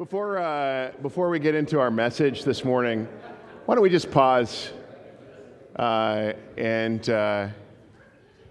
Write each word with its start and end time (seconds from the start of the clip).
Before, 0.00 0.38
uh, 0.38 0.92
before 1.02 1.28
we 1.28 1.38
get 1.38 1.54
into 1.54 1.78
our 1.78 1.90
message 1.90 2.42
this 2.42 2.64
morning, 2.64 3.06
why 3.66 3.74
don't 3.74 3.82
we 3.82 3.90
just 3.90 4.10
pause 4.10 4.70
uh, 5.76 6.32
and 6.56 7.06
uh, 7.10 7.48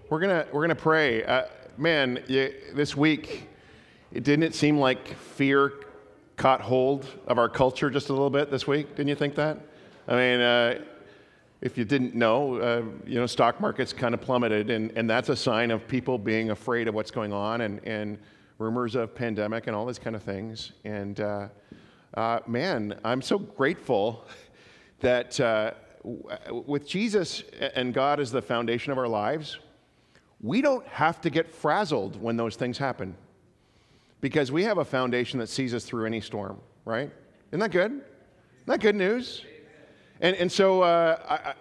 we're 0.08 0.20
gonna 0.20 0.46
we're 0.52 0.60
gonna 0.60 0.76
pray. 0.76 1.24
Uh, 1.24 1.46
man, 1.76 2.22
you, 2.28 2.54
this 2.72 2.96
week, 2.96 3.48
it 4.12 4.22
didn't 4.22 4.44
it 4.44 4.54
seem 4.54 4.78
like 4.78 5.08
fear 5.18 5.72
caught 6.36 6.60
hold 6.60 7.08
of 7.26 7.36
our 7.36 7.48
culture 7.48 7.90
just 7.90 8.10
a 8.10 8.12
little 8.12 8.30
bit 8.30 8.52
this 8.52 8.68
week? 8.68 8.94
Didn't 8.94 9.08
you 9.08 9.16
think 9.16 9.34
that? 9.34 9.58
I 10.06 10.14
mean, 10.14 10.40
uh, 10.40 10.84
if 11.62 11.76
you 11.76 11.84
didn't 11.84 12.14
know, 12.14 12.60
uh, 12.60 12.82
you 13.04 13.18
know, 13.18 13.26
stock 13.26 13.60
markets 13.60 13.92
kind 13.92 14.14
of 14.14 14.20
plummeted, 14.20 14.70
and, 14.70 14.92
and 14.94 15.10
that's 15.10 15.30
a 15.30 15.36
sign 15.36 15.72
of 15.72 15.88
people 15.88 16.16
being 16.16 16.50
afraid 16.50 16.86
of 16.86 16.94
what's 16.94 17.10
going 17.10 17.32
on 17.32 17.62
and 17.62 17.80
and 17.84 18.18
rumors 18.60 18.94
of 18.94 19.14
pandemic 19.14 19.66
and 19.66 19.74
all 19.74 19.86
these 19.86 19.98
kind 19.98 20.14
of 20.14 20.22
things. 20.22 20.72
And 20.84 21.18
uh, 21.18 21.48
uh, 22.14 22.40
man, 22.46 23.00
I'm 23.02 23.22
so 23.22 23.38
grateful 23.38 24.26
that 25.00 25.40
uh, 25.40 25.72
with 26.04 26.86
Jesus 26.86 27.42
and 27.74 27.94
God 27.94 28.20
as 28.20 28.30
the 28.30 28.42
foundation 28.42 28.92
of 28.92 28.98
our 28.98 29.08
lives, 29.08 29.58
we 30.42 30.60
don't 30.60 30.86
have 30.88 31.20
to 31.22 31.30
get 31.30 31.48
frazzled 31.48 32.20
when 32.20 32.36
those 32.36 32.54
things 32.54 32.76
happen 32.76 33.16
because 34.20 34.52
we 34.52 34.62
have 34.64 34.78
a 34.78 34.84
foundation 34.84 35.38
that 35.38 35.48
sees 35.48 35.72
us 35.72 35.84
through 35.84 36.04
any 36.04 36.20
storm, 36.20 36.60
right? 36.84 37.10
Isn't 37.50 37.60
that 37.60 37.70
good? 37.70 37.92
Isn't 37.92 38.02
that 38.66 38.80
good 38.80 38.94
news? 38.94 39.42
And, 40.20 40.36
and 40.36 40.52
so 40.52 40.82
uh, 40.82 41.16
I, 41.28 41.54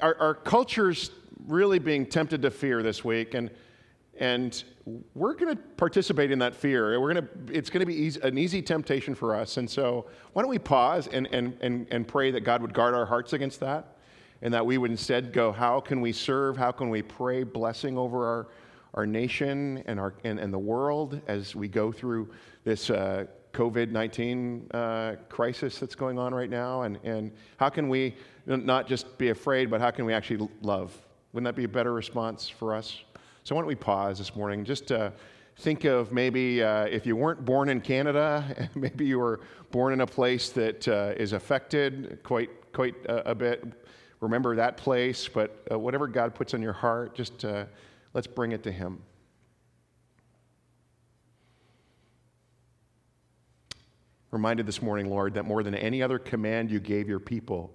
our, 0.00 0.16
our 0.20 0.34
culture's 0.34 1.10
really 1.48 1.80
being 1.80 2.06
tempted 2.06 2.42
to 2.42 2.50
fear 2.52 2.84
this 2.84 3.04
week. 3.04 3.34
And 3.34 3.50
and 4.18 4.64
we're 5.14 5.34
going 5.34 5.54
to 5.54 5.60
participate 5.76 6.30
in 6.30 6.38
that 6.38 6.54
fear. 6.54 7.00
We're 7.00 7.12
going 7.12 7.26
to, 7.26 7.52
it's 7.52 7.70
going 7.70 7.80
to 7.80 7.86
be 7.86 7.94
easy, 7.94 8.20
an 8.22 8.38
easy 8.38 8.62
temptation 8.62 9.16
for 9.16 9.34
us. 9.34 9.56
And 9.56 9.68
so, 9.68 10.06
why 10.32 10.42
don't 10.42 10.50
we 10.50 10.60
pause 10.60 11.08
and, 11.08 11.28
and, 11.32 11.58
and, 11.60 11.88
and 11.90 12.06
pray 12.06 12.30
that 12.30 12.42
God 12.42 12.62
would 12.62 12.72
guard 12.72 12.94
our 12.94 13.04
hearts 13.04 13.32
against 13.32 13.58
that? 13.60 13.96
And 14.42 14.54
that 14.54 14.64
we 14.64 14.78
would 14.78 14.90
instead 14.90 15.32
go, 15.32 15.50
how 15.50 15.80
can 15.80 16.00
we 16.00 16.12
serve? 16.12 16.56
How 16.56 16.70
can 16.70 16.88
we 16.88 17.02
pray 17.02 17.42
blessing 17.42 17.98
over 17.98 18.26
our, 18.26 18.48
our 18.94 19.06
nation 19.06 19.82
and, 19.86 19.98
our, 19.98 20.14
and, 20.22 20.38
and 20.38 20.52
the 20.52 20.58
world 20.58 21.20
as 21.26 21.56
we 21.56 21.68
go 21.68 21.90
through 21.90 22.30
this 22.62 22.90
uh, 22.90 23.24
COVID 23.54 23.90
19 23.90 24.68
uh, 24.72 25.14
crisis 25.28 25.78
that's 25.80 25.96
going 25.96 26.16
on 26.16 26.32
right 26.32 26.50
now? 26.50 26.82
And, 26.82 26.98
and 27.02 27.32
how 27.56 27.70
can 27.70 27.88
we 27.88 28.14
not 28.46 28.86
just 28.86 29.18
be 29.18 29.30
afraid, 29.30 29.68
but 29.68 29.80
how 29.80 29.90
can 29.90 30.04
we 30.04 30.12
actually 30.12 30.48
love? 30.62 30.96
Wouldn't 31.32 31.46
that 31.46 31.56
be 31.56 31.64
a 31.64 31.68
better 31.68 31.92
response 31.92 32.48
for 32.48 32.72
us? 32.72 33.02
So 33.46 33.54
why 33.54 33.60
don't 33.60 33.68
we 33.68 33.76
pause 33.76 34.18
this 34.18 34.34
morning 34.34 34.64
just 34.64 34.88
to 34.88 35.12
think 35.58 35.84
of 35.84 36.10
maybe 36.10 36.64
uh, 36.64 36.86
if 36.86 37.06
you 37.06 37.14
weren't 37.14 37.44
born 37.44 37.68
in 37.68 37.80
Canada, 37.80 38.68
maybe 38.74 39.06
you 39.06 39.20
were 39.20 39.38
born 39.70 39.92
in 39.92 40.00
a 40.00 40.06
place 40.06 40.48
that 40.48 40.88
uh, 40.88 41.12
is 41.16 41.32
affected 41.32 42.18
quite, 42.24 42.50
quite 42.72 42.96
a, 43.04 43.30
a, 43.30 43.34
bit. 43.36 43.62
Remember 44.18 44.56
that 44.56 44.76
place, 44.76 45.28
but 45.28 45.64
uh, 45.70 45.78
whatever 45.78 46.08
God 46.08 46.34
puts 46.34 46.54
on 46.54 46.60
your 46.60 46.72
heart, 46.72 47.14
just 47.14 47.44
uh, 47.44 47.66
let's 48.14 48.26
bring 48.26 48.50
it 48.50 48.64
to 48.64 48.72
Him. 48.72 49.00
Reminded 54.32 54.66
this 54.66 54.82
morning, 54.82 55.08
Lord, 55.08 55.34
that 55.34 55.44
more 55.44 55.62
than 55.62 55.76
any 55.76 56.02
other 56.02 56.18
command 56.18 56.68
you 56.68 56.80
gave 56.80 57.08
your 57.08 57.20
people, 57.20 57.72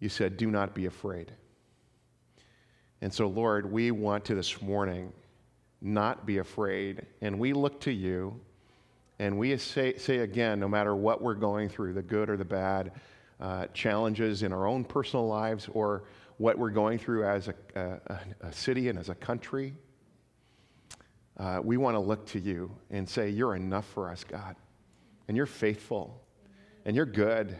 you 0.00 0.08
said, 0.08 0.38
Do 0.38 0.50
not 0.50 0.74
be 0.74 0.86
afraid. 0.86 1.32
And 3.02 3.12
so, 3.12 3.26
Lord, 3.26 3.70
we 3.70 3.90
want 3.90 4.24
to 4.26 4.34
this 4.34 4.60
morning 4.62 5.12
not 5.80 6.26
be 6.26 6.38
afraid. 6.38 7.06
And 7.20 7.38
we 7.38 7.52
look 7.52 7.80
to 7.82 7.92
you 7.92 8.40
and 9.18 9.38
we 9.38 9.56
say, 9.56 9.96
say 9.96 10.18
again, 10.18 10.60
no 10.60 10.68
matter 10.68 10.94
what 10.94 11.22
we're 11.22 11.34
going 11.34 11.68
through, 11.68 11.94
the 11.94 12.02
good 12.02 12.28
or 12.28 12.36
the 12.36 12.44
bad, 12.44 12.92
uh, 13.40 13.66
challenges 13.74 14.42
in 14.42 14.52
our 14.52 14.66
own 14.66 14.84
personal 14.84 15.26
lives 15.26 15.68
or 15.72 16.04
what 16.38 16.58
we're 16.58 16.70
going 16.70 16.98
through 16.98 17.26
as 17.26 17.48
a, 17.48 17.54
a, 17.74 18.18
a 18.46 18.52
city 18.52 18.88
and 18.88 18.98
as 18.98 19.08
a 19.08 19.14
country, 19.14 19.74
uh, 21.38 21.60
we 21.62 21.76
want 21.76 21.94
to 21.94 22.00
look 22.00 22.26
to 22.26 22.38
you 22.38 22.70
and 22.90 23.08
say, 23.08 23.28
You're 23.28 23.54
enough 23.54 23.86
for 23.86 24.10
us, 24.10 24.24
God. 24.24 24.56
And 25.28 25.36
you're 25.36 25.46
faithful 25.46 26.22
and 26.84 26.94
you're 26.94 27.04
good. 27.04 27.56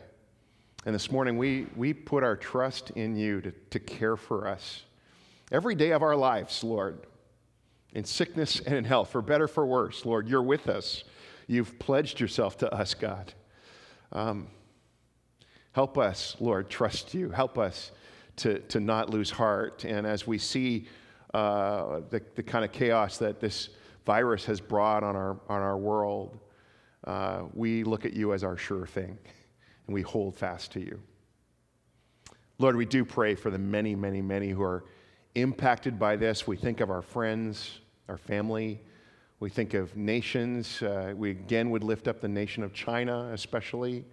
And 0.86 0.94
this 0.94 1.10
morning, 1.10 1.36
we, 1.36 1.66
we 1.75 1.92
put 1.92 2.22
our 2.22 2.36
trust 2.36 2.91
in 2.91 3.16
you 3.16 3.41
to, 3.41 3.50
to 3.70 3.80
care 3.80 4.16
for 4.16 4.46
us 4.46 4.82
every 5.52 5.74
day 5.74 5.90
of 5.90 6.02
our 6.02 6.16
lives, 6.16 6.62
Lord, 6.64 7.06
in 7.92 8.04
sickness 8.04 8.60
and 8.60 8.74
in 8.74 8.84
health, 8.84 9.10
for 9.10 9.22
better, 9.22 9.48
for 9.48 9.64
worse. 9.66 10.04
Lord, 10.04 10.28
you're 10.28 10.42
with 10.42 10.68
us. 10.68 11.04
You've 11.46 11.78
pledged 11.78 12.20
yourself 12.20 12.58
to 12.58 12.72
us, 12.72 12.94
God. 12.94 13.32
Um, 14.12 14.48
help 15.72 15.96
us, 15.96 16.36
Lord, 16.40 16.68
trust 16.68 17.14
you. 17.14 17.30
Help 17.30 17.58
us 17.58 17.92
to, 18.36 18.58
to 18.60 18.80
not 18.80 19.10
lose 19.10 19.30
heart. 19.30 19.84
And 19.84 20.06
as 20.06 20.26
we 20.26 20.38
see 20.38 20.88
uh, 21.32 22.00
the, 22.10 22.22
the 22.34 22.42
kind 22.42 22.64
of 22.64 22.72
chaos 22.72 23.18
that 23.18 23.40
this 23.40 23.70
virus 24.04 24.44
has 24.46 24.60
brought 24.60 25.02
on 25.02 25.16
our, 25.16 25.40
on 25.48 25.62
our 25.62 25.76
world, 25.76 26.38
uh, 27.04 27.44
we 27.54 27.84
look 27.84 28.04
at 28.04 28.12
you 28.12 28.32
as 28.32 28.44
our 28.44 28.56
sure 28.56 28.86
thing 28.86 29.18
and 29.86 29.94
we 29.94 30.02
hold 30.02 30.36
fast 30.36 30.72
to 30.72 30.80
you. 30.80 31.00
Lord, 32.58 32.76
we 32.76 32.86
do 32.86 33.04
pray 33.04 33.34
for 33.34 33.50
the 33.50 33.58
many, 33.58 33.94
many, 33.94 34.22
many 34.22 34.48
who 34.48 34.62
are 34.62 34.84
impacted 35.36 35.98
by 35.98 36.16
this. 36.16 36.47
We 36.47 36.56
think 36.56 36.80
of 36.80 36.91
our 36.91 37.02
friends, 37.02 37.78
our 38.08 38.16
family. 38.16 38.80
We 39.38 39.50
think 39.50 39.74
of 39.74 39.94
nations. 39.94 40.82
Uh, 40.82 41.12
we 41.14 41.30
again 41.30 41.70
would 41.70 41.84
lift 41.84 42.08
up 42.08 42.22
the 42.22 42.28
nation 42.28 42.62
of 42.62 42.72
China, 42.72 43.30
especially, 43.34 44.04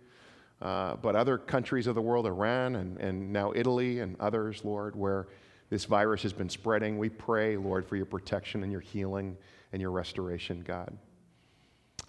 uh, 0.61 0.97
but 0.97 1.15
other 1.15 1.37
countries 1.37 1.87
of 1.87 1.95
the 1.95 2.01
world, 2.01 2.27
Iran 2.27 2.75
and, 2.75 2.97
and 2.97 3.31
now 3.31 3.53
Italy 3.55 4.01
and 4.01 4.17
others, 4.19 4.65
Lord, 4.65 4.97
where 4.97 5.27
this 5.69 5.85
virus 5.85 6.21
has 6.23 6.33
been 6.33 6.49
spreading. 6.49 6.97
We 6.97 7.07
pray, 7.07 7.55
Lord, 7.55 7.87
for 7.87 7.95
your 7.95 8.05
protection 8.05 8.63
and 8.63 8.71
your 8.71 8.81
healing 8.81 9.37
and 9.71 9.81
your 9.81 9.91
restoration, 9.91 10.61
God. 10.67 10.95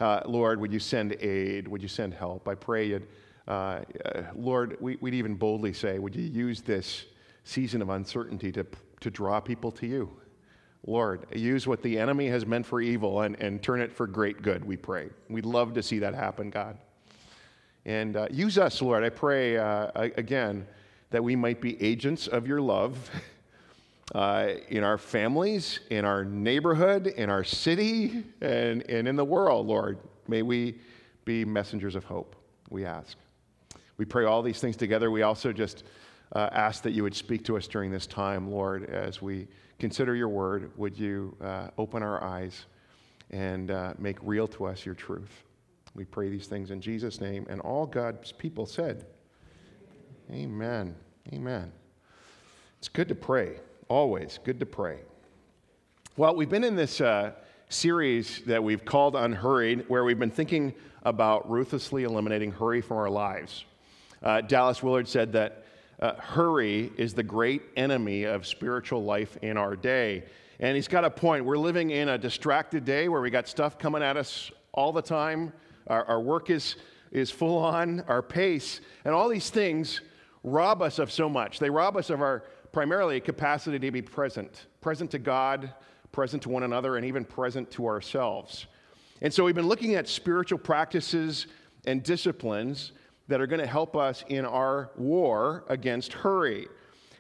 Uh, 0.00 0.22
Lord, 0.26 0.60
would 0.60 0.72
you 0.72 0.80
send 0.80 1.12
aid? 1.20 1.68
Would 1.68 1.82
you 1.82 1.88
send 1.88 2.14
help? 2.14 2.48
I 2.48 2.56
pray 2.56 2.88
you'd, 2.88 3.06
uh, 3.46 3.50
uh, 4.04 4.22
Lord, 4.34 4.76
we, 4.80 4.96
would 4.96 5.14
even 5.14 5.36
boldly 5.36 5.72
say, 5.72 6.00
would 6.00 6.16
you 6.16 6.24
use 6.24 6.62
this 6.62 7.04
season 7.44 7.80
of 7.80 7.90
uncertainty 7.90 8.50
to 8.50 8.66
to 9.04 9.10
draw 9.10 9.38
people 9.38 9.70
to 9.70 9.86
you. 9.86 10.10
Lord, 10.86 11.26
use 11.34 11.66
what 11.66 11.82
the 11.82 11.98
enemy 11.98 12.26
has 12.28 12.46
meant 12.46 12.64
for 12.64 12.80
evil 12.80 13.20
and, 13.20 13.38
and 13.38 13.62
turn 13.62 13.82
it 13.82 13.92
for 13.92 14.06
great 14.06 14.40
good, 14.40 14.64
we 14.64 14.78
pray. 14.78 15.10
We'd 15.28 15.44
love 15.44 15.74
to 15.74 15.82
see 15.82 15.98
that 15.98 16.14
happen, 16.14 16.48
God. 16.48 16.78
And 17.84 18.16
uh, 18.16 18.28
use 18.30 18.56
us, 18.56 18.80
Lord. 18.80 19.04
I 19.04 19.10
pray 19.10 19.58
uh, 19.58 19.90
again 19.94 20.66
that 21.10 21.22
we 21.22 21.36
might 21.36 21.60
be 21.60 21.80
agents 21.82 22.28
of 22.28 22.46
your 22.46 22.62
love 22.62 23.10
uh, 24.14 24.52
in 24.70 24.82
our 24.82 24.96
families, 24.96 25.80
in 25.90 26.06
our 26.06 26.24
neighborhood, 26.24 27.06
in 27.06 27.28
our 27.28 27.44
city, 27.44 28.24
and, 28.40 28.88
and 28.88 29.06
in 29.06 29.16
the 29.16 29.24
world, 29.24 29.66
Lord. 29.66 29.98
May 30.28 30.40
we 30.40 30.78
be 31.26 31.44
messengers 31.44 31.94
of 31.94 32.04
hope, 32.04 32.36
we 32.70 32.86
ask. 32.86 33.18
We 33.98 34.06
pray 34.06 34.24
all 34.24 34.40
these 34.40 34.60
things 34.60 34.78
together. 34.78 35.10
We 35.10 35.22
also 35.22 35.52
just 35.52 35.84
uh, 36.34 36.48
ask 36.52 36.82
that 36.82 36.92
you 36.92 37.02
would 37.02 37.14
speak 37.14 37.44
to 37.44 37.56
us 37.56 37.66
during 37.68 37.90
this 37.90 38.06
time, 38.06 38.50
Lord, 38.50 38.84
as 38.90 39.22
we 39.22 39.46
consider 39.78 40.14
your 40.14 40.28
word. 40.28 40.72
Would 40.76 40.98
you 40.98 41.36
uh, 41.40 41.68
open 41.78 42.02
our 42.02 42.22
eyes 42.22 42.66
and 43.30 43.70
uh, 43.70 43.94
make 43.98 44.18
real 44.22 44.48
to 44.48 44.66
us 44.66 44.84
your 44.84 44.94
truth? 44.94 45.44
We 45.94 46.04
pray 46.04 46.28
these 46.28 46.46
things 46.46 46.70
in 46.70 46.80
Jesus' 46.80 47.20
name. 47.20 47.46
And 47.48 47.60
all 47.60 47.86
God's 47.86 48.32
people 48.32 48.66
said, 48.66 49.06
Amen. 50.32 50.96
Amen. 51.32 51.70
It's 52.78 52.88
good 52.88 53.08
to 53.08 53.14
pray, 53.14 53.56
always 53.88 54.38
good 54.44 54.58
to 54.60 54.66
pray. 54.66 54.98
Well, 56.16 56.34
we've 56.34 56.48
been 56.48 56.64
in 56.64 56.76
this 56.76 57.00
uh, 57.00 57.32
series 57.68 58.42
that 58.46 58.62
we've 58.62 58.84
called 58.84 59.16
Unhurried, 59.16 59.84
where 59.88 60.04
we've 60.04 60.18
been 60.18 60.30
thinking 60.30 60.74
about 61.02 61.50
ruthlessly 61.50 62.04
eliminating 62.04 62.52
hurry 62.52 62.80
from 62.80 62.96
our 62.96 63.10
lives. 63.10 63.64
Uh, 64.22 64.40
Dallas 64.40 64.82
Willard 64.82 65.08
said 65.08 65.32
that 65.32 65.64
uh, 66.00 66.14
hurry 66.14 66.92
is 66.96 67.14
the 67.14 67.22
great 67.22 67.62
enemy 67.76 68.24
of 68.24 68.46
spiritual 68.46 69.04
life 69.04 69.36
in 69.42 69.56
our 69.56 69.76
day. 69.76 70.24
And 70.60 70.76
he's 70.76 70.88
got 70.88 71.04
a 71.04 71.10
point. 71.10 71.44
We're 71.44 71.58
living 71.58 71.90
in 71.90 72.08
a 72.08 72.18
distracted 72.18 72.84
day 72.84 73.08
where 73.08 73.20
we 73.20 73.30
got 73.30 73.48
stuff 73.48 73.78
coming 73.78 74.02
at 74.02 74.16
us 74.16 74.50
all 74.72 74.92
the 74.92 75.02
time. 75.02 75.52
Our, 75.86 76.04
our 76.04 76.20
work 76.20 76.50
is, 76.50 76.76
is 77.10 77.30
full 77.30 77.58
on, 77.58 78.04
our 78.08 78.22
pace, 78.22 78.80
and 79.04 79.14
all 79.14 79.28
these 79.28 79.50
things 79.50 80.00
rob 80.42 80.82
us 80.82 80.98
of 80.98 81.10
so 81.10 81.28
much. 81.28 81.58
They 81.58 81.70
rob 81.70 81.96
us 81.96 82.10
of 82.10 82.20
our 82.20 82.44
primarily 82.72 83.20
capacity 83.20 83.78
to 83.78 83.90
be 83.90 84.02
present, 84.02 84.66
present 84.80 85.10
to 85.12 85.18
God, 85.18 85.72
present 86.12 86.42
to 86.44 86.48
one 86.48 86.62
another, 86.62 86.96
and 86.96 87.06
even 87.06 87.24
present 87.24 87.70
to 87.72 87.86
ourselves. 87.86 88.66
And 89.20 89.32
so 89.32 89.44
we've 89.44 89.54
been 89.54 89.68
looking 89.68 89.94
at 89.94 90.08
spiritual 90.08 90.58
practices 90.58 91.46
and 91.86 92.02
disciplines 92.02 92.92
that 93.28 93.40
are 93.40 93.46
going 93.46 93.60
to 93.60 93.66
help 93.66 93.96
us 93.96 94.24
in 94.28 94.44
our 94.44 94.90
war 94.96 95.64
against 95.68 96.12
hurry. 96.12 96.68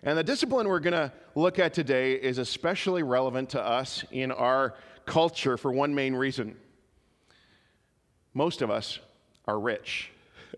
And 0.02 0.18
the 0.18 0.24
discipline 0.24 0.68
we're 0.68 0.80
going 0.80 0.92
to 0.92 1.12
look 1.34 1.58
at 1.58 1.72
today 1.72 2.12
is 2.12 2.38
especially 2.38 3.02
relevant 3.02 3.50
to 3.50 3.62
us 3.62 4.04
in 4.10 4.30
our 4.30 4.74
culture 5.06 5.56
for 5.56 5.72
one 5.72 5.94
main 5.94 6.14
reason. 6.14 6.56
most 8.34 8.62
of 8.62 8.70
us 8.70 8.98
are 9.46 9.58
rich. 9.60 10.10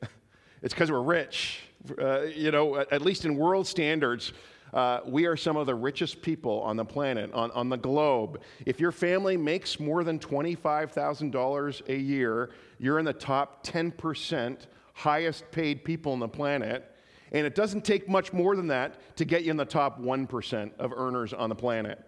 it's 0.63 0.73
because 0.73 0.91
we're 0.91 1.03
rich. 1.03 1.61
Uh, 2.01 2.23
you 2.23 2.51
know, 2.51 2.77
at 2.77 3.03
least 3.03 3.25
in 3.25 3.37
world 3.37 3.67
standards, 3.67 4.33
uh, 4.73 5.01
we 5.07 5.27
are 5.27 5.37
some 5.37 5.57
of 5.57 5.67
the 5.67 5.75
richest 5.75 6.23
people 6.23 6.61
on 6.63 6.77
the 6.77 6.85
planet, 6.85 7.33
on, 7.33 7.51
on 7.53 7.69
the 7.69 7.77
globe. 7.77 8.41
If 8.65 8.81
your 8.81 8.93
family 8.93 9.37
makes 9.37 9.79
more 9.79 10.03
than 10.05 10.19
$25,000 10.19 11.89
a 11.89 11.97
year, 11.97 12.51
you're 12.79 12.99
in 12.99 13.05
the 13.05 13.13
top 13.13 13.65
10% 13.65 14.67
highest 14.97 15.51
paid 15.53 15.85
people 15.85 16.13
on 16.13 16.19
the 16.19 16.29
planet. 16.29 16.91
And 17.31 17.47
it 17.47 17.55
doesn't 17.55 17.85
take 17.85 18.09
much 18.09 18.33
more 18.33 18.57
than 18.57 18.69
that 18.69 19.17
to 19.17 19.27
get 19.27 19.45
you 19.45 19.51
in 19.51 19.59
the 19.59 19.65
top 19.65 20.01
1% 20.01 20.71
of 20.79 20.93
earners 20.97 21.35
on 21.35 21.51
the 21.51 21.55
planet. 21.55 22.03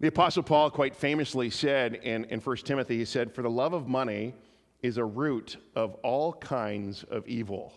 The 0.00 0.08
Apostle 0.08 0.42
Paul 0.42 0.70
quite 0.70 0.96
famously 0.96 1.50
said 1.50 1.96
in, 1.96 2.24
in 2.24 2.40
1 2.40 2.56
Timothy, 2.58 2.96
he 2.96 3.04
said, 3.04 3.34
For 3.34 3.42
the 3.42 3.50
love 3.50 3.74
of 3.74 3.88
money 3.88 4.34
is 4.82 4.96
a 4.96 5.04
root 5.04 5.58
of 5.76 5.94
all 5.96 6.32
kinds 6.32 7.04
of 7.04 7.28
evil. 7.28 7.74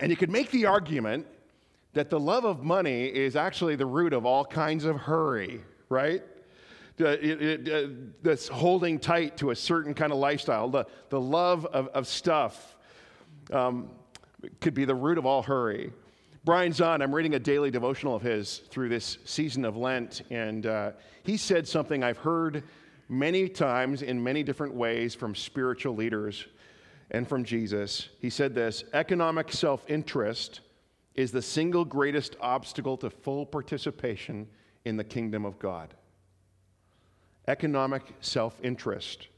And 0.00 0.10
you 0.10 0.16
could 0.16 0.30
make 0.30 0.50
the 0.50 0.66
argument 0.66 1.28
that 1.92 2.10
the 2.10 2.18
love 2.18 2.44
of 2.44 2.64
money 2.64 3.06
is 3.06 3.36
actually 3.36 3.76
the 3.76 3.86
root 3.86 4.12
of 4.12 4.26
all 4.26 4.44
kinds 4.44 4.84
of 4.84 4.96
hurry, 4.96 5.60
right? 5.88 6.24
It, 6.98 7.42
it, 7.42 7.68
uh, 7.68 7.88
this 8.22 8.48
holding 8.48 8.98
tight 8.98 9.36
to 9.38 9.50
a 9.50 9.56
certain 9.56 9.94
kind 9.94 10.12
of 10.12 10.18
lifestyle, 10.18 10.68
the, 10.68 10.86
the 11.10 11.20
love 11.20 11.64
of, 11.66 11.88
of 11.88 12.06
stuff 12.06 12.76
um, 13.52 13.90
could 14.60 14.74
be 14.74 14.84
the 14.84 14.94
root 14.94 15.18
of 15.18 15.26
all 15.26 15.42
hurry. 15.42 15.92
Brian 16.44 16.72
Zahnd, 16.72 17.02
I'm 17.02 17.14
reading 17.14 17.34
a 17.34 17.38
daily 17.38 17.70
devotional 17.70 18.14
of 18.14 18.22
his 18.22 18.58
through 18.70 18.88
this 18.88 19.18
season 19.24 19.64
of 19.64 19.76
Lent, 19.76 20.22
and 20.30 20.66
uh, 20.66 20.92
he 21.22 21.36
said 21.36 21.68
something 21.68 22.02
I've 22.02 22.18
heard 22.18 22.62
many 23.08 23.48
times 23.48 24.02
in 24.02 24.22
many 24.22 24.42
different 24.42 24.74
ways 24.74 25.14
from 25.14 25.34
spiritual 25.34 25.94
leaders 25.94 26.46
and 27.10 27.28
from 27.28 27.44
Jesus. 27.44 28.08
He 28.20 28.30
said 28.30 28.54
this 28.54 28.84
economic 28.92 29.52
self 29.52 29.84
interest 29.88 30.60
is 31.14 31.32
the 31.32 31.42
single 31.42 31.84
greatest 31.84 32.36
obstacle 32.40 32.96
to 32.98 33.10
full 33.10 33.44
participation 33.44 34.46
in 34.84 34.96
the 34.96 35.04
kingdom 35.04 35.44
of 35.44 35.58
God. 35.58 35.94
Economic 37.48 38.02
self 38.20 38.54
interest. 38.62 39.28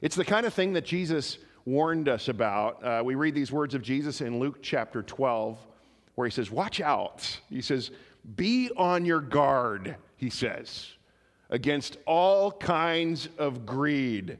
It's 0.00 0.16
the 0.16 0.24
kind 0.24 0.44
of 0.44 0.52
thing 0.52 0.74
that 0.74 0.84
Jesus 0.84 1.38
warned 1.64 2.08
us 2.08 2.28
about. 2.28 2.84
Uh, 2.84 3.02
we 3.04 3.14
read 3.14 3.34
these 3.34 3.52
words 3.52 3.74
of 3.74 3.82
Jesus 3.82 4.20
in 4.20 4.38
Luke 4.40 4.58
chapter 4.60 5.02
12, 5.02 5.58
where 6.14 6.26
he 6.26 6.32
says, 6.32 6.50
Watch 6.50 6.80
out. 6.80 7.40
He 7.48 7.62
says, 7.62 7.90
Be 8.36 8.70
on 8.76 9.04
your 9.04 9.20
guard, 9.20 9.96
he 10.16 10.30
says, 10.30 10.88
against 11.48 11.96
all 12.06 12.50
kinds 12.50 13.28
of 13.38 13.64
greed. 13.64 14.38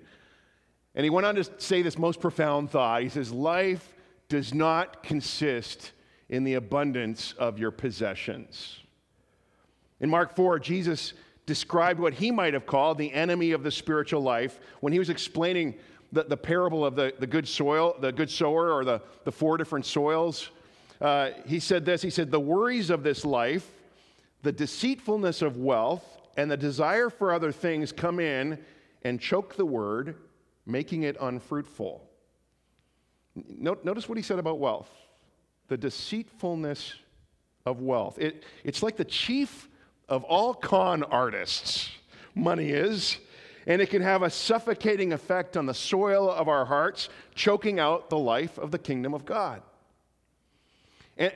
And 0.95 1.05
he 1.05 1.11
went 1.11 1.27
on 1.27 1.37
to 1.37 1.45
say 1.59 1.83
this 1.83 1.99
most 1.99 2.21
profound 2.21 2.71
thought. 2.71 3.03
He 3.03 3.09
says, 3.09 3.31
Life 3.31 3.95
does 4.29 4.53
not 4.53 5.03
consist 5.03 5.93
in 6.29 6.45
the 6.45 6.55
abundance 6.55 7.33
of 7.39 7.59
your 7.59 7.71
possessions. 7.71 8.81
In 10.01 10.11
Mark 10.11 10.35
4, 10.35 10.59
Jesus 10.59 11.15
described 11.49 11.99
what 11.99 12.13
he 12.13 12.31
might 12.31 12.53
have 12.53 12.67
called 12.67 12.99
the 12.99 13.11
enemy 13.13 13.53
of 13.53 13.63
the 13.63 13.71
spiritual 13.71 14.21
life 14.21 14.61
when 14.81 14.93
he 14.93 14.99
was 14.99 15.09
explaining 15.09 15.75
the, 16.13 16.23
the 16.23 16.37
parable 16.37 16.85
of 16.85 16.95
the, 16.95 17.15
the 17.19 17.27
good 17.27 17.49
soil, 17.49 17.97
the 18.01 18.13
good 18.13 18.31
sower, 18.31 18.71
or 18.71 18.85
the, 18.85 19.01
the 19.25 19.33
four 19.33 19.57
different 19.57 19.87
soils. 19.87 20.51
Uh, 21.01 21.31
he 21.47 21.59
said 21.59 21.87
this 21.87 22.03
He 22.03 22.11
said, 22.11 22.31
The 22.31 22.39
worries 22.39 22.91
of 22.91 23.03
this 23.03 23.25
life, 23.25 23.69
the 24.43 24.53
deceitfulness 24.53 25.41
of 25.41 25.57
wealth, 25.57 26.05
and 26.37 26.51
the 26.51 26.57
desire 26.57 27.09
for 27.09 27.33
other 27.33 27.51
things 27.51 27.93
come 27.93 28.21
in 28.21 28.59
and 29.03 29.19
choke 29.19 29.57
the 29.57 29.67
word, 29.67 30.17
making 30.67 31.05
it 31.05 31.17
unfruitful. 31.19 32.05
Notice 33.35 34.07
what 34.07 34.19
he 34.19 34.23
said 34.23 34.39
about 34.39 34.59
wealth 34.59 34.91
the 35.69 35.77
deceitfulness 35.77 36.95
of 37.67 37.83
wealth. 37.83 38.19
It, 38.19 38.45
it's 38.65 38.83
like 38.83 38.97
the 38.97 39.05
chief 39.05 39.69
of 40.09 40.25
all 40.25 40.55
con 40.55 41.03
artists, 41.03 41.91
money 42.35 42.71
is, 42.71 43.19
and 43.67 43.83
it 43.83 43.91
can 43.91 44.01
have 44.01 44.23
a 44.23 44.31
suffocating 44.31 45.13
effect 45.13 45.57
on 45.57 45.67
the 45.67 45.75
soil 45.75 46.31
of 46.31 46.49
our 46.49 46.65
hearts, 46.65 47.11
choking 47.35 47.79
out 47.79 48.09
the 48.09 48.19
life 48.19 48.57
of 48.59 48.71
the 48.71 48.79
kingdom 48.79 49.13
of 49.13 49.27
God. 49.27 49.63
And, 51.19 51.33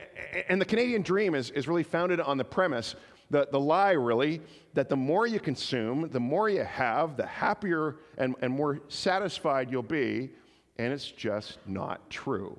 and 0.49 0.59
the 0.59 0.65
Canadian 0.65 1.03
dream 1.03 1.35
is, 1.35 1.51
is 1.51 1.67
really 1.67 1.83
founded 1.83 2.19
on 2.19 2.37
the 2.37 2.43
premise, 2.43 2.95
the, 3.29 3.47
the 3.51 3.59
lie 3.59 3.91
really, 3.91 4.41
that 4.73 4.89
the 4.89 4.95
more 4.95 5.27
you 5.27 5.39
consume, 5.39 6.09
the 6.09 6.19
more 6.19 6.49
you 6.49 6.63
have, 6.63 7.17
the 7.17 7.25
happier 7.25 7.97
and, 8.17 8.35
and 8.41 8.51
more 8.51 8.79
satisfied 8.87 9.69
you'll 9.69 9.83
be, 9.83 10.31
and 10.79 10.91
it's 10.91 11.11
just 11.11 11.59
not 11.67 12.09
true. 12.09 12.57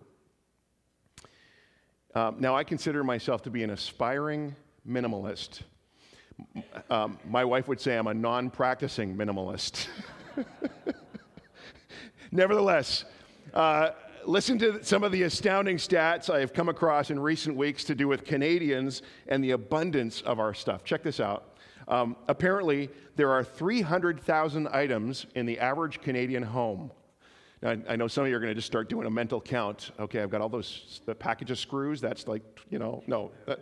Um, 2.14 2.37
now, 2.38 2.55
I 2.55 2.62
consider 2.62 3.02
myself 3.02 3.43
to 3.43 3.50
be 3.50 3.64
an 3.64 3.70
aspiring 3.70 4.55
minimalist. 4.88 5.62
Um, 6.90 7.19
my 7.28 7.44
wife 7.44 7.69
would 7.69 7.81
say 7.81 7.96
I'm 7.96 8.06
a 8.06 8.14
non 8.14 8.50
practicing 8.50 9.16
minimalist. 9.16 9.88
Nevertheless, 12.32 13.04
uh, 13.52 13.90
listen 14.26 14.58
to 14.58 14.82
some 14.84 15.04
of 15.04 15.12
the 15.12 15.22
astounding 15.22 15.76
stats 15.76 16.28
I 16.28 16.40
have 16.40 16.52
come 16.52 16.69
across 16.69 17.10
in 17.10 17.19
recent 17.20 17.56
weeks 17.56 17.84
to 17.84 17.94
do 17.94 18.08
with 18.08 18.25
Canadians 18.25 19.02
and 19.28 19.42
the 19.42 19.52
abundance 19.52 20.20
of 20.22 20.40
our 20.40 20.54
stuff. 20.54 20.84
Check 20.84 21.02
this 21.02 21.20
out. 21.20 21.56
Um, 21.86 22.16
apparently, 22.28 22.90
there 23.16 23.31
are 23.31 23.44
300,000 23.44 24.69
items 24.69 25.26
in 25.34 25.46
the 25.46 25.58
average 25.58 26.00
Canadian 26.00 26.42
home. 26.42 26.90
I, 27.62 27.78
I 27.88 27.96
know 27.96 28.08
some 28.08 28.25
of 28.25 28.31
you 28.31 28.36
are 28.36 28.40
going 28.40 28.50
to 28.50 28.54
just 28.54 28.66
start 28.66 28.88
doing 28.88 29.06
a 29.06 29.10
mental 29.10 29.40
count. 29.40 29.92
Okay, 29.98 30.20
I've 30.20 30.31
got 30.31 30.40
all 30.40 30.48
those 30.48 31.00
the 31.06 31.14
package 31.14 31.50
of 31.50 31.58
screws. 31.58 32.00
That's 32.00 32.28
like 32.28 32.42
you 32.70 32.78
know 32.78 33.02
no, 33.06 33.31
that, 33.46 33.60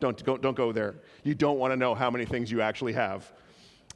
don't 0.00 0.24
don't 0.24 0.40
don't 0.40 0.56
go 0.56 0.72
there. 0.72 0.96
You 1.24 1.34
don't 1.34 1.58
want 1.58 1.72
to 1.72 1.76
know 1.76 1.94
how 1.94 2.10
many 2.10 2.24
things 2.24 2.50
you 2.50 2.60
actually 2.60 2.92
have. 2.92 3.32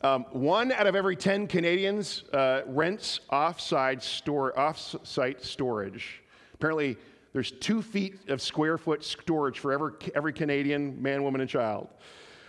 Um, 0.02 0.24
one 0.32 0.72
out 0.72 0.88
of 0.88 0.96
every 0.96 1.14
10 1.14 1.46
Canadians 1.46 2.24
uh, 2.32 2.62
rents 2.66 3.20
off-site, 3.30 4.02
store, 4.02 4.58
off-site 4.58 5.44
storage. 5.44 6.22
Apparently, 6.54 6.96
there's 7.32 7.52
two 7.52 7.80
feet 7.80 8.28
of 8.28 8.42
square 8.42 8.78
foot 8.78 9.04
storage 9.04 9.60
for 9.60 9.72
every, 9.72 9.92
every 10.16 10.32
Canadian 10.32 11.00
man, 11.00 11.22
woman, 11.22 11.40
and 11.40 11.48
child. 11.48 11.88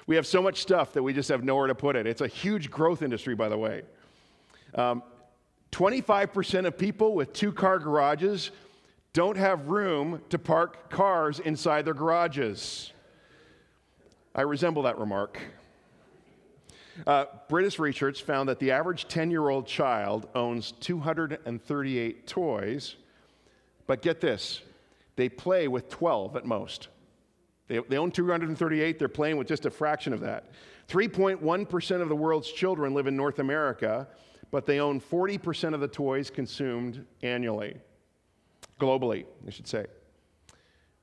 We 0.07 0.15
have 0.15 0.25
so 0.25 0.41
much 0.41 0.61
stuff 0.61 0.93
that 0.93 1.03
we 1.03 1.13
just 1.13 1.29
have 1.29 1.43
nowhere 1.43 1.67
to 1.67 1.75
put 1.75 1.95
it. 1.95 2.07
It's 2.07 2.21
a 2.21 2.27
huge 2.27 2.71
growth 2.71 3.03
industry, 3.03 3.35
by 3.35 3.49
the 3.49 3.57
way. 3.57 3.83
Um, 4.73 5.03
25% 5.71 6.65
of 6.65 6.77
people 6.77 7.13
with 7.13 7.33
two 7.33 7.51
car 7.51 7.79
garages 7.79 8.51
don't 9.13 9.37
have 9.37 9.67
room 9.67 10.21
to 10.29 10.39
park 10.39 10.89
cars 10.89 11.39
inside 11.39 11.85
their 11.85 11.93
garages. 11.93 12.91
I 14.35 14.41
resemble 14.41 14.83
that 14.83 14.97
remark. 14.97 15.39
Uh, 17.05 17.25
British 17.49 17.79
research 17.79 18.23
found 18.23 18.49
that 18.49 18.59
the 18.59 18.71
average 18.71 19.07
10 19.07 19.31
year 19.31 19.49
old 19.49 19.67
child 19.67 20.27
owns 20.35 20.73
238 20.79 22.27
toys, 22.27 22.95
but 23.87 24.01
get 24.01 24.21
this, 24.21 24.61
they 25.15 25.29
play 25.29 25.67
with 25.67 25.89
12 25.89 26.35
at 26.35 26.45
most. 26.45 26.87
They, 27.67 27.79
they 27.89 27.97
own 27.97 28.11
238, 28.11 28.99
they're 28.99 29.07
playing 29.07 29.37
with 29.37 29.47
just 29.47 29.65
a 29.65 29.71
fraction 29.71 30.13
of 30.13 30.19
that. 30.21 30.51
3.1% 30.87 32.01
of 32.01 32.09
the 32.09 32.15
world's 32.15 32.51
children 32.51 32.93
live 32.93 33.07
in 33.07 33.15
North 33.15 33.39
America, 33.39 34.07
but 34.51 34.65
they 34.65 34.79
own 34.79 34.99
40% 34.99 35.73
of 35.73 35.79
the 35.79 35.87
toys 35.87 36.29
consumed 36.29 37.05
annually, 37.21 37.77
globally, 38.79 39.25
I 39.47 39.49
should 39.49 39.67
say. 39.67 39.85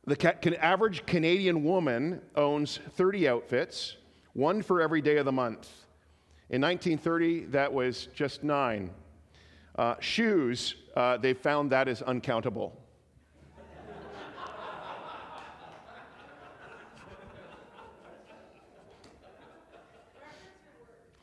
The 0.06 0.16
ca- 0.16 0.56
average 0.58 1.04
Canadian 1.06 1.62
woman 1.62 2.22
owns 2.34 2.80
30 2.96 3.28
outfits, 3.28 3.96
one 4.32 4.62
for 4.62 4.80
every 4.80 5.02
day 5.02 5.18
of 5.18 5.26
the 5.26 5.32
month. 5.32 5.68
In 6.48 6.60
1930, 6.62 7.46
that 7.46 7.72
was 7.72 8.08
just 8.14 8.42
nine. 8.42 8.90
Uh, 9.76 9.94
shoes, 10.00 10.74
uh, 10.96 11.16
they 11.18 11.34
found 11.34 11.70
that 11.70 11.86
is 11.86 12.02
uncountable. 12.02 12.76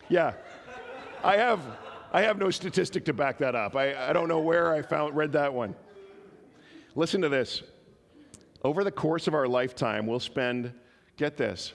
yeah, 0.07 0.34
I 1.24 1.36
have. 1.38 1.60
I 2.13 2.22
have 2.22 2.38
no 2.38 2.50
statistic 2.50 3.03
to 3.05 3.13
back 3.13 3.38
that 3.39 3.53
up. 3.53 3.75
I, 3.75 4.10
I 4.10 4.13
don't 4.13 4.29
know 4.29 4.39
where 4.39 4.74
I 4.74 4.81
found 4.81 5.17
read 5.17 5.34
that 5.34 5.53
one. 5.53 5.75
Listen 6.96 7.22
to 7.22 7.27
this. 7.27 7.63
Over 8.68 8.84
the 8.84 8.92
course 8.92 9.28
of 9.28 9.34
our 9.34 9.48
lifetime, 9.48 10.06
we'll 10.06 10.20
spend, 10.20 10.74
get 11.16 11.38
this, 11.38 11.72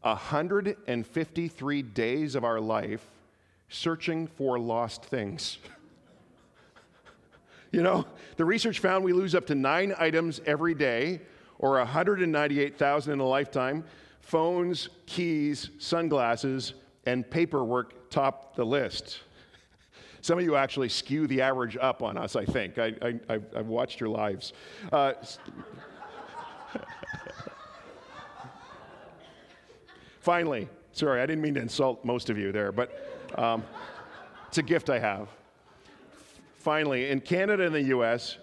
153 0.00 1.82
days 1.82 2.34
of 2.34 2.42
our 2.42 2.58
life 2.58 3.06
searching 3.68 4.26
for 4.26 4.58
lost 4.58 5.04
things. 5.04 5.58
you 7.70 7.80
know, 7.80 8.04
the 8.38 8.44
research 8.44 8.80
found 8.80 9.04
we 9.04 9.12
lose 9.12 9.36
up 9.36 9.46
to 9.46 9.54
nine 9.54 9.94
items 10.00 10.40
every 10.44 10.74
day, 10.74 11.20
or 11.60 11.78
198,000 11.78 13.12
in 13.12 13.20
a 13.20 13.24
lifetime. 13.24 13.84
Phones, 14.20 14.88
keys, 15.06 15.70
sunglasses, 15.78 16.74
and 17.06 17.30
paperwork 17.30 18.10
top 18.10 18.56
the 18.56 18.66
list. 18.66 19.20
Some 20.22 20.38
of 20.38 20.44
you 20.44 20.56
actually 20.56 20.88
skew 20.88 21.28
the 21.28 21.40
average 21.40 21.76
up 21.80 22.02
on 22.02 22.18
us, 22.18 22.34
I 22.34 22.44
think. 22.44 22.78
I, 22.78 23.14
have 23.28 23.68
watched 23.68 24.00
your 24.00 24.08
lives. 24.08 24.54
Uh, 24.90 25.12
finally, 30.22 30.68
sorry, 30.92 31.20
I 31.20 31.26
didn't 31.26 31.42
mean 31.42 31.54
to 31.54 31.60
insult 31.60 32.04
most 32.04 32.30
of 32.30 32.38
you 32.38 32.52
there, 32.52 32.72
but 32.72 33.34
um, 33.36 33.64
it's 34.46 34.58
a 34.58 34.62
gift 34.62 34.88
I 34.88 34.98
have. 35.00 35.28
Finally, 36.58 37.10
in 37.10 37.20
Canada 37.20 37.66
and 37.66 37.74
the 37.74 37.82
US, 37.96 38.38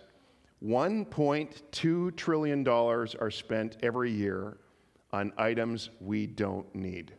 $1.2 0.63 2.15
trillion 2.17 2.67
are 2.67 3.31
spent 3.31 3.77
every 3.81 4.11
year 4.11 4.57
on 5.13 5.31
items 5.37 5.89
we 6.01 6.27
don't 6.27 6.73
need. 6.75 7.13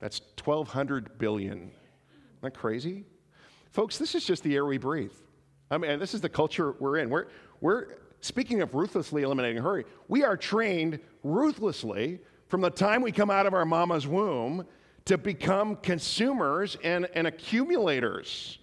That's 0.00 0.20
1,200 0.44 1.18
billion. 1.18 1.58
Isn't 1.58 1.72
that 2.42 2.54
crazy? 2.54 3.04
Folks, 3.70 3.96
this 3.96 4.16
is 4.16 4.24
just 4.24 4.42
the 4.42 4.56
air 4.56 4.66
we 4.66 4.76
breathe. 4.76 5.12
I 5.70 5.78
mean, 5.78 6.00
this 6.00 6.14
is 6.14 6.20
the 6.20 6.28
culture 6.28 6.74
we're 6.80 6.96
in. 6.96 7.10
We're, 7.10 7.26
we're 7.60 7.98
speaking 8.20 8.60
of 8.60 8.74
ruthlessly 8.74 9.22
eliminating 9.22 9.62
hurry, 9.62 9.84
we 10.08 10.24
are 10.24 10.36
trained 10.36 10.98
ruthlessly 11.22 12.18
from 12.48 12.60
the 12.62 12.70
time 12.70 13.02
we 13.02 13.12
come 13.12 13.30
out 13.30 13.46
of 13.46 13.54
our 13.54 13.64
mama's 13.64 14.06
womb 14.06 14.66
to 15.04 15.16
become 15.16 15.76
consumers 15.76 16.76
and, 16.82 17.08
and 17.14 17.26
accumulators. 17.26 18.58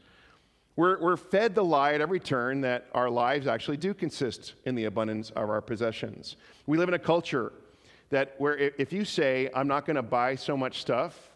We're, 0.75 0.99
we're 0.99 1.17
fed 1.17 1.55
the 1.55 1.63
lie 1.63 1.93
at 1.93 2.01
every 2.01 2.19
turn 2.19 2.61
that 2.61 2.87
our 2.93 3.09
lives 3.09 3.47
actually 3.47 3.77
do 3.77 3.93
consist 3.93 4.53
in 4.65 4.75
the 4.75 4.85
abundance 4.85 5.29
of 5.29 5.49
our 5.49 5.61
possessions. 5.61 6.35
We 6.67 6.77
live 6.77 6.89
in 6.89 6.95
a 6.95 6.99
culture 6.99 7.53
that 8.09 8.35
where 8.37 8.57
if 8.57 8.91
you 8.91 9.05
say, 9.05 9.49
I'm 9.55 9.67
not 9.67 9.85
going 9.85 9.95
to 9.95 10.03
buy 10.03 10.35
so 10.35 10.57
much 10.57 10.81
stuff, 10.81 11.31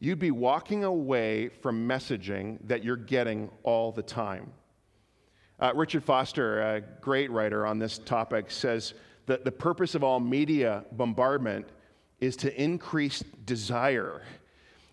you'd 0.00 0.18
be 0.18 0.30
walking 0.30 0.84
away 0.84 1.48
from 1.48 1.88
messaging 1.88 2.58
that 2.66 2.84
you're 2.84 2.96
getting 2.96 3.50
all 3.62 3.92
the 3.92 4.02
time. 4.02 4.52
Uh, 5.60 5.72
Richard 5.74 6.04
Foster, 6.04 6.60
a 6.60 6.80
great 6.80 7.30
writer 7.30 7.66
on 7.66 7.78
this 7.78 7.98
topic, 7.98 8.50
says 8.50 8.94
that 9.28 9.44
the 9.44 9.52
purpose 9.52 9.94
of 9.94 10.02
all 10.02 10.20
media 10.20 10.84
bombardment 10.92 11.66
is 12.20 12.36
to 12.36 12.62
increase 12.62 13.22
desire. 13.44 14.22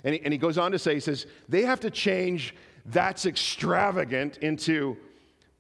And 0.03 0.13
he, 0.13 0.21
and 0.21 0.31
he 0.31 0.37
goes 0.37 0.57
on 0.57 0.71
to 0.71 0.79
say, 0.79 0.93
he 0.93 0.99
says, 0.99 1.25
they 1.49 1.63
have 1.63 1.79
to 1.81 1.89
change 1.89 2.53
that's 2.85 3.25
extravagant 3.25 4.37
into 4.37 4.95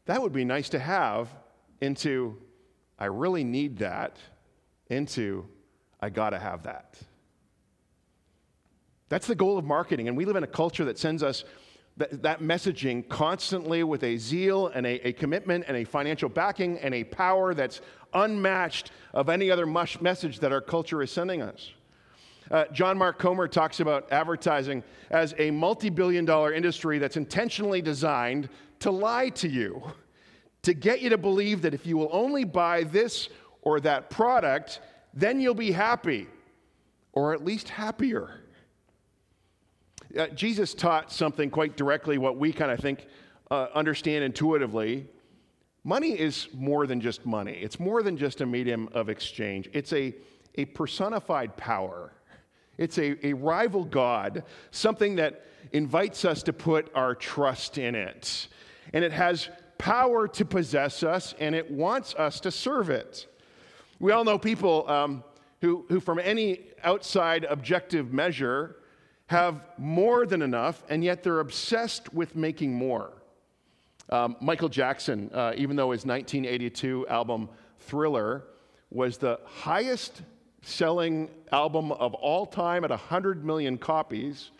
that 0.05 0.21
would 0.21 0.33
be 0.33 0.45
nice 0.45 0.69
to 0.69 0.79
have, 0.79 1.29
into 1.81 2.37
I 2.99 3.05
really 3.05 3.43
need 3.43 3.79
that, 3.79 4.17
into 4.89 5.47
I 5.99 6.09
gotta 6.09 6.37
have 6.37 6.63
that. 6.63 6.99
That's 9.09 9.27
the 9.27 9.35
goal 9.35 9.57
of 9.57 9.65
marketing. 9.65 10.07
And 10.07 10.15
we 10.15 10.25
live 10.25 10.35
in 10.35 10.43
a 10.43 10.47
culture 10.47 10.85
that 10.85 10.99
sends 10.99 11.23
us 11.23 11.43
that, 11.97 12.21
that 12.23 12.41
messaging 12.41 13.07
constantly 13.07 13.83
with 13.83 14.03
a 14.03 14.17
zeal 14.17 14.67
and 14.67 14.85
a, 14.85 15.07
a, 15.07 15.13
commitment 15.13 15.65
and 15.67 15.77
a 15.77 15.83
financial 15.83 16.27
backing 16.27 16.77
and 16.79 16.93
a 16.93 17.03
power 17.03 17.53
that's 17.53 17.81
unmatched 18.13 18.91
of 19.13 19.29
any 19.29 19.49
other 19.49 19.65
message 19.65 20.39
that 20.39 20.51
our 20.51 20.61
culture 20.61 21.01
is 21.01 21.11
sending 21.11 21.41
us. 21.41 21.71
Uh, 22.51 22.65
John 22.71 22.97
Mark 22.97 23.17
Comer 23.17 23.47
talks 23.47 23.79
about 23.79 24.11
advertising 24.11 24.83
as 25.09 25.33
a 25.37 25.49
multi 25.51 25.89
billion 25.89 26.25
dollar 26.25 26.53
industry 26.53 26.99
that's 26.99 27.17
intentionally 27.17 27.81
designed 27.81 28.49
to 28.79 28.91
lie 28.91 29.29
to 29.29 29.47
you, 29.47 29.81
to 30.61 30.73
get 30.73 31.01
you 31.01 31.09
to 31.09 31.17
believe 31.17 31.61
that 31.63 31.73
if 31.73 31.85
you 31.87 31.97
will 31.97 32.09
only 32.11 32.43
buy 32.43 32.83
this 32.83 33.29
or 33.61 33.79
that 33.79 34.09
product, 34.09 34.79
then 35.13 35.39
you'll 35.39 35.55
be 35.55 35.71
happy, 35.71 36.27
or 37.13 37.33
at 37.33 37.43
least 37.43 37.69
happier. 37.69 38.41
Uh, 40.17 40.27
Jesus 40.27 40.73
taught 40.73 41.11
something 41.11 41.49
quite 41.49 41.75
directly, 41.75 42.17
what 42.17 42.37
we 42.37 42.53
kind 42.53 42.71
of 42.71 42.79
think, 42.79 43.07
uh, 43.51 43.67
understand 43.73 44.23
intuitively. 44.23 45.07
Money 45.83 46.19
is 46.19 46.47
more 46.53 46.87
than 46.87 47.01
just 47.01 47.25
money, 47.25 47.53
it's 47.61 47.79
more 47.79 48.01
than 48.01 48.17
just 48.17 48.41
a 48.41 48.45
medium 48.45 48.89
of 48.93 49.09
exchange, 49.09 49.69
it's 49.73 49.93
a, 49.93 50.13
a 50.55 50.65
personified 50.65 51.57
power. 51.57 52.13
It's 52.77 52.97
a, 52.97 53.25
a 53.25 53.33
rival 53.33 53.85
God, 53.85 54.43
something 54.71 55.15
that 55.15 55.45
invites 55.71 56.25
us 56.25 56.43
to 56.43 56.53
put 56.53 56.91
our 56.93 57.15
trust 57.15 57.77
in 57.77 57.95
it. 57.95 58.47
And 58.93 59.03
it 59.05 59.13
has 59.13 59.49
power 59.77 60.27
to 60.27 60.45
possess 60.45 61.03
us, 61.03 61.33
and 61.39 61.55
it 61.55 61.71
wants 61.71 62.15
us 62.15 62.39
to 62.41 62.51
serve 62.51 62.89
it. 62.89 63.27
We 63.99 64.11
all 64.11 64.23
know 64.23 64.37
people 64.37 64.89
um, 64.89 65.23
who, 65.61 65.85
who, 65.87 65.99
from 65.99 66.19
any 66.19 66.61
outside 66.83 67.45
objective 67.45 68.11
measure, 68.11 68.77
have 69.27 69.61
more 69.77 70.25
than 70.25 70.41
enough, 70.41 70.83
and 70.89 71.03
yet 71.03 71.23
they're 71.23 71.39
obsessed 71.39 72.13
with 72.13 72.35
making 72.35 72.73
more. 72.73 73.11
Um, 74.09 74.35
Michael 74.39 74.69
Jackson, 74.69 75.31
uh, 75.33 75.53
even 75.57 75.75
though 75.75 75.91
his 75.91 76.05
1982 76.05 77.07
album 77.07 77.49
Thriller 77.79 78.43
was 78.91 79.17
the 79.17 79.39
highest 79.45 80.21
selling 80.61 81.29
album 81.51 81.91
of 81.91 82.13
all 82.13 82.45
time 82.45 82.83
at 82.83 82.91
100 82.91 83.43
million 83.43 83.77
copies, 83.77 84.51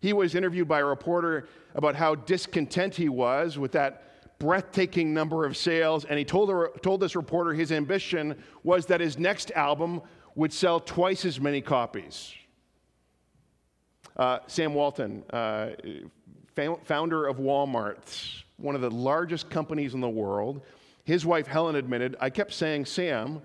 he 0.00 0.12
was 0.12 0.34
interviewed 0.34 0.66
by 0.66 0.80
a 0.80 0.84
reporter 0.84 1.48
about 1.74 1.94
how 1.94 2.14
discontent 2.14 2.94
he 2.94 3.08
was 3.08 3.58
with 3.58 3.72
that 3.72 4.38
breathtaking 4.40 5.12
number 5.12 5.44
of 5.44 5.56
sales, 5.56 6.04
and 6.06 6.18
he 6.18 6.24
told, 6.24 6.50
told 6.82 7.00
this 7.00 7.14
reporter 7.14 7.52
his 7.52 7.70
ambition 7.70 8.42
was 8.64 8.86
that 8.86 9.00
his 9.00 9.18
next 9.18 9.52
album 9.52 10.00
would 10.34 10.52
sell 10.52 10.80
twice 10.80 11.24
as 11.24 11.38
many 11.38 11.60
copies. 11.60 12.34
Uh, 14.20 14.38
Sam 14.48 14.74
Walton, 14.74 15.24
uh, 15.30 15.70
founder 16.84 17.26
of 17.26 17.38
Walmart, 17.38 18.42
one 18.58 18.74
of 18.74 18.82
the 18.82 18.90
largest 18.90 19.48
companies 19.48 19.94
in 19.94 20.02
the 20.02 20.10
world, 20.10 20.60
his 21.04 21.24
wife 21.24 21.46
Helen 21.46 21.74
admitted, 21.74 22.16
I 22.20 22.28
kept 22.28 22.52
saying, 22.52 22.84
Sam, 22.84 23.40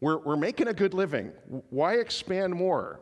we're, 0.00 0.16
we're 0.16 0.38
making 0.38 0.68
a 0.68 0.72
good 0.72 0.94
living. 0.94 1.30
Why 1.68 1.96
expand 1.96 2.54
more? 2.54 3.00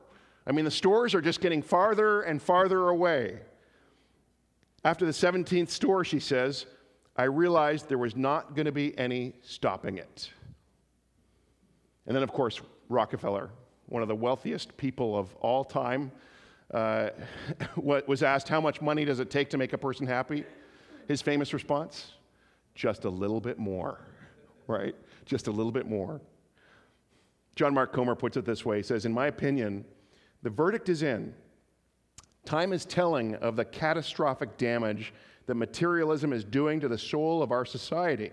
I 0.48 0.50
mean, 0.50 0.64
the 0.64 0.70
stores 0.72 1.14
are 1.14 1.20
just 1.20 1.40
getting 1.40 1.62
farther 1.62 2.22
and 2.22 2.42
farther 2.42 2.88
away. 2.88 3.38
After 4.84 5.06
the 5.06 5.12
17th 5.12 5.68
store, 5.68 6.04
she 6.04 6.18
says, 6.18 6.66
I 7.16 7.24
realized 7.24 7.88
there 7.88 7.98
was 7.98 8.16
not 8.16 8.56
going 8.56 8.66
to 8.66 8.72
be 8.72 8.98
any 8.98 9.34
stopping 9.42 9.98
it. 9.98 10.32
And 12.08 12.16
then, 12.16 12.24
of 12.24 12.32
course, 12.32 12.60
Rockefeller, 12.88 13.50
one 13.86 14.02
of 14.02 14.08
the 14.08 14.16
wealthiest 14.16 14.76
people 14.76 15.16
of 15.16 15.32
all 15.36 15.62
time, 15.62 16.10
uh, 16.72 17.10
was 17.76 18.22
asked, 18.22 18.48
How 18.48 18.60
much 18.60 18.80
money 18.80 19.04
does 19.04 19.20
it 19.20 19.30
take 19.30 19.50
to 19.50 19.58
make 19.58 19.72
a 19.72 19.78
person 19.78 20.06
happy? 20.06 20.44
His 21.08 21.22
famous 21.22 21.52
response, 21.52 22.12
Just 22.74 23.04
a 23.04 23.10
little 23.10 23.40
bit 23.40 23.58
more, 23.58 24.00
right? 24.66 24.94
Just 25.24 25.46
a 25.46 25.50
little 25.50 25.72
bit 25.72 25.88
more. 25.88 26.20
John 27.54 27.72
Mark 27.72 27.92
Comer 27.92 28.14
puts 28.14 28.36
it 28.36 28.44
this 28.44 28.64
way 28.64 28.78
He 28.78 28.82
says, 28.82 29.04
In 29.04 29.12
my 29.12 29.26
opinion, 29.26 29.84
the 30.42 30.50
verdict 30.50 30.88
is 30.88 31.02
in. 31.02 31.34
Time 32.44 32.72
is 32.72 32.84
telling 32.84 33.34
of 33.36 33.56
the 33.56 33.64
catastrophic 33.64 34.56
damage 34.56 35.12
that 35.46 35.56
materialism 35.56 36.32
is 36.32 36.44
doing 36.44 36.78
to 36.80 36.88
the 36.88 36.98
soul 36.98 37.42
of 37.42 37.50
our 37.50 37.64
society. 37.64 38.30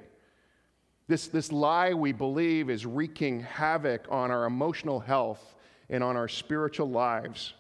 This, 1.07 1.27
this 1.27 1.51
lie 1.51 1.93
we 1.93 2.11
believe 2.11 2.69
is 2.69 2.85
wreaking 2.85 3.41
havoc 3.41 4.05
on 4.09 4.31
our 4.31 4.45
emotional 4.45 4.99
health 4.99 5.55
and 5.89 6.03
on 6.03 6.15
our 6.15 6.27
spiritual 6.27 6.89
lives. 6.89 7.53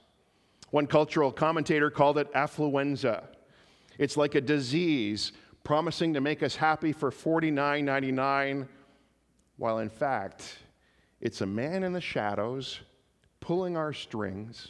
One 0.73 0.87
cultural 0.87 1.31
commentator 1.31 1.91
called 1.91 2.17
it 2.17 2.33
affluenza. 2.33 3.25
It's 3.99 4.17
like 4.17 4.33
a 4.33 4.41
disease 4.41 5.31
promising 5.63 6.15
to 6.15 6.19
make 6.19 6.41
us 6.41 6.55
happy 6.55 6.93
for 6.93 7.11
$49.99, 7.11 8.67
while 9.57 9.77
in 9.77 9.89
fact, 9.89 10.57
it's 11.21 11.41
a 11.41 11.45
man 11.45 11.83
in 11.83 11.93
the 11.93 12.01
shadows 12.01 12.79
pulling 13.39 13.77
our 13.77 13.93
strings 13.93 14.69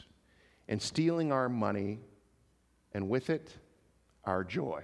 and 0.68 0.82
stealing 0.82 1.32
our 1.32 1.48
money, 1.48 2.02
and 2.94 3.08
with 3.08 3.30
it, 3.30 3.56
our 4.26 4.44
joy. 4.44 4.84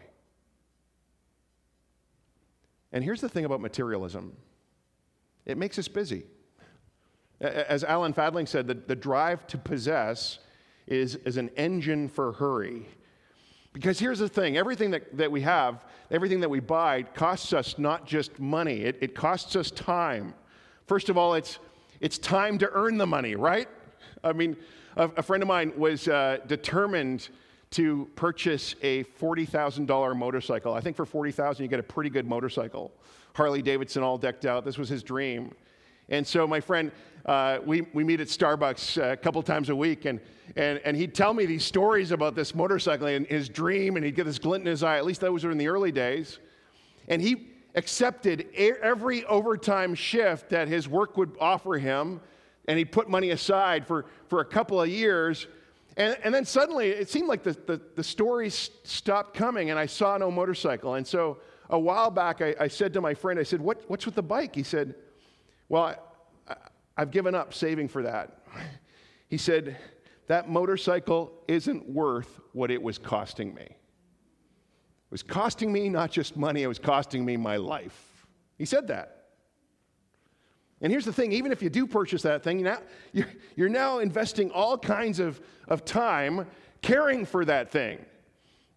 And 2.93 3.03
here's 3.03 3.19
the 3.19 3.27
thing 3.27 3.43
about 3.43 3.59
materialism 3.59 4.38
it 5.45 5.57
makes 5.57 5.77
us 5.77 5.89
busy. 5.89 6.23
As 7.41 7.83
Alan 7.83 8.13
Fadling 8.13 8.45
said, 8.45 8.67
the, 8.67 8.75
the 8.75 8.95
drive 8.95 9.45
to 9.47 9.57
possess 9.57 10.39
is, 10.89 11.15
is 11.15 11.38
an 11.38 11.50
engine 11.55 12.10
for 12.10 12.34
hurry. 12.34 12.88
Because 13.72 14.00
here's 14.00 14.19
the 14.19 14.27
thing 14.27 14.58
everything 14.58 14.91
that, 14.91 15.15
that 15.17 15.31
we 15.31 15.41
have, 15.41 15.86
everything 16.12 16.39
that 16.41 16.50
we 16.50 16.60
buy, 16.60 17.03
costs 17.03 17.53
us 17.53 17.77
not 17.77 18.05
just 18.05 18.39
money, 18.39 18.81
it, 18.81 18.98
it 19.00 19.15
costs 19.15 19.55
us 19.55 19.72
time. 19.72 20.34
First 20.88 21.10
of 21.10 21.17
all, 21.17 21.36
it's, 21.36 21.60
it's 22.01 22.17
time 22.17 22.58
to 22.58 22.69
earn 22.74 22.98
the 22.98 23.05
money, 23.05 23.36
right? 23.36 23.69
I 24.24 24.34
mean, 24.34 24.58
a, 24.98 25.10
a 25.17 25.22
friend 25.22 25.43
of 25.43 25.48
mine 25.48 25.72
was 25.77 26.08
uh, 26.08 26.39
determined 26.48 27.29
to 27.72 28.10
purchase 28.15 28.74
a 28.81 29.03
$40,000 29.03 30.17
motorcycle. 30.17 30.74
I 30.74 30.81
think 30.81 30.96
for 30.96 31.05
40,000 31.05 31.63
you 31.63 31.69
get 31.69 31.79
a 31.79 31.84
pretty 31.84 32.10
good 32.10 32.27
motorcycle. 32.27 32.91
Harley 33.34 33.62
Davidson 33.62 34.01
all 34.01 34.17
decked 34.17 34.46
out. 34.46 34.65
This 34.65 34.79
was 34.79 34.89
his 34.89 35.03
dream. 35.03 35.53
And 36.10 36.25
so, 36.25 36.48
my 36.48 36.60
friend, 36.60 36.91
uh, 37.25 37.59
we, 37.65 37.81
we 37.93 38.03
meet 38.03 38.19
at 38.21 38.27
Starbucks 38.27 39.01
uh, 39.01 39.11
a 39.11 39.17
couple 39.17 39.41
times 39.43 39.69
a 39.69 39.75
week, 39.75 40.05
and, 40.05 40.19
and, 40.55 40.79
and 40.85 40.95
he'd 40.95 41.13
tell 41.13 41.33
me 41.33 41.45
these 41.45 41.63
stories 41.63 42.11
about 42.11 42.35
this 42.35 42.55
motorcycle 42.55 43.07
and 43.07 43.27
his 43.27 43.49
dream, 43.49 43.95
and 43.95 44.05
he'd 44.05 44.15
get 44.15 44.25
this 44.25 44.39
glint 44.39 44.63
in 44.63 44.67
his 44.69 44.83
eye. 44.83 44.97
At 44.97 45.05
least 45.05 45.21
those 45.21 45.43
were 45.43 45.51
in 45.51 45.57
the 45.57 45.67
early 45.67 45.91
days. 45.91 46.39
And 47.07 47.21
he 47.21 47.47
accepted 47.75 48.47
every 48.55 49.25
overtime 49.25 49.95
shift 49.95 50.49
that 50.49 50.67
his 50.67 50.88
work 50.88 51.17
would 51.17 51.35
offer 51.39 51.77
him, 51.77 52.21
and 52.67 52.77
he'd 52.77 52.91
put 52.91 53.09
money 53.09 53.31
aside 53.31 53.85
for, 53.85 54.05
for 54.27 54.41
a 54.41 54.45
couple 54.45 54.81
of 54.81 54.89
years. 54.89 55.47
And, 55.97 56.17
and 56.23 56.33
then 56.33 56.45
suddenly 56.45 56.89
it 56.89 57.09
seemed 57.09 57.27
like 57.27 57.43
the, 57.43 57.53
the, 57.65 57.81
the 57.95 58.03
stories 58.03 58.69
stopped 58.83 59.33
coming, 59.33 59.69
and 59.69 59.79
I 59.79 59.85
saw 59.85 60.17
no 60.17 60.31
motorcycle. 60.31 60.95
And 60.95 61.05
so 61.05 61.39
a 61.69 61.79
while 61.79 62.09
back, 62.09 62.41
I, 62.41 62.55
I 62.59 62.67
said 62.67 62.93
to 62.93 63.01
my 63.01 63.13
friend, 63.13 63.39
I 63.39 63.43
said, 63.43 63.61
what, 63.61 63.83
What's 63.88 64.05
with 64.05 64.15
the 64.15 64.23
bike? 64.23 64.55
He 64.55 64.63
said, 64.63 64.95
Well, 65.67 65.95
I've 67.00 67.12
given 67.12 67.34
up 67.34 67.53
saving 67.53 67.88
for 67.88 68.03
that. 68.03 68.44
He 69.29 69.38
said, 69.38 69.77
That 70.27 70.50
motorcycle 70.50 71.32
isn't 71.48 71.88
worth 71.88 72.41
what 72.51 72.72
it 72.72 72.84
was 72.84 72.98
costing 72.98 73.53
me. 73.53 73.62
It 73.62 73.77
was 75.10 75.24
costing 75.24 75.72
me 75.72 75.88
not 75.88 76.12
just 76.12 76.36
money, 76.36 76.63
it 76.63 76.68
was 76.68 76.77
costing 76.77 77.24
me 77.24 77.38
my 77.38 77.56
life. 77.56 78.27
He 78.58 78.65
said 78.65 78.88
that. 78.89 79.27
And 80.82 80.91
here's 80.91 81.06
the 81.06 81.13
thing 81.13 81.32
even 81.32 81.53
if 81.53 81.62
you 81.63 81.70
do 81.70 81.88
purchase 81.88 82.22
that 82.24 82.44
thing, 82.44 82.68
you're 83.56 83.70
now 83.70 84.00
investing 84.00 84.51
all 84.51 84.77
kinds 84.77 85.22
of, 85.22 85.39
of 85.70 85.86
time 85.86 86.48
caring 86.82 87.25
for 87.25 87.46
that 87.46 87.72
thing. 87.72 88.03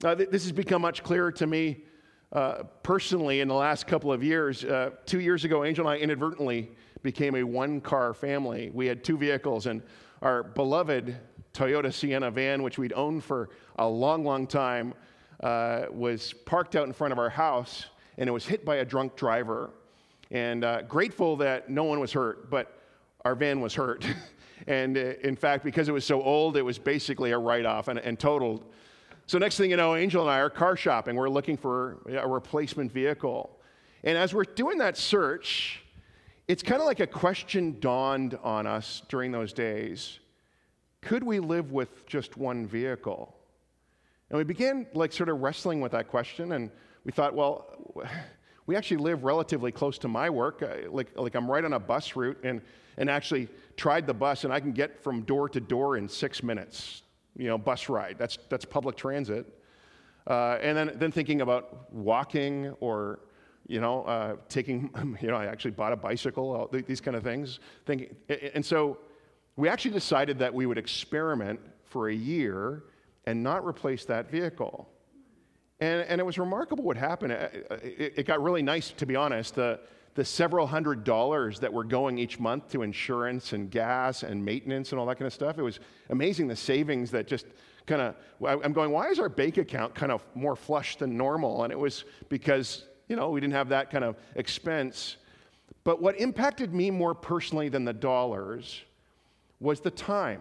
Uh, 0.04 0.14
this 0.14 0.44
has 0.44 0.52
become 0.52 0.82
much 0.82 1.02
clearer 1.02 1.32
to 1.32 1.46
me 1.48 1.82
uh, 2.30 2.62
personally 2.84 3.40
in 3.40 3.48
the 3.48 3.54
last 3.54 3.88
couple 3.88 4.12
of 4.12 4.22
years. 4.22 4.64
Uh, 4.64 4.90
two 5.06 5.18
years 5.18 5.44
ago, 5.44 5.64
Angel 5.64 5.88
and 5.88 5.98
I 5.98 6.00
inadvertently 6.00 6.70
became 7.02 7.34
a 7.36 7.42
one 7.42 7.80
car 7.80 8.14
family. 8.14 8.70
We 8.72 8.86
had 8.86 9.02
two 9.04 9.16
vehicles, 9.16 9.66
and 9.66 9.82
our 10.20 10.42
beloved 10.42 11.16
Toyota 11.54 11.92
Sienna 11.92 12.30
van, 12.30 12.62
which 12.62 12.78
we'd 12.78 12.92
owned 12.94 13.24
for 13.24 13.50
a 13.76 13.88
long, 13.88 14.24
long 14.24 14.46
time, 14.46 14.94
uh, 15.42 15.86
was 15.90 16.32
parked 16.32 16.76
out 16.76 16.86
in 16.86 16.92
front 16.92 17.12
of 17.12 17.18
our 17.18 17.28
house 17.28 17.86
and 18.18 18.28
it 18.28 18.32
was 18.32 18.46
hit 18.46 18.64
by 18.64 18.76
a 18.76 18.84
drunk 18.84 19.16
driver. 19.16 19.70
And 20.30 20.64
uh, 20.64 20.82
grateful 20.82 21.36
that 21.36 21.68
no 21.68 21.84
one 21.84 22.00
was 22.00 22.12
hurt, 22.12 22.50
but 22.50 22.78
our 23.24 23.34
van 23.34 23.60
was 23.60 23.74
hurt. 23.74 24.06
and 24.66 24.96
uh, 24.96 25.14
in 25.22 25.36
fact, 25.36 25.64
because 25.64 25.88
it 25.88 25.92
was 25.92 26.04
so 26.04 26.22
old, 26.22 26.56
it 26.56 26.62
was 26.62 26.78
basically 26.78 27.32
a 27.32 27.38
write 27.38 27.66
off 27.66 27.88
and, 27.88 27.98
and 27.98 28.18
totaled. 28.18 28.64
So, 29.26 29.38
next 29.38 29.56
thing 29.56 29.70
you 29.70 29.76
know, 29.76 29.94
Angel 29.94 30.22
and 30.22 30.30
I 30.30 30.40
are 30.40 30.50
car 30.50 30.76
shopping. 30.76 31.16
We're 31.16 31.28
looking 31.28 31.56
for 31.56 31.98
a 32.08 32.26
replacement 32.26 32.90
vehicle. 32.92 33.58
And 34.04 34.18
as 34.18 34.34
we're 34.34 34.44
doing 34.44 34.78
that 34.78 34.96
search, 34.96 35.81
it's 36.48 36.62
kind 36.62 36.80
of 36.80 36.86
like 36.86 37.00
a 37.00 37.06
question 37.06 37.78
dawned 37.80 38.38
on 38.42 38.66
us 38.66 39.02
during 39.08 39.32
those 39.32 39.52
days 39.52 40.18
could 41.00 41.24
we 41.24 41.40
live 41.40 41.72
with 41.72 42.06
just 42.06 42.36
one 42.36 42.64
vehicle? 42.64 43.34
And 44.30 44.38
we 44.38 44.44
began 44.44 44.86
like 44.94 45.12
sort 45.12 45.28
of 45.28 45.40
wrestling 45.40 45.80
with 45.80 45.90
that 45.92 46.06
question, 46.06 46.52
and 46.52 46.70
we 47.04 47.10
thought, 47.10 47.34
well, 47.34 47.66
we 48.66 48.76
actually 48.76 48.98
live 48.98 49.24
relatively 49.24 49.72
close 49.72 49.98
to 49.98 50.08
my 50.08 50.30
work. 50.30 50.62
Like, 50.88 51.08
like 51.18 51.34
I'm 51.34 51.50
right 51.50 51.64
on 51.64 51.72
a 51.72 51.80
bus 51.80 52.14
route, 52.14 52.38
and, 52.44 52.62
and 52.96 53.10
actually 53.10 53.48
tried 53.76 54.06
the 54.06 54.14
bus, 54.14 54.44
and 54.44 54.52
I 54.52 54.60
can 54.60 54.70
get 54.70 55.02
from 55.02 55.22
door 55.22 55.48
to 55.48 55.60
door 55.60 55.96
in 55.96 56.08
six 56.08 56.40
minutes 56.40 57.02
you 57.36 57.48
know, 57.48 57.58
bus 57.58 57.88
ride. 57.88 58.16
That's, 58.18 58.38
that's 58.48 58.64
public 58.64 58.96
transit. 58.96 59.46
Uh, 60.26 60.58
and 60.60 60.76
then, 60.76 60.92
then 60.96 61.10
thinking 61.10 61.40
about 61.40 61.92
walking 61.92 62.74
or, 62.80 63.20
you 63.66 63.80
know, 63.80 64.02
uh, 64.04 64.36
taking, 64.48 64.90
you 65.20 65.28
know, 65.28 65.36
I 65.36 65.46
actually 65.46 65.72
bought 65.72 65.92
a 65.92 65.96
bicycle, 65.96 66.68
these 66.72 67.00
kind 67.00 67.16
of 67.16 67.22
things. 67.22 67.60
Thinking, 67.86 68.14
and 68.54 68.64
so 68.64 68.98
we 69.56 69.68
actually 69.68 69.92
decided 69.92 70.38
that 70.38 70.52
we 70.52 70.66
would 70.66 70.78
experiment 70.78 71.60
for 71.84 72.08
a 72.08 72.14
year 72.14 72.84
and 73.26 73.42
not 73.42 73.64
replace 73.64 74.04
that 74.06 74.30
vehicle. 74.30 74.88
And, 75.80 76.02
and 76.02 76.20
it 76.20 76.24
was 76.24 76.38
remarkable 76.38 76.84
what 76.84 76.96
happened. 76.96 77.32
It, 77.32 78.14
it 78.16 78.26
got 78.26 78.42
really 78.42 78.62
nice, 78.62 78.90
to 78.92 79.06
be 79.06 79.16
honest. 79.16 79.54
The, 79.54 79.80
the 80.14 80.24
several 80.24 80.66
hundred 80.66 81.04
dollars 81.04 81.58
that 81.60 81.72
were 81.72 81.84
going 81.84 82.18
each 82.18 82.38
month 82.38 82.70
to 82.70 82.82
insurance 82.82 83.52
and 83.52 83.70
gas 83.70 84.22
and 84.22 84.44
maintenance 84.44 84.92
and 84.92 85.00
all 85.00 85.06
that 85.06 85.16
kind 85.18 85.26
of 85.26 85.32
stuff. 85.32 85.58
It 85.58 85.62
was 85.62 85.80
amazing 86.10 86.48
the 86.48 86.56
savings 86.56 87.10
that 87.12 87.26
just 87.26 87.46
kind 87.86 88.02
of, 88.02 88.14
I'm 88.46 88.72
going, 88.72 88.90
why 88.90 89.08
is 89.08 89.18
our 89.18 89.28
bank 89.28 89.56
account 89.56 89.94
kind 89.94 90.12
of 90.12 90.22
more 90.34 90.54
flush 90.54 90.96
than 90.96 91.16
normal? 91.16 91.64
And 91.64 91.72
it 91.72 91.78
was 91.78 92.04
because, 92.28 92.84
you 93.12 93.16
know, 93.16 93.28
we 93.28 93.42
didn't 93.42 93.52
have 93.52 93.68
that 93.68 93.90
kind 93.90 94.04
of 94.04 94.16
expense. 94.36 95.18
But 95.84 96.00
what 96.00 96.18
impacted 96.18 96.72
me 96.72 96.90
more 96.90 97.14
personally 97.14 97.68
than 97.68 97.84
the 97.84 97.92
dollars 97.92 98.80
was 99.60 99.80
the 99.80 99.90
time. 99.90 100.40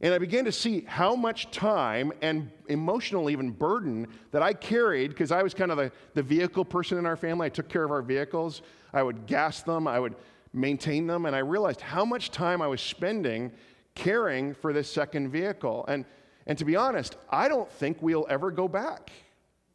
And 0.00 0.14
I 0.14 0.18
began 0.18 0.44
to 0.44 0.52
see 0.52 0.84
how 0.86 1.16
much 1.16 1.50
time 1.50 2.12
and 2.22 2.48
emotional, 2.68 3.28
even 3.28 3.50
burden, 3.50 4.06
that 4.30 4.40
I 4.40 4.52
carried 4.52 5.08
because 5.08 5.32
I 5.32 5.42
was 5.42 5.52
kind 5.52 5.72
of 5.72 5.78
the, 5.78 5.90
the 6.14 6.22
vehicle 6.22 6.64
person 6.64 6.96
in 6.96 7.06
our 7.06 7.16
family. 7.16 7.46
I 7.46 7.48
took 7.48 7.68
care 7.68 7.82
of 7.82 7.90
our 7.90 8.02
vehicles, 8.02 8.62
I 8.92 9.02
would 9.02 9.26
gas 9.26 9.62
them, 9.62 9.88
I 9.88 9.98
would 9.98 10.14
maintain 10.52 11.08
them, 11.08 11.26
and 11.26 11.34
I 11.34 11.40
realized 11.40 11.80
how 11.80 12.04
much 12.04 12.30
time 12.30 12.62
I 12.62 12.68
was 12.68 12.80
spending 12.80 13.50
caring 13.96 14.54
for 14.54 14.72
this 14.72 14.88
second 14.88 15.30
vehicle. 15.30 15.84
And, 15.88 16.04
and 16.46 16.56
to 16.56 16.64
be 16.64 16.76
honest, 16.76 17.16
I 17.28 17.48
don't 17.48 17.68
think 17.68 18.00
we'll 18.00 18.28
ever 18.30 18.52
go 18.52 18.68
back. 18.68 19.10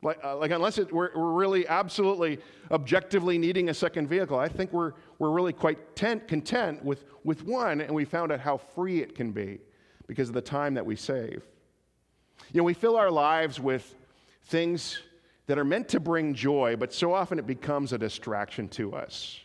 Like, 0.04 0.20
uh, 0.24 0.38
like 0.38 0.52
unless 0.52 0.78
it, 0.78 0.92
we're, 0.92 1.12
we're, 1.16 1.32
really 1.32 1.66
absolutely 1.68 2.40
objectively 2.72 3.38
needing 3.38 3.70
a 3.70 3.74
second 3.74 4.08
vehicle, 4.08 4.38
I 4.38 4.50
think 4.50 4.74
we're, 4.74 4.94
we're 5.18 5.32
really 5.32 5.54
quite 5.54 5.96
tent, 5.96 6.28
content 6.28 6.84
with, 6.84 7.06
with 7.24 7.46
one, 7.46 7.80
and 7.80 7.96
we 7.96 8.04
found 8.04 8.32
out 8.32 8.42
how 8.42 8.58
free 8.58 9.02
it 9.02 9.16
can 9.16 9.32
be 9.32 9.60
because 10.08 10.28
of 10.28 10.36
the 10.36 10.42
time 10.42 10.74
that 10.74 10.86
we 10.86 10.98
save. 10.98 11.44
You 12.52 12.60
know, 12.60 12.64
we 12.64 12.74
fill 12.74 12.98
our 12.98 13.10
lives 13.10 13.60
with 13.60 13.96
things 14.46 15.00
that 15.48 15.58
are 15.58 15.64
meant 15.64 15.90
to 15.90 16.00
bring 16.00 16.34
joy, 16.34 16.76
but 16.76 16.94
so 16.94 17.14
often 17.14 17.40
it 17.40 17.48
becomes 17.48 17.94
a 17.94 17.98
distraction 17.98 18.68
to 18.70 18.96
us. 18.96 19.40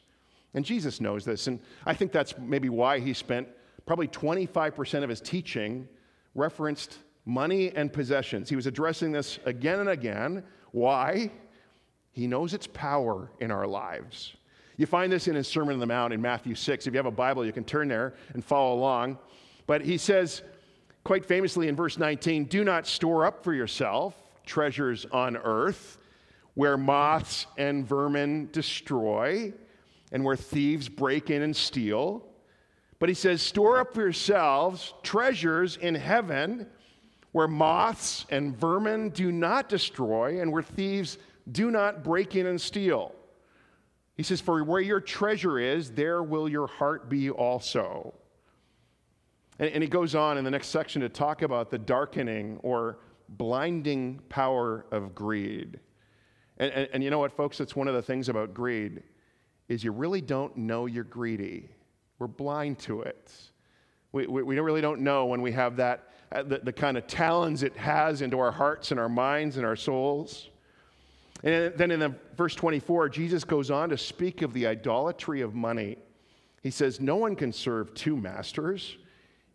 And 0.55 0.65
Jesus 0.65 1.01
knows 1.01 1.25
this, 1.25 1.47
and 1.47 1.61
I 1.87 1.95
think 1.95 2.11
that's 2.11 2.37
maybe 2.37 2.69
why 2.69 2.99
he 2.99 3.13
spent 3.13 3.49
probably 3.87 4.09
25% 4.09 5.03
of 5.03 5.09
his 5.09 5.21
teaching 5.21 5.89
referenced 6.35 6.99
money 7.29 7.71
and 7.77 7.93
possessions. 7.93 8.49
He 8.49 8.57
was 8.57 8.67
addressing 8.67 9.13
this 9.13 9.39
again 9.45 9.81
and 9.81 9.91
again. 9.91 10.43
Why? 10.73 11.31
He 12.11 12.27
knows 12.27 12.55
its 12.55 12.67
power 12.67 13.31
in 13.39 13.51
our 13.51 13.67
lives. 13.67 14.35
You 14.79 14.87
find 14.87 15.13
this 15.13 15.29
in 15.29 15.35
his 15.35 15.47
Sermon 15.47 15.75
on 15.75 15.81
the 15.81 15.87
Mount 15.87 16.15
in 16.15 16.23
Matthew 16.23 16.55
6. 16.55 16.87
If 16.87 16.95
you 16.95 16.99
have 16.99 17.07
a 17.07 17.11
Bible, 17.11 17.45
you 17.45 17.53
can 17.53 17.65
turn 17.65 17.89
there 17.89 18.15
and 18.33 18.43
follow 18.43 18.75
along. 18.75 19.19
But 19.67 19.83
he 19.83 19.99
says, 19.99 20.41
quite 21.05 21.27
famously 21.27 21.69
in 21.69 21.77
verse 21.77 21.99
19, 21.99 22.45
do 22.45 22.65
not 22.65 22.87
store 22.87 23.27
up 23.27 23.45
for 23.45 23.53
yourself 23.53 24.15
treasures 24.47 25.05
on 25.13 25.37
earth 25.37 25.99
where 26.55 26.79
moths 26.79 27.47
and 27.59 27.87
vermin 27.87 28.49
destroy 28.53 29.53
and 30.13 30.25
where 30.25 30.37
thieves 30.37 30.89
break 30.89 31.29
in 31.29 31.43
and 31.43 31.55
steal. 31.55 32.25
But 32.99 33.11
he 33.11 33.15
says, 33.15 33.43
store 33.43 33.81
up 33.81 33.93
for 33.93 34.01
yourselves 34.01 34.95
treasures 35.03 35.77
in 35.77 35.95
heaven 35.95 36.67
where 37.33 37.49
moths 37.49 38.27
and 38.31 38.57
vermin 38.57 39.11
do 39.11 39.31
not 39.31 39.69
destroy 39.69 40.41
and 40.41 40.53
where 40.53 40.63
thieves 40.63 41.19
do 41.51 41.71
not 41.71 42.03
break 42.03 42.35
in 42.35 42.47
and 42.47 42.61
steal. 42.61 43.15
He 44.17 44.23
says, 44.23 44.41
For 44.41 44.65
where 44.65 44.81
your 44.81 45.01
treasure 45.01 45.59
is, 45.59 45.93
there 45.93 46.23
will 46.23 46.49
your 46.49 46.67
heart 46.67 47.09
be 47.09 47.31
also. 47.31 48.15
And, 49.59 49.71
and 49.71 49.83
he 49.83 49.89
goes 49.89 50.15
on 50.15 50.39
in 50.39 50.45
the 50.45 50.51
next 50.51 50.69
section 50.69 51.03
to 51.03 51.09
talk 51.09 51.43
about 51.43 51.71
the 51.71 51.79
darkening 51.79 52.59
or 52.63 52.99
blinding 53.29 54.21
power 54.29 54.87
of 54.91 55.15
greed. 55.15 55.79
And, 56.59 56.73
and, 56.73 56.89
and, 56.93 57.05
you 57.05 57.11
know 57.11 57.19
what, 57.19 57.37
folks? 57.37 57.59
That's 57.59 57.77
one 57.77 57.89
of 57.89 57.95
the 57.95 58.03
things 58.03 58.29
about 58.29 58.55
greed 58.55 59.03
is 59.69 59.85
you 59.85 59.93
really 59.93 60.21
don't 60.21 60.57
know 60.57 60.87
you're 60.87 61.05
greedy. 61.05 61.69
We're 62.19 62.27
blind 62.27 62.79
to 62.81 63.03
it. 63.03 63.33
We, 64.13 64.27
we, 64.27 64.43
we 64.43 64.59
really 64.59 64.81
don't 64.81 65.03
know 65.03 65.27
when 65.27 65.43
we 65.43 65.53
have 65.53 65.77
that, 65.77 66.13
Uh, 66.31 66.43
the, 66.43 66.59
the 66.59 66.73
kind 66.73 66.99
of 66.99 67.07
talons 67.07 67.63
it 67.63 67.77
has 67.77 68.21
into 68.21 68.39
our 68.39 68.53
hearts 68.53 68.91
and 68.91 69.01
our 69.01 69.09
minds 69.09 69.57
and 69.57 69.65
our 69.65 69.77
souls. 69.77 70.49
And 71.43 71.73
then 71.77 71.91
in 71.91 72.01
the 72.01 72.15
verse 72.37 72.55
24, 72.55 73.09
Jesus 73.09 73.45
goes 73.45 73.71
on 73.71 73.89
to 73.91 73.99
speak 73.99 74.43
of 74.43 74.53
the 74.53 74.67
idolatry 74.67 75.41
of 75.41 75.55
money. 75.55 75.97
He 76.63 76.71
says, 76.71 77.01
No 77.01 77.17
one 77.17 77.37
can 77.37 77.53
serve 77.53 77.95
two 77.95 78.17
masters. 78.17 78.97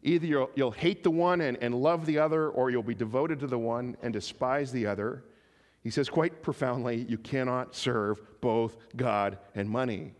Either 0.01 0.25
you'll, 0.25 0.49
you'll 0.55 0.71
hate 0.71 1.03
the 1.03 1.11
one 1.11 1.41
and, 1.41 1.57
and 1.61 1.75
love 1.75 2.05
the 2.05 2.17
other, 2.17 2.49
or 2.49 2.69
you'll 2.69 2.83
be 2.83 2.95
devoted 2.95 3.39
to 3.39 3.47
the 3.47 3.57
one 3.57 3.95
and 4.01 4.11
despise 4.11 4.71
the 4.71 4.85
other. 4.85 5.23
He 5.81 5.89
says 5.89 6.09
quite 6.09 6.41
profoundly, 6.41 7.05
you 7.07 7.17
cannot 7.17 7.75
serve 7.75 8.19
both 8.41 8.77
God 8.95 9.37
and 9.53 9.69
money. 9.69 10.13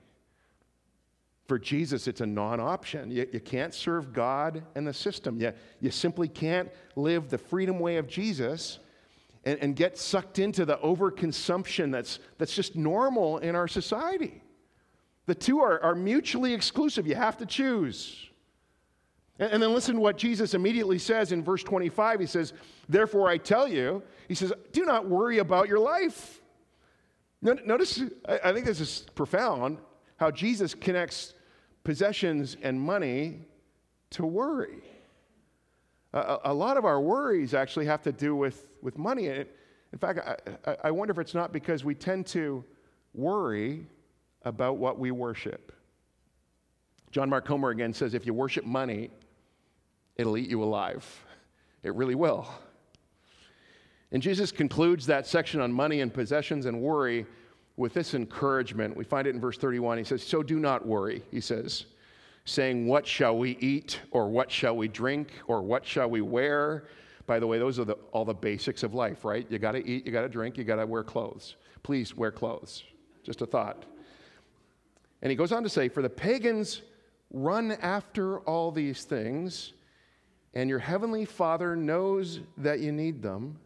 For 1.47 1.60
Jesus, 1.60 2.08
it's 2.08 2.21
a 2.21 2.25
non 2.25 2.60
option. 2.60 3.12
You, 3.12 3.27
you, 3.32 3.39
can't 3.39 3.73
serve 3.73 4.13
God 4.13 4.63
and 4.75 4.88
the 4.88 4.93
system. 4.93 5.39
You, 5.39 5.51
you 5.82 5.91
simply 5.91 6.27
can't 6.27 6.71
live 6.95 7.29
the 7.29 7.38
freedom 7.38 7.79
way 7.79 7.97
of 7.97 8.08
Jesus 8.08 8.79
and, 9.43 9.60
and 9.60 9.75
get 9.75 9.97
sucked 9.97 10.39
into 10.39 10.65
the 10.65 10.77
overconsumption 10.77 11.91
that's, 11.91 12.19
that's 12.38 12.56
just 12.56 12.75
normal 12.75 13.39
in 13.39 13.56
our 13.56 13.67
society. 13.67 14.41
The 15.25 15.36
two 15.36 15.60
are, 15.60 15.82
are 15.82 15.95
mutually 15.95 16.53
exclusive. 16.53 17.08
You 17.08 17.15
have 17.15 17.38
to 17.38 17.45
choose. 17.45 18.29
And, 19.39 19.51
and 19.51 19.63
then 19.63 19.73
listen 19.73 19.95
to 19.95 20.01
what 20.01 20.17
Jesus 20.17 20.53
immediately 20.53 20.99
says 20.99 21.32
in 21.34 21.43
verse 21.43 21.63
25. 21.63 22.21
He 22.21 22.25
says, 22.25 22.53
Therefore 22.88 23.29
I 23.29 23.38
tell 23.38 23.67
you, 23.67 24.01
he 24.27 24.36
says, 24.36 24.53
do 24.71 24.86
not 24.86 25.08
worry 25.08 25.39
about 25.39 25.67
your 25.67 25.79
life. 25.79 26.41
Notice, 27.41 28.01
I 28.25 28.53
think 28.53 28.65
this 28.65 28.79
is 28.79 29.06
profound, 29.15 29.79
how 30.23 30.31
Jesus 30.31 30.73
connects 30.73 31.33
possessions 31.83 32.55
and 32.62 32.79
money 32.79 33.41
to 34.12 34.25
worry. 34.25 34.81
A, 36.13 36.38
a 36.45 36.53
lot 36.53 36.77
of 36.77 36.86
our 36.86 37.01
worries 37.01 37.53
actually 37.53 37.88
have 37.88 38.01
to 38.03 38.13
do 38.13 38.33
with, 38.33 38.69
with 38.81 38.97
money. 38.97 39.27
In 39.27 39.99
fact, 39.99 40.19
I, 40.65 40.77
I 40.86 40.91
wonder 40.91 41.12
if 41.12 41.19
it's 41.19 41.33
not 41.33 41.51
because 41.51 41.83
we 41.83 41.93
tend 41.93 42.25
to 42.27 42.63
worry 43.13 43.86
about 44.43 44.77
what 44.77 44.97
we 44.97 45.12
worship. 45.12 45.73
John 47.12 47.29
Mark 47.29 47.43
Comer 47.43 47.71
again 47.71 47.91
says 47.91 48.13
if 48.13 48.25
you 48.25 48.33
worship 48.33 48.63
money, 48.63 49.09
it'll 50.15 50.38
eat 50.38 50.49
you 50.49 50.63
alive. 50.63 51.05
It 51.83 51.93
really 51.95 52.15
will. 52.15 52.47
And 54.13 54.23
Jesus 54.23 54.53
concludes 54.53 55.05
that 55.07 55.27
section 55.27 55.59
on 55.59 55.73
money 55.73 55.99
and 55.99 56.13
possessions 56.13 56.65
and 56.65 56.81
worry 56.81 57.25
with 57.77 57.93
this 57.93 58.13
encouragement. 58.13 58.95
We 58.95 59.03
find 59.03 59.27
it 59.27 59.33
in 59.33 59.41
verse 59.41 59.57
31. 59.57 59.97
He 59.97 60.03
says, 60.03 60.23
So 60.23 60.43
do 60.43 60.59
not 60.59 60.86
worry, 60.86 61.23
he 61.31 61.41
says, 61.41 61.86
saying, 62.45 62.88
What 62.88 63.07
shall 63.07 63.38
we 63.38 63.57
eat, 63.59 63.99
or 64.12 64.29
what 64.29 64.51
shall 64.51 64.75
we 64.75 64.88
drink, 64.88 65.31
or 65.47 65.62
what 65.62 65.86
shall 65.86 66.09
we 66.09 66.21
wear? 66.21 66.86
By 67.25 67.39
the 67.39 67.47
way, 67.47 67.57
those 67.57 67.79
are 67.79 67.86
the, 67.86 67.97
all 68.12 68.25
the 68.25 68.33
basics 68.33 68.83
of 68.83 68.93
life, 68.93 69.23
right? 69.23 69.45
You 69.49 69.57
gotta 69.57 69.79
eat, 69.79 70.05
you 70.05 70.12
gotta 70.12 70.29
drink, 70.29 70.57
you 70.57 70.63
gotta 70.63 70.86
wear 70.86 71.03
clothes. 71.03 71.55
Please 71.81 72.15
wear 72.15 72.31
clothes. 72.31 72.83
Just 73.23 73.41
a 73.41 73.45
thought. 73.45 73.86
And 75.21 75.29
he 75.29 75.36
goes 75.36 75.51
on 75.51 75.63
to 75.63 75.69
say, 75.69 75.89
For 75.89 76.01
the 76.01 76.09
pagans 76.09 76.81
run 77.31 77.71
after 77.71 78.39
all 78.41 78.71
these 78.71 79.05
things, 79.05 79.73
and 80.53 80.69
your 80.69 80.79
heavenly 80.79 81.25
Father 81.25 81.75
knows 81.75 82.41
that 82.57 82.79
you 82.79 82.91
need 82.91 83.21
them. 83.21 83.57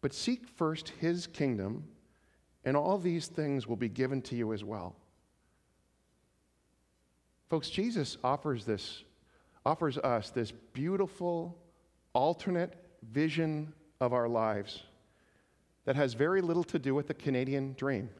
But 0.00 0.14
seek 0.14 0.46
first 0.46 0.90
his 1.00 1.26
kingdom, 1.26 1.84
and 2.64 2.76
all 2.76 2.98
these 2.98 3.26
things 3.26 3.66
will 3.66 3.76
be 3.76 3.88
given 3.88 4.22
to 4.22 4.36
you 4.36 4.52
as 4.52 4.64
well. 4.64 4.96
Folks, 7.48 7.70
Jesus 7.70 8.18
offers 8.22 8.64
this, 8.64 9.04
offers 9.64 9.96
us 9.98 10.30
this 10.30 10.52
beautiful, 10.72 11.56
alternate 12.12 12.74
vision 13.10 13.72
of 14.00 14.12
our 14.12 14.28
lives 14.28 14.82
that 15.86 15.96
has 15.96 16.12
very 16.12 16.42
little 16.42 16.64
to 16.64 16.78
do 16.78 16.94
with 16.94 17.08
the 17.08 17.14
Canadian 17.14 17.72
dream. 17.78 18.10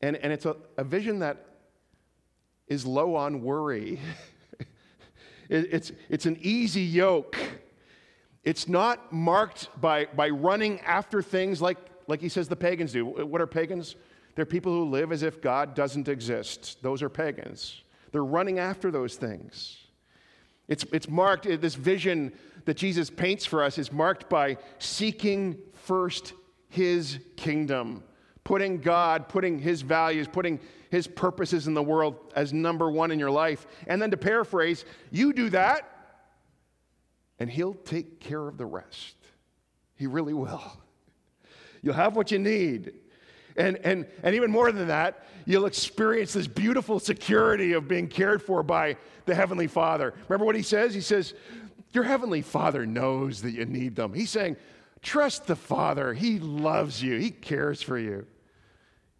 And, 0.00 0.16
and 0.16 0.32
it's 0.32 0.46
a, 0.46 0.56
a 0.78 0.84
vision 0.84 1.18
that 1.18 1.44
is 2.66 2.86
low 2.86 3.14
on 3.14 3.42
worry. 3.42 4.00
it, 5.48 5.68
it's, 5.70 5.92
it's 6.08 6.24
an 6.24 6.38
easy 6.40 6.80
yoke. 6.80 7.36
It's 8.42 8.66
not 8.66 9.12
marked 9.12 9.68
by, 9.80 10.06
by 10.06 10.30
running 10.30 10.80
after 10.80 11.20
things 11.20 11.60
like, 11.60 11.76
like 12.06 12.20
he 12.20 12.28
says 12.28 12.48
the 12.48 12.56
pagans 12.56 12.92
do. 12.92 13.04
What 13.04 13.40
are 13.40 13.46
pagans? 13.46 13.96
They're 14.34 14.46
people 14.46 14.72
who 14.72 14.88
live 14.88 15.12
as 15.12 15.22
if 15.22 15.42
God 15.42 15.74
doesn't 15.74 16.08
exist. 16.08 16.82
Those 16.82 17.02
are 17.02 17.08
pagans. 17.08 17.82
They're 18.12 18.24
running 18.24 18.58
after 18.58 18.90
those 18.90 19.16
things. 19.16 19.78
It's, 20.68 20.84
it's 20.92 21.08
marked, 21.08 21.46
uh, 21.46 21.56
this 21.56 21.74
vision 21.74 22.32
that 22.64 22.76
Jesus 22.76 23.10
paints 23.10 23.44
for 23.44 23.62
us 23.62 23.78
is 23.78 23.92
marked 23.92 24.28
by 24.28 24.56
seeking 24.78 25.58
first 25.72 26.32
his 26.68 27.18
kingdom, 27.36 28.02
putting 28.44 28.78
God, 28.78 29.28
putting 29.28 29.58
his 29.58 29.82
values, 29.82 30.28
putting 30.28 30.60
his 30.90 31.06
purposes 31.06 31.66
in 31.66 31.74
the 31.74 31.82
world 31.82 32.16
as 32.36 32.52
number 32.52 32.90
one 32.90 33.10
in 33.10 33.18
your 33.18 33.30
life. 33.30 33.66
And 33.86 34.00
then 34.00 34.10
to 34.10 34.16
paraphrase, 34.16 34.84
you 35.10 35.32
do 35.32 35.50
that, 35.50 35.88
and 37.38 37.50
he'll 37.50 37.74
take 37.74 38.20
care 38.20 38.46
of 38.46 38.56
the 38.56 38.66
rest. 38.66 39.16
He 39.96 40.06
really 40.06 40.34
will. 40.34 40.81
You'll 41.82 41.94
have 41.94 42.16
what 42.16 42.30
you 42.30 42.38
need. 42.38 42.94
And, 43.56 43.76
and, 43.78 44.06
and 44.22 44.34
even 44.34 44.50
more 44.50 44.70
than 44.72 44.88
that, 44.88 45.26
you'll 45.44 45.66
experience 45.66 46.32
this 46.32 46.46
beautiful 46.46 46.98
security 46.98 47.72
of 47.72 47.88
being 47.88 48.08
cared 48.08 48.42
for 48.42 48.62
by 48.62 48.96
the 49.26 49.34
Heavenly 49.34 49.66
Father. 49.66 50.14
Remember 50.28 50.46
what 50.46 50.56
he 50.56 50.62
says? 50.62 50.94
He 50.94 51.00
says, 51.00 51.34
Your 51.92 52.04
Heavenly 52.04 52.42
Father 52.42 52.86
knows 52.86 53.42
that 53.42 53.50
you 53.50 53.64
need 53.66 53.96
them. 53.96 54.14
He's 54.14 54.30
saying, 54.30 54.56
Trust 55.02 55.48
the 55.48 55.56
Father. 55.56 56.14
He 56.14 56.38
loves 56.38 57.02
you, 57.02 57.18
He 57.18 57.30
cares 57.30 57.82
for 57.82 57.98
you. 57.98 58.26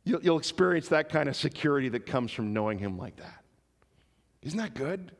You'll, 0.05 0.23
you'll 0.23 0.39
experience 0.39 0.89
that 0.89 1.09
kind 1.09 1.29
of 1.29 1.37
security 1.37 1.89
that 1.91 2.07
comes 2.07 2.33
from 2.33 2.53
knowing 2.53 2.79
Him 2.79 2.99
like 2.99 3.17
that. 3.17 3.45
Isn't 4.43 4.59
that 4.59 4.75
good? 4.75 5.13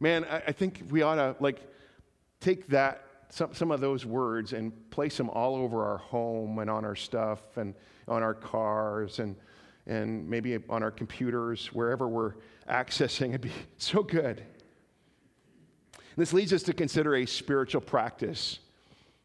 Man, 0.00 0.24
I, 0.24 0.36
I 0.48 0.52
think 0.52 0.82
we 0.90 1.02
ought 1.02 1.16
to 1.16 1.36
like 1.40 1.60
take 2.40 2.68
that 2.68 3.05
some, 3.30 3.54
some 3.54 3.70
of 3.70 3.80
those 3.80 4.06
words 4.06 4.52
and 4.52 4.72
place 4.90 5.16
them 5.16 5.30
all 5.30 5.56
over 5.56 5.84
our 5.84 5.98
home 5.98 6.58
and 6.58 6.70
on 6.70 6.84
our 6.84 6.96
stuff 6.96 7.56
and 7.56 7.74
on 8.08 8.22
our 8.22 8.34
cars 8.34 9.18
and, 9.18 9.36
and 9.86 10.28
maybe 10.28 10.58
on 10.68 10.82
our 10.82 10.90
computers, 10.90 11.72
wherever 11.72 12.08
we're 12.08 12.34
accessing. 12.68 13.30
It'd 13.30 13.40
be 13.40 13.52
so 13.78 14.02
good. 14.02 14.42
This 16.16 16.32
leads 16.32 16.52
us 16.52 16.62
to 16.64 16.72
consider 16.72 17.16
a 17.16 17.26
spiritual 17.26 17.82
practice 17.82 18.60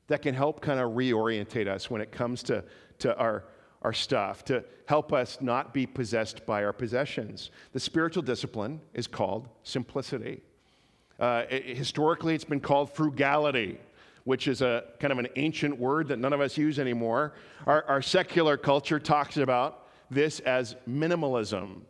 that 0.07 0.21
can 0.21 0.35
help 0.35 0.61
kind 0.61 0.79
of 0.79 0.91
reorientate 0.91 1.67
us 1.67 1.89
when 1.89 2.01
it 2.01 2.11
comes 2.11 2.43
to, 2.43 2.63
to 2.99 3.15
our, 3.17 3.45
our 3.81 3.93
stuff, 3.93 4.43
to 4.45 4.63
help 4.87 5.13
us 5.13 5.37
not 5.39 5.73
be 5.73 5.85
possessed 5.85 6.45
by 6.45 6.65
our 6.65 6.73
possessions. 6.73 7.51
The 7.71 7.79
spiritual 7.79 8.23
discipline 8.23 8.81
is 8.93 9.07
called 9.07 9.47
simplicity. 9.63 10.41
Uh, 11.17 11.43
it, 11.49 11.77
historically, 11.77 12.35
it's 12.35 12.43
been 12.43 12.59
called 12.59 12.93
frugality 12.93 13.79
which 14.23 14.47
is 14.47 14.61
a 14.61 14.83
kind 14.99 15.11
of 15.11 15.19
an 15.19 15.27
ancient 15.35 15.77
word 15.77 16.07
that 16.07 16.19
none 16.19 16.33
of 16.33 16.41
us 16.41 16.57
use 16.57 16.79
anymore. 16.79 17.33
Our, 17.65 17.83
our 17.85 18.01
secular 18.01 18.57
culture 18.57 18.99
talks 18.99 19.37
about 19.37 19.87
this 20.09 20.39
as 20.41 20.75
minimalism. 20.87 21.81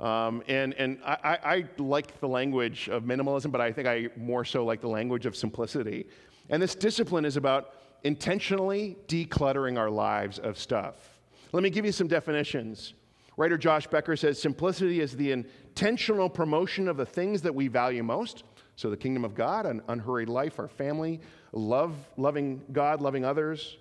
Um, 0.00 0.42
and 0.48 0.74
and 0.74 0.98
I, 1.04 1.38
I, 1.44 1.64
like 1.78 2.18
the 2.18 2.26
language 2.26 2.88
of 2.88 3.04
minimalism, 3.04 3.52
but 3.52 3.60
I 3.60 3.70
think 3.70 3.86
I 3.86 4.08
more 4.16 4.44
so 4.44 4.64
like 4.64 4.80
the 4.80 4.88
language 4.88 5.24
of 5.24 5.36
simplicity. 5.36 6.06
And 6.50 6.60
this 6.60 6.74
discipline 6.74 7.24
is 7.24 7.36
about 7.36 7.74
intentionally 8.02 8.96
decluttering 9.08 9.78
our 9.78 9.90
lives 9.90 10.38
of 10.38 10.58
stuff. 10.58 11.20
Let 11.52 11.62
me 11.62 11.70
give 11.70 11.84
you 11.84 11.92
some 11.92 12.08
definitions. 12.08 12.94
Writer 13.36 13.56
Josh 13.56 13.86
Becker 13.86 14.16
says 14.16 14.40
simplicity 14.40 15.00
is 15.00 15.16
the 15.16 15.32
intentional 15.32 16.28
promotion 16.28 16.88
of 16.88 16.96
the 16.96 17.06
things 17.06 17.42
that 17.42 17.54
we 17.54 17.68
value 17.68 18.02
most. 18.02 18.44
So, 18.76 18.90
the 18.90 18.96
kingdom 18.96 19.24
of 19.24 19.34
God, 19.34 19.66
an 19.66 19.82
unhurried 19.88 20.28
life, 20.28 20.58
our 20.58 20.68
family, 20.68 21.20
love, 21.52 21.94
loving 22.16 22.62
God, 22.72 23.00
loving 23.00 23.24
others, 23.24 23.76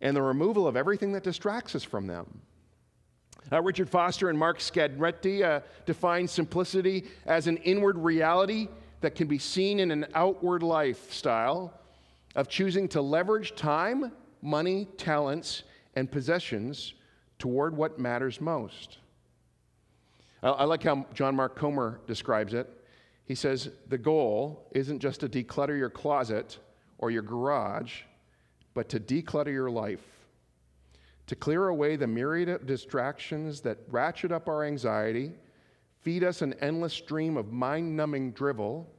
and 0.00 0.14
the 0.14 0.22
removal 0.22 0.66
of 0.66 0.76
everything 0.76 1.12
that 1.12 1.22
distracts 1.22 1.74
us 1.74 1.82
from 1.82 2.06
them. 2.06 2.42
Uh, 3.52 3.62
Richard 3.62 3.88
Foster 3.88 4.30
and 4.30 4.38
Mark 4.38 4.58
Scandrette 4.58 5.42
uh, 5.42 5.60
define 5.86 6.26
simplicity 6.26 7.04
as 7.26 7.46
an 7.46 7.56
inward 7.58 7.98
reality 7.98 8.68
that 9.00 9.14
can 9.14 9.28
be 9.28 9.38
seen 9.38 9.80
in 9.80 9.90
an 9.90 10.06
outward 10.14 10.62
lifestyle 10.62 11.72
of 12.34 12.48
choosing 12.48 12.88
to 12.88 13.00
leverage 13.00 13.54
time, 13.54 14.12
money, 14.40 14.86
talents, 14.96 15.62
and 15.94 16.10
possessions 16.10 16.94
toward 17.38 17.76
what 17.76 17.98
matters 17.98 18.40
most. 18.40 18.98
I, 20.42 20.48
I 20.48 20.64
like 20.64 20.82
how 20.82 21.06
John 21.14 21.36
Mark 21.36 21.56
Comer 21.56 22.00
describes 22.06 22.54
it. 22.54 22.83
He 23.24 23.34
says, 23.34 23.70
The 23.88 23.98
goal 23.98 24.68
isn't 24.72 25.00
just 25.00 25.20
to 25.20 25.28
declutter 25.28 25.76
your 25.76 25.90
closet 25.90 26.58
or 26.98 27.10
your 27.10 27.22
garage, 27.22 28.02
but 28.74 28.88
to 28.90 29.00
declutter 29.00 29.52
your 29.52 29.70
life, 29.70 30.04
to 31.26 31.36
clear 31.36 31.68
away 31.68 31.96
the 31.96 32.06
myriad 32.06 32.48
of 32.48 32.66
distractions 32.66 33.60
that 33.62 33.78
ratchet 33.88 34.30
up 34.30 34.48
our 34.48 34.64
anxiety, 34.64 35.32
feed 36.02 36.22
us 36.22 36.42
an 36.42 36.54
endless 36.60 36.92
stream 36.92 37.36
of 37.36 37.52
mind 37.52 37.96
numbing 37.96 38.32
drivel, 38.32 38.90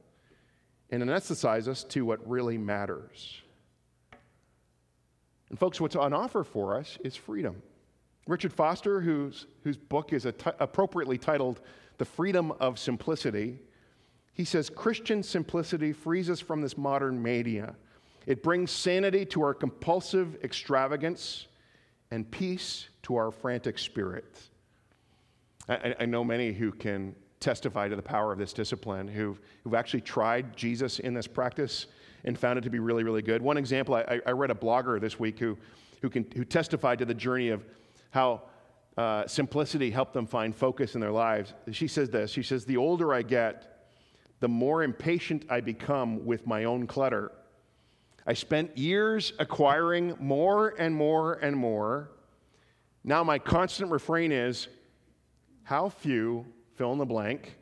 and 0.90 1.02
anesthetize 1.02 1.68
us 1.68 1.84
to 1.84 2.04
what 2.04 2.26
really 2.28 2.58
matters. 2.58 3.42
And, 5.50 5.58
folks, 5.58 5.80
what's 5.80 5.96
on 5.96 6.12
offer 6.12 6.42
for 6.42 6.78
us 6.78 6.98
is 7.04 7.14
freedom. 7.14 7.62
Richard 8.26 8.52
Foster, 8.52 9.00
whose, 9.00 9.46
whose 9.62 9.76
book 9.76 10.12
is 10.12 10.26
appropriately 10.26 11.18
titled 11.18 11.60
The 11.98 12.04
Freedom 12.04 12.50
of 12.52 12.78
Simplicity, 12.78 13.60
he 14.36 14.44
says 14.44 14.70
Christian 14.70 15.24
simplicity 15.24 15.92
frees 15.92 16.30
us 16.30 16.40
from 16.40 16.60
this 16.60 16.78
modern 16.78 17.20
mania 17.20 17.74
it 18.26 18.42
brings 18.42 18.72
sanity 18.72 19.24
to 19.26 19.42
our 19.42 19.54
compulsive 19.54 20.36
extravagance 20.42 21.46
and 22.10 22.28
peace 22.28 22.88
to 23.04 23.16
our 23.16 23.30
frantic 23.30 23.78
spirit. 23.78 24.40
I, 25.68 25.94
I, 26.00 26.06
know 26.06 26.24
many 26.24 26.52
who 26.52 26.72
can 26.72 27.14
testify 27.40 27.88
to 27.88 27.96
the 27.96 28.02
power 28.02 28.32
of 28.32 28.38
this 28.38 28.52
discipline 28.52 29.08
who've, 29.08 29.40
who've 29.62 29.74
actually 29.74 30.00
tried 30.00 30.56
Jesus 30.56 30.98
in 30.98 31.14
this 31.14 31.26
practice 31.26 31.86
and 32.24 32.38
found 32.38 32.58
it 32.58 32.62
to 32.62 32.70
be 32.70 32.80
really, 32.80 33.04
really 33.04 33.22
good. 33.22 33.42
One 33.42 33.56
example 33.56 33.94
I, 33.94 34.20
I 34.26 34.30
read 34.32 34.50
a 34.50 34.54
blogger 34.54 35.00
this 35.00 35.18
week 35.18 35.38
who, 35.38 35.56
who, 36.02 36.10
can, 36.10 36.26
who 36.36 36.44
testified 36.44 36.98
to 36.98 37.04
the 37.04 37.14
journey 37.14 37.50
of 37.50 37.64
how 38.10 38.42
uh, 38.96 39.26
simplicity 39.26 39.90
helped 39.90 40.14
them 40.14 40.26
find 40.26 40.54
focus 40.54 40.94
in 40.94 41.00
their 41.00 41.12
lives. 41.12 41.52
She 41.70 41.86
says 41.86 42.10
this 42.10 42.30
She 42.30 42.42
says, 42.42 42.64
The 42.64 42.76
older 42.76 43.12
I 43.12 43.22
get, 43.22 43.75
the 44.40 44.48
more 44.48 44.82
impatient 44.82 45.46
I 45.48 45.60
become 45.60 46.24
with 46.24 46.46
my 46.46 46.64
own 46.64 46.86
clutter. 46.86 47.32
I 48.26 48.34
spent 48.34 48.76
years 48.76 49.32
acquiring 49.38 50.16
more 50.18 50.74
and 50.78 50.94
more 50.94 51.34
and 51.34 51.56
more. 51.56 52.10
Now, 53.04 53.22
my 53.22 53.38
constant 53.38 53.90
refrain 53.90 54.32
is 54.32 54.68
how 55.62 55.88
few, 55.88 56.44
fill 56.74 56.92
in 56.92 56.98
the 56.98 57.06
blank, 57.06 57.56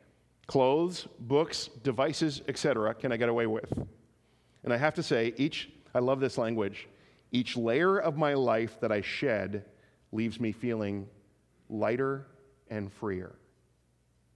clothes, 0.47 1.07
books, 1.19 1.69
devices, 1.83 2.41
etc., 2.47 2.93
can 2.95 3.11
I 3.11 3.17
get 3.17 3.29
away 3.29 3.47
with? 3.47 3.71
And 4.63 4.73
I 4.73 4.77
have 4.77 4.95
to 4.95 5.03
say, 5.03 5.33
each, 5.37 5.69
I 5.93 5.99
love 5.99 6.19
this 6.19 6.37
language, 6.37 6.87
each 7.31 7.55
layer 7.55 7.99
of 7.99 8.17
my 8.17 8.33
life 8.33 8.79
that 8.81 8.91
I 8.91 9.01
shed 9.01 9.65
leaves 10.11 10.39
me 10.39 10.51
feeling 10.51 11.07
lighter 11.69 12.27
and 12.69 12.91
freer. 12.91 13.35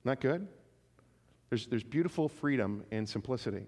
Not 0.04 0.22
good? 0.22 0.48
There's, 1.50 1.68
there's 1.68 1.84
beautiful 1.84 2.30
freedom 2.30 2.84
in 2.92 3.06
simplicity. 3.06 3.66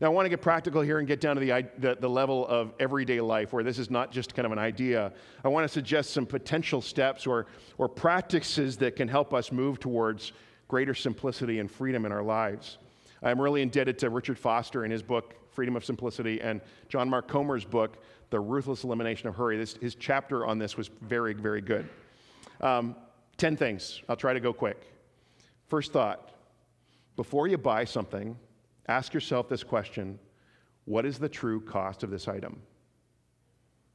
Now, 0.00 0.08
I 0.08 0.10
want 0.10 0.26
to 0.26 0.30
get 0.30 0.42
practical 0.42 0.82
here 0.82 0.98
and 0.98 1.08
get 1.08 1.20
down 1.20 1.36
to 1.36 1.40
the, 1.40 1.66
the, 1.78 1.96
the, 1.98 2.08
level 2.08 2.46
of 2.46 2.72
everyday 2.78 3.20
life 3.20 3.52
where 3.52 3.64
this 3.64 3.78
is 3.78 3.90
not 3.90 4.12
just 4.12 4.34
kind 4.34 4.44
of 4.44 4.52
an 4.52 4.58
idea. 4.58 5.12
I 5.42 5.48
want 5.48 5.64
to 5.64 5.68
suggest 5.68 6.10
some 6.10 6.26
potential 6.26 6.82
steps 6.82 7.26
or, 7.26 7.46
or 7.78 7.88
practices 7.88 8.76
that 8.78 8.96
can 8.96 9.08
help 9.08 9.32
us 9.32 9.50
move 9.50 9.80
towards 9.80 10.32
greater 10.68 10.94
simplicity 10.94 11.58
and 11.58 11.70
freedom 11.70 12.04
in 12.04 12.12
our 12.12 12.22
lives. 12.22 12.78
I'm 13.22 13.40
really 13.40 13.62
indebted 13.62 13.98
to 14.00 14.10
Richard 14.10 14.38
Foster 14.38 14.84
in 14.84 14.90
his 14.90 15.02
book, 15.02 15.34
Freedom 15.52 15.74
of 15.74 15.84
Simplicity, 15.84 16.40
and 16.40 16.60
John 16.88 17.08
Mark 17.08 17.26
Comer's 17.26 17.64
book, 17.64 17.96
The 18.30 18.38
Ruthless 18.38 18.84
Elimination 18.84 19.28
of 19.28 19.34
Hurry. 19.34 19.56
This, 19.56 19.76
his 19.80 19.94
chapter 19.94 20.46
on 20.46 20.58
this 20.58 20.76
was 20.76 20.88
very, 21.00 21.32
very 21.32 21.62
good. 21.62 21.88
Um, 22.60 22.94
10 23.38 23.56
things. 23.56 24.02
I'll 24.08 24.16
try 24.16 24.34
to 24.34 24.40
go 24.40 24.52
quick. 24.52 24.80
First 25.68 25.92
thought 25.92 26.30
before 27.18 27.48
you 27.48 27.58
buy 27.58 27.84
something, 27.84 28.36
ask 28.86 29.12
yourself 29.12 29.48
this 29.48 29.64
question 29.64 30.20
What 30.84 31.04
is 31.04 31.18
the 31.18 31.28
true 31.28 31.60
cost 31.60 32.04
of 32.04 32.10
this 32.10 32.28
item? 32.28 32.62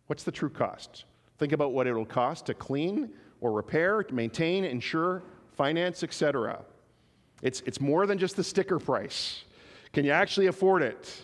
What's 0.07 0.23
the 0.23 0.31
true 0.31 0.49
cost? 0.49 1.05
Think 1.37 1.53
about 1.53 1.71
what 1.71 1.87
it'll 1.87 2.05
cost 2.05 2.47
to 2.47 2.53
clean 2.53 3.11
or 3.39 3.53
repair, 3.53 4.05
maintain, 4.11 4.65
insure, 4.65 5.23
finance, 5.53 6.03
etc. 6.03 6.59
It's, 7.41 7.61
it's 7.61 7.79
more 7.79 8.05
than 8.05 8.17
just 8.17 8.35
the 8.35 8.43
sticker 8.43 8.77
price. 8.77 9.45
Can 9.93 10.03
you 10.03 10.11
actually 10.11 10.47
afford 10.47 10.81
it? 10.81 11.21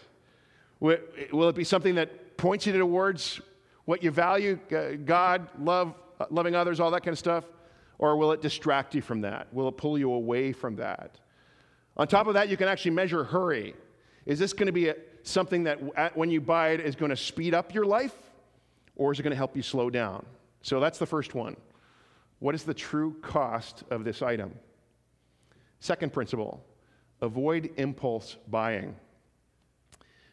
Will, 0.79 1.49
it 1.49 1.55
be 1.55 1.65
something 1.65 1.95
that 1.95 2.38
points 2.38 2.65
you 2.65 2.71
towards 2.71 3.41
what 3.83 4.01
you 4.01 4.12
value, 4.12 4.57
God, 5.03 5.49
love, 5.59 5.95
loving 6.29 6.55
others, 6.55 6.79
all 6.79 6.91
that 6.91 7.03
kind 7.03 7.12
of 7.12 7.19
stuff? 7.19 7.43
Or 7.97 8.15
will 8.15 8.31
it 8.31 8.41
distract 8.41 8.95
you 8.95 9.01
from 9.01 9.19
that? 9.21 9.53
Will 9.53 9.67
it 9.67 9.75
pull 9.75 9.97
you 9.97 10.13
away 10.13 10.53
from 10.53 10.77
that? 10.77 11.19
On 11.99 12.07
top 12.07 12.27
of 12.27 12.35
that, 12.35 12.47
you 12.47 12.55
can 12.55 12.69
actually 12.69 12.91
measure 12.91 13.25
hurry. 13.25 13.75
Is 14.25 14.39
this 14.39 14.53
going 14.53 14.67
to 14.67 14.71
be 14.71 14.88
a, 14.88 14.95
something 15.23 15.65
that 15.65 16.15
when 16.15 16.31
you 16.31 16.39
buy 16.39 16.69
it 16.69 16.79
is 16.79 16.95
going 16.95 17.09
to 17.09 17.17
speed 17.17 17.53
up 17.53 17.73
your 17.73 17.83
life, 17.83 18.15
or 18.95 19.12
is 19.12 19.19
it 19.19 19.23
going 19.23 19.31
to 19.31 19.38
help 19.38 19.53
you 19.53 19.62
slow 19.62 19.89
down? 19.89 20.25
So 20.62 20.79
that's 20.79 20.97
the 20.97 21.05
first 21.05 21.35
one. 21.35 21.57
What 22.39 22.55
is 22.55 22.63
the 22.63 22.73
true 22.73 23.17
cost 23.21 23.83
of 23.89 24.05
this 24.05 24.21
item? 24.21 24.55
Second 25.81 26.13
principle 26.13 26.63
avoid 27.21 27.69
impulse 27.75 28.38
buying. 28.47 28.95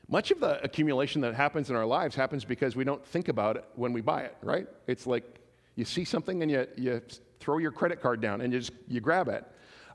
Much 0.07 0.31
of 0.31 0.39
the 0.39 0.63
accumulation 0.63 1.21
that 1.23 1.35
happens 1.35 1.69
in 1.69 1.75
our 1.75 1.85
lives 1.85 2.15
happens 2.15 2.45
because 2.45 2.77
we 2.77 2.85
don't 2.85 3.05
think 3.05 3.27
about 3.27 3.57
it 3.57 3.65
when 3.75 3.93
we 3.93 4.01
buy 4.01 4.23
it, 4.23 4.37
right? 4.41 4.69
It's 4.87 5.05
like 5.05 5.41
you 5.75 5.85
see 5.85 6.05
something 6.05 6.43
and 6.43 6.51
you, 6.51 6.65
you 6.77 7.03
throw 7.41 7.59
your 7.59 7.73
credit 7.73 8.01
card 8.01 8.21
down 8.21 8.41
and 8.41 8.53
you 8.53 8.61
just 8.61 8.73
you 8.87 9.01
grab 9.01 9.27
it. 9.27 9.45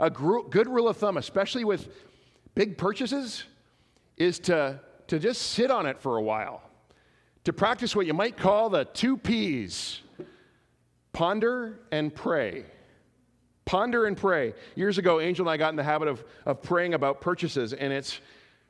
A 0.01 0.09
good 0.09 0.67
rule 0.67 0.87
of 0.87 0.97
thumb, 0.97 1.17
especially 1.17 1.63
with 1.63 1.87
big 2.55 2.75
purchases, 2.75 3.43
is 4.17 4.39
to, 4.39 4.81
to 5.05 5.19
just 5.19 5.43
sit 5.43 5.69
on 5.69 5.85
it 5.85 5.99
for 5.99 6.17
a 6.17 6.21
while. 6.23 6.63
To 7.43 7.53
practice 7.53 7.95
what 7.95 8.07
you 8.07 8.13
might 8.15 8.35
call 8.35 8.71
the 8.71 8.85
two 8.85 9.15
P's 9.15 10.01
ponder 11.13 11.81
and 11.91 12.13
pray. 12.13 12.65
Ponder 13.65 14.07
and 14.07 14.17
pray. 14.17 14.55
Years 14.75 14.97
ago, 14.97 15.19
Angel 15.19 15.43
and 15.45 15.51
I 15.51 15.57
got 15.57 15.69
in 15.69 15.75
the 15.75 15.83
habit 15.83 16.07
of, 16.07 16.23
of 16.47 16.63
praying 16.63 16.95
about 16.95 17.21
purchases, 17.21 17.73
and 17.73 17.93
it's, 17.93 18.21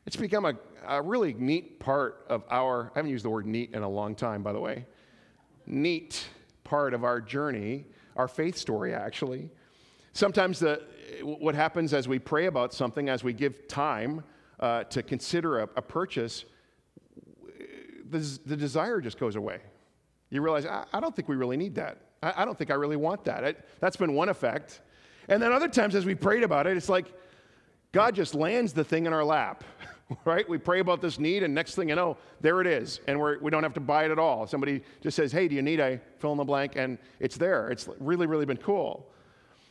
it's 0.05 0.17
become 0.17 0.43
a, 0.43 0.55
a 0.85 1.01
really 1.01 1.33
neat 1.33 1.79
part 1.79 2.25
of 2.27 2.43
our, 2.51 2.91
I 2.93 2.99
haven't 2.99 3.11
used 3.11 3.23
the 3.23 3.29
word 3.29 3.45
neat 3.45 3.73
in 3.73 3.83
a 3.83 3.89
long 3.89 4.15
time, 4.15 4.43
by 4.43 4.51
the 4.51 4.59
way, 4.59 4.85
neat 5.65 6.27
part 6.65 6.93
of 6.93 7.05
our 7.05 7.21
journey, 7.21 7.85
our 8.17 8.27
faith 8.27 8.57
story, 8.57 8.93
actually. 8.93 9.49
Sometimes 10.11 10.59
the, 10.59 10.81
what 11.23 11.55
happens 11.55 11.93
as 11.93 12.07
we 12.07 12.19
pray 12.19 12.45
about 12.45 12.73
something, 12.73 13.09
as 13.09 13.23
we 13.23 13.33
give 13.33 13.67
time 13.67 14.23
uh, 14.59 14.83
to 14.85 15.03
consider 15.03 15.59
a, 15.59 15.63
a 15.75 15.81
purchase, 15.81 16.45
the, 18.09 18.39
the, 18.45 18.57
desire 18.57 18.99
just 19.01 19.19
goes 19.19 19.35
away. 19.35 19.59
You 20.29 20.41
realize, 20.41 20.65
I, 20.65 20.85
I 20.93 20.99
don't 20.99 21.15
think 21.15 21.27
we 21.27 21.35
really 21.35 21.57
need 21.57 21.75
that. 21.75 21.97
I, 22.21 22.33
I 22.37 22.45
don't 22.45 22.57
think 22.57 22.71
I 22.71 22.75
really 22.75 22.95
want 22.95 23.23
that. 23.25 23.65
That's 23.79 23.95
been 23.95 24.13
one 24.13 24.29
effect. 24.29 24.81
And 25.27 25.41
then 25.41 25.51
other 25.51 25.67
times, 25.67 25.95
as 25.95 26.05
we 26.05 26.15
prayed 26.15 26.43
about 26.43 26.67
it, 26.67 26.77
it's 26.77 26.89
like 26.89 27.11
God 27.91 28.15
just 28.15 28.35
lands 28.35 28.73
the 28.73 28.83
thing 28.83 29.05
in 29.05 29.13
our 29.13 29.23
lap, 29.23 29.63
right? 30.25 30.47
We 30.47 30.57
pray 30.57 30.79
about 30.79 31.01
this 31.01 31.19
need, 31.19 31.43
and 31.43 31.53
next 31.53 31.75
thing 31.75 31.89
you 31.89 31.95
know, 31.95 32.17
there 32.39 32.61
it 32.61 32.67
is. 32.67 32.99
And 33.07 33.19
we're, 33.19 33.39
we 33.39 33.51
don't 33.51 33.63
have 33.63 33.73
to 33.75 33.79
buy 33.79 34.05
it 34.05 34.11
at 34.11 34.19
all. 34.19 34.47
Somebody 34.47 34.81
just 35.01 35.15
says, 35.15 35.31
Hey, 35.31 35.47
do 35.47 35.55
you 35.55 35.61
need 35.61 35.79
a 35.79 35.99
fill 36.19 36.31
in 36.31 36.37
the 36.37 36.43
blank? 36.43 36.73
And 36.75 36.97
it's 37.19 37.37
there. 37.37 37.69
It's 37.69 37.87
really, 37.99 38.27
really 38.27 38.45
been 38.45 38.57
cool. 38.57 39.10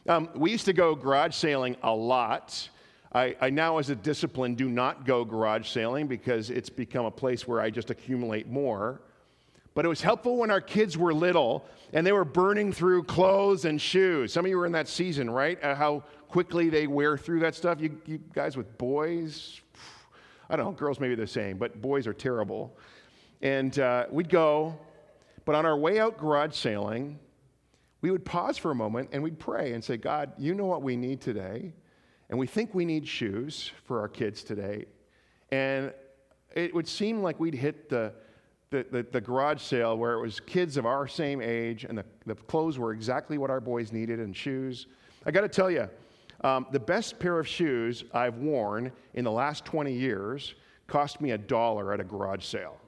Um, 0.09 0.31
we 0.35 0.51
used 0.51 0.65
to 0.65 0.73
go 0.73 0.95
garage 0.95 1.35
sailing 1.35 1.77
a 1.83 1.95
lot. 1.95 2.69
I, 3.13 3.37
I, 3.41 3.51
now, 3.51 3.79
as 3.79 3.91
a 3.91 3.97
discipline, 3.97 4.55
do 4.55 4.69
not 4.69 5.05
go 5.05 5.25
garage 5.25 5.69
sailing 5.69 6.07
because 6.07 6.49
it's 6.51 6.71
become 6.71 7.05
a 7.05 7.11
place 7.11 7.47
where 7.47 7.61
I 7.61 7.71
just 7.71 7.91
accumulate 7.91 8.49
more. 8.49 9.03
But 9.75 9.85
it 9.85 9.89
was 9.89 10.01
helpful 10.01 10.37
when 10.37 10.51
our 10.51 10.61
kids 10.61 10.97
were 10.97 11.13
little 11.13 11.65
and 11.93 12.07
they 12.07 12.13
were 12.13 12.25
burning 12.25 12.73
through 12.73 13.05
clothes 13.05 13.65
and 13.65 13.81
shoes. 13.81 14.33
Some 14.33 14.45
of 14.45 14.51
you 14.51 14.57
were 14.57 14.67
in 14.67 14.73
that 14.73 14.89
season, 14.89 15.31
right? 15.31 15.63
Uh, 15.63 15.75
how 15.75 16.05
quickly 16.29 16.71
they 16.71 16.87
wear 16.87 17.17
through 17.19 17.41
that 17.41 17.55
stuff. 17.55 17.81
You, 17.81 18.01
you 18.07 18.19
guys 18.33 18.57
with 18.57 18.79
boys, 18.79 19.61
I 20.49 20.57
don't 20.57 20.67
know, 20.67 20.73
girls 20.73 20.99
maybe 20.99 21.15
the 21.15 21.27
same, 21.27 21.59
but 21.59 21.81
boys 21.81 22.07
are 22.07 22.15
terrible. 22.15 22.77
And 23.43 23.79
uh, 23.79 24.07
we'd 24.11 24.29
go, 24.29 24.79
but 25.45 25.55
on 25.55 25.67
our 25.67 25.77
way 25.77 25.99
out 25.99 26.19
garage 26.19 26.55
sailing, 26.55 27.19
we 28.03 28.11
would 28.11 28.25
pause 28.25 28.57
for 28.57 28.71
a 28.71 28.75
moment 28.75 29.11
and 29.13 29.23
we'd 29.23 29.39
pray 29.39 29.73
and 29.73 29.83
say, 29.83 29.97
God, 29.97 30.33
you 30.39 30.55
know 30.55 30.65
what 30.65 30.83
we 30.83 30.97
need 30.97 31.21
today. 31.21 31.73
And 32.29 32.39
we 32.39 32.47
think 32.47 32.75
we 32.75 32.85
need 32.85 33.07
shoes 33.07 33.73
for 33.85 34.01
our 34.01 34.09
kids 34.09 34.43
today. 34.43 34.87
And 35.51 35.93
it 36.55 36.75
would 36.75 36.89
seem 36.89 37.23
like 37.23 37.39
we'd 37.39 37.55
hit 37.55 37.89
the, 37.89 38.13
the, 38.71 38.87
the, 38.91 39.07
the 39.11 39.21
garage 39.21 39.61
sale 39.61 39.97
where 39.97 40.15
it 40.15 40.21
was 40.21 40.41
kids 40.41 40.77
of 40.77 40.87
our 40.87 41.07
same 41.07 41.43
age 41.43 41.85
and 41.85 41.99
the, 41.99 42.05
the 42.27 42.35
clothes 42.35 42.79
were 42.79 42.93
exactly 42.93 43.37
what 43.37 43.51
our 43.51 43.61
boys 43.61 43.93
needed 43.93 44.21
and 44.21 44.35
shoes. 44.35 44.87
I 45.27 45.31
got 45.31 45.43
to 45.43 45.49
tell 45.49 45.71
you, 45.71 45.89
um, 46.43 46.67
the 46.71 46.81
best 46.81 47.19
pair 47.19 47.39
of 47.39 47.47
shoes 47.47 48.05
I've 48.15 48.39
worn 48.39 48.93
in 49.13 49.25
the 49.25 49.31
last 49.31 49.65
20 49.67 49.93
years 49.93 50.55
cost 50.87 51.21
me 51.21 51.33
a 51.33 51.39
dollar 51.39 51.93
at 51.93 52.01
a 52.01 52.05
garage 52.05 52.45
sale. 52.45 52.79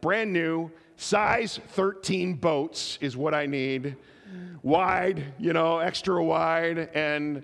Brand 0.00 0.32
new, 0.32 0.70
size 0.96 1.60
13 1.68 2.34
boats 2.34 2.98
is 3.00 3.16
what 3.16 3.34
I 3.34 3.46
need 3.46 3.96
wide, 4.62 5.24
you 5.38 5.52
know, 5.52 5.78
extra 5.78 6.22
wide, 6.22 6.90
and 6.94 7.42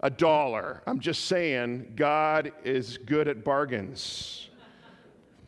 a 0.00 0.10
dollar. 0.10 0.82
I'm 0.86 1.00
just 1.00 1.24
saying, 1.24 1.92
God 1.96 2.52
is 2.64 2.98
good 2.98 3.28
at 3.28 3.44
bargains. 3.44 4.48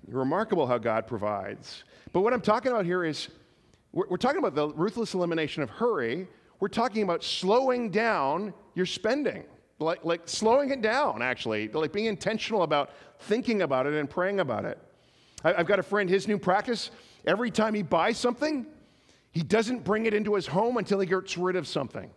Remarkable 0.06 0.66
how 0.66 0.78
God 0.78 1.06
provides. 1.06 1.84
But 2.12 2.22
what 2.22 2.32
I'm 2.32 2.40
talking 2.40 2.72
about 2.72 2.86
here 2.86 3.04
is 3.04 3.28
we're, 3.92 4.08
we're 4.08 4.16
talking 4.16 4.38
about 4.38 4.54
the 4.54 4.68
ruthless 4.68 5.14
elimination 5.14 5.62
of 5.62 5.70
hurry. 5.70 6.26
We're 6.60 6.68
talking 6.68 7.02
about 7.02 7.22
slowing 7.22 7.90
down 7.90 8.54
your 8.74 8.86
spending, 8.86 9.44
like, 9.78 10.04
like 10.04 10.22
slowing 10.24 10.70
it 10.70 10.80
down, 10.80 11.20
actually, 11.20 11.68
like 11.68 11.92
being 11.92 12.06
intentional 12.06 12.62
about 12.62 12.90
thinking 13.20 13.62
about 13.62 13.86
it 13.86 13.94
and 13.94 14.08
praying 14.08 14.40
about 14.40 14.64
it. 14.64 14.78
I, 15.44 15.54
I've 15.54 15.66
got 15.66 15.78
a 15.78 15.82
friend, 15.82 16.08
his 16.08 16.26
new 16.26 16.38
practice, 16.38 16.90
every 17.26 17.50
time 17.50 17.74
he 17.74 17.82
buys 17.82 18.16
something, 18.16 18.66
he 19.38 19.44
doesn't 19.44 19.84
bring 19.84 20.06
it 20.06 20.14
into 20.14 20.34
his 20.34 20.48
home 20.48 20.78
until 20.78 20.98
he 20.98 21.06
gets 21.06 21.38
rid 21.38 21.54
of 21.54 21.68
something. 21.68 22.10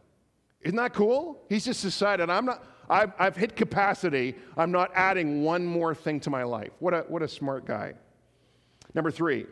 Isn't 0.62 0.78
that 0.78 0.96
cool? 0.96 1.40
He's 1.50 1.64
just 1.64 1.84
decided, 1.84 2.32
I'm 2.32 2.46
not, 2.48 2.66
I've, 2.90 3.14
I've 3.20 3.36
hit 3.36 3.56
capacity. 3.56 4.34
I'm 4.58 4.72
not 4.72 4.90
adding 4.96 5.44
one 5.44 5.64
more 5.64 5.94
thing 5.94 6.20
to 6.22 6.32
my 6.32 6.42
life. 6.42 6.72
What 6.80 6.96
a, 6.96 7.02
what 7.02 7.22
a 7.22 7.28
smart 7.28 7.68
guy. 7.68 7.94
Number 8.96 9.12
three, 9.12 9.46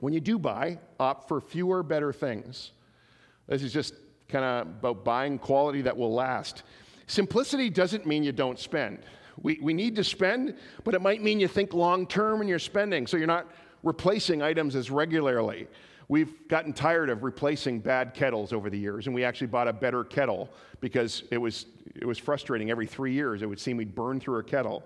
when 0.00 0.14
you 0.14 0.20
do 0.20 0.38
buy, 0.38 0.78
opt 0.98 1.28
for 1.28 1.42
fewer, 1.42 1.82
better 1.82 2.10
things. 2.10 2.70
This 3.48 3.62
is 3.62 3.70
just 3.70 3.92
kind 4.30 4.42
of 4.42 4.66
about 4.66 5.04
buying 5.04 5.38
quality 5.38 5.82
that 5.82 5.94
will 5.94 6.14
last. 6.14 6.62
Simplicity 7.06 7.68
doesn't 7.68 8.06
mean 8.06 8.24
you 8.24 8.32
don't 8.32 8.58
spend. 8.58 9.00
We, 9.42 9.58
we 9.60 9.74
need 9.74 9.94
to 9.96 10.04
spend, 10.04 10.56
but 10.84 10.94
it 10.94 11.02
might 11.02 11.22
mean 11.22 11.38
you 11.38 11.48
think 11.48 11.74
long 11.74 12.06
term 12.06 12.40
in 12.40 12.48
your 12.48 12.58
spending, 12.58 13.06
so 13.06 13.18
you're 13.18 13.26
not 13.26 13.46
replacing 13.82 14.40
items 14.40 14.74
as 14.74 14.90
regularly. 14.90 15.68
We've 16.12 16.46
gotten 16.46 16.74
tired 16.74 17.08
of 17.08 17.22
replacing 17.22 17.80
bad 17.80 18.12
kettles 18.12 18.52
over 18.52 18.68
the 18.68 18.78
years, 18.78 19.06
and 19.06 19.14
we 19.14 19.24
actually 19.24 19.46
bought 19.46 19.66
a 19.66 19.72
better 19.72 20.04
kettle 20.04 20.50
because 20.80 21.22
it 21.30 21.38
was, 21.38 21.64
it 21.94 22.04
was 22.04 22.18
frustrating. 22.18 22.70
Every 22.70 22.86
three 22.86 23.14
years, 23.14 23.40
it 23.40 23.46
would 23.46 23.58
seem 23.58 23.78
we'd 23.78 23.94
burn 23.94 24.20
through 24.20 24.36
a 24.36 24.42
kettle. 24.42 24.84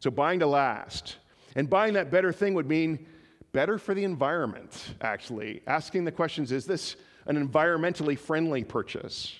So 0.00 0.10
buying 0.10 0.40
to 0.40 0.46
last. 0.46 1.16
And 1.54 1.68
buying 1.68 1.92
that 1.94 2.10
better 2.10 2.32
thing 2.32 2.54
would 2.54 2.66
mean 2.66 3.06
better 3.52 3.76
for 3.76 3.92
the 3.92 4.04
environment, 4.04 4.94
actually. 5.02 5.60
Asking 5.66 6.06
the 6.06 6.12
questions 6.12 6.50
is 6.50 6.64
this 6.64 6.96
an 7.26 7.36
environmentally 7.36 8.18
friendly 8.18 8.64
purchase? 8.64 9.38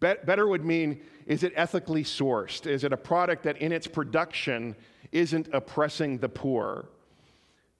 Be- 0.00 0.16
better 0.26 0.46
would 0.48 0.66
mean 0.66 1.00
is 1.24 1.44
it 1.44 1.54
ethically 1.56 2.04
sourced? 2.04 2.66
Is 2.66 2.84
it 2.84 2.92
a 2.92 2.96
product 2.98 3.42
that 3.44 3.56
in 3.56 3.72
its 3.72 3.86
production 3.86 4.76
isn't 5.12 5.48
oppressing 5.54 6.18
the 6.18 6.28
poor? 6.28 6.90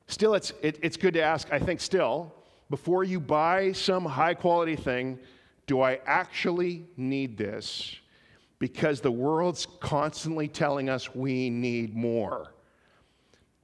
Still, 0.06 0.32
it's, 0.32 0.54
it, 0.62 0.78
it's 0.82 0.96
good 0.96 1.12
to 1.12 1.22
ask, 1.22 1.52
I 1.52 1.58
think, 1.58 1.80
still, 1.80 2.32
before 2.70 3.04
you 3.04 3.20
buy 3.20 3.72
some 3.72 4.04
high 4.04 4.34
quality 4.34 4.76
thing, 4.76 5.18
do 5.66 5.80
I 5.80 6.00
actually 6.06 6.86
need 6.96 7.36
this? 7.36 7.96
Because 8.58 9.00
the 9.00 9.10
world's 9.10 9.66
constantly 9.80 10.48
telling 10.48 10.88
us 10.88 11.14
we 11.14 11.50
need 11.50 11.94
more. 11.94 12.52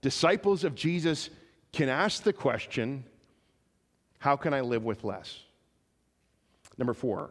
Disciples 0.01 0.65
of 0.65 0.75
Jesus 0.75 1.31
can 1.73 1.89
ask 1.89 2.23
the 2.23 2.33
question 2.33 3.05
how 4.19 4.37
can 4.37 4.55
I 4.55 4.63
live 4.63 4.85
with 4.85 5.05
less? 5.05 5.41
Number 6.79 6.95
four, 6.95 7.31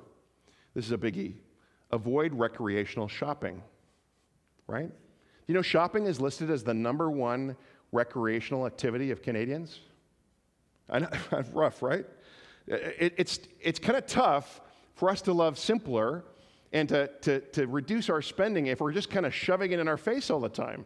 this 0.75 0.85
is 0.85 0.91
a 0.91 0.97
biggie 0.97 1.35
avoid 1.91 2.33
recreational 2.33 3.07
shopping, 3.07 3.61
right? 4.65 4.89
You 5.47 5.53
know, 5.53 5.61
shopping 5.61 6.07
is 6.07 6.19
listed 6.19 6.49
as 6.49 6.63
the 6.63 6.73
number 6.73 7.11
one 7.11 7.55
recreational 7.91 8.65
activity 8.65 9.11
of 9.11 9.21
Canadians. 9.21 9.79
I 10.89 10.99
know, 10.99 11.09
rough, 11.53 11.81
right? 11.81 12.05
It, 12.67 13.13
it's 13.17 13.39
it's 13.59 13.79
kind 13.79 13.97
of 13.97 14.05
tough 14.05 14.61
for 14.95 15.09
us 15.09 15.21
to 15.23 15.33
love 15.33 15.57
simpler 15.57 16.23
and 16.71 16.89
to, 16.89 17.07
to, 17.21 17.39
to 17.39 17.67
reduce 17.67 18.09
our 18.09 18.21
spending 18.21 18.65
if 18.67 18.81
we're 18.81 18.91
just 18.91 19.09
kind 19.09 19.25
of 19.25 19.33
shoving 19.33 19.71
it 19.71 19.79
in 19.79 19.87
our 19.87 19.97
face 19.97 20.29
all 20.29 20.39
the 20.39 20.49
time. 20.49 20.85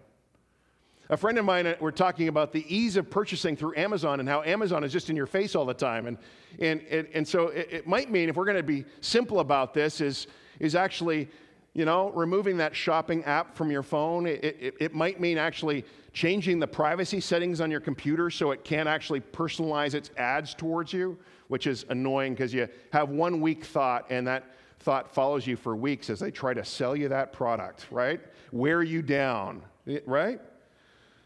A 1.10 1.16
friend 1.16 1.38
of 1.38 1.46
mine, 1.46 1.66
uh, 1.66 1.76
we're 1.80 1.92
talking 1.92 2.28
about 2.28 2.52
the 2.52 2.66
ease 2.74 2.98
of 2.98 3.10
purchasing 3.10 3.56
through 3.56 3.78
Amazon 3.78 4.20
and 4.20 4.28
how 4.28 4.44
Amazon 4.44 4.84
is 4.84 4.92
just 4.92 5.10
in 5.10 5.16
your 5.16 5.26
face 5.26 5.56
all 5.56 5.66
the 5.66 5.74
time. 5.74 6.06
And, 6.06 6.18
and, 6.60 6.82
and, 6.92 7.08
and 7.14 7.28
so 7.28 7.48
it, 7.48 7.70
it 7.72 7.88
might 7.88 8.12
mean, 8.12 8.28
if 8.28 8.36
we're 8.36 8.46
going 8.46 8.58
to 8.58 8.64
be 8.64 8.84
simple 9.00 9.40
about 9.40 9.74
this, 9.74 10.02
is, 10.02 10.28
is 10.60 10.76
actually, 10.76 11.30
you 11.78 11.86
know, 11.86 12.10
removing 12.10 12.58
that 12.58 12.76
shopping 12.76 13.24
app 13.26 13.56
from 13.56 13.70
your 13.70 13.84
phone. 13.84 14.26
It, 14.26 14.44
it, 14.44 14.76
it 14.80 14.96
might 14.96 15.20
mean 15.22 15.38
actually 15.38 15.86
changing 16.12 16.58
the 16.58 16.66
privacy 16.66 17.22
settings 17.22 17.62
on 17.62 17.70
your 17.70 17.80
computer 17.80 18.32
so 18.32 18.50
it 18.50 18.64
can't 18.64 18.90
actually 18.90 19.22
personalize 19.22 19.94
its 19.94 20.10
ads 20.18 20.56
towards 20.56 20.92
you, 20.92 21.20
which 21.50 21.68
is 21.68 21.86
annoying 21.90 22.34
because 22.34 22.52
you 22.52 22.68
have 22.92 23.10
one 23.10 23.42
weak 23.42 23.64
thought 23.64 24.08
and 24.10 24.26
that 24.26 24.56
thought 24.80 25.14
follows 25.14 25.46
you 25.46 25.56
for 25.56 25.76
weeks 25.76 26.10
as 26.10 26.20
they 26.20 26.32
try 26.32 26.52
to 26.52 26.66
sell 26.66 26.96
you 26.96 27.10
that 27.10 27.32
product, 27.32 27.86
right? 27.92 28.22
Wear 28.52 28.82
you 28.82 29.04
down, 29.04 29.62
right? 30.08 30.42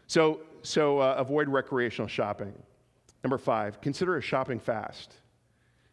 So, 0.06 0.40
so 0.60 0.98
uh, 0.98 1.14
avoid 1.16 1.48
recreational 1.48 2.08
shopping. 2.08 2.52
Number 3.24 3.38
five, 3.38 3.80
consider 3.80 4.18
a 4.18 4.20
shopping 4.20 4.60
fast. 4.60 5.14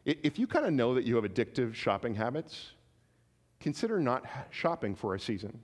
If 0.04 0.38
you 0.38 0.48
kind 0.48 0.66
of 0.66 0.74
know 0.74 0.96
that 0.96 1.06
you 1.06 1.16
have 1.16 1.24
addictive 1.24 1.74
shopping 1.74 2.14
habits, 2.14 2.72
consider 3.60 4.00
not 4.00 4.26
shopping 4.52 4.96
for 4.96 5.16
a 5.16 5.20
season. 5.20 5.60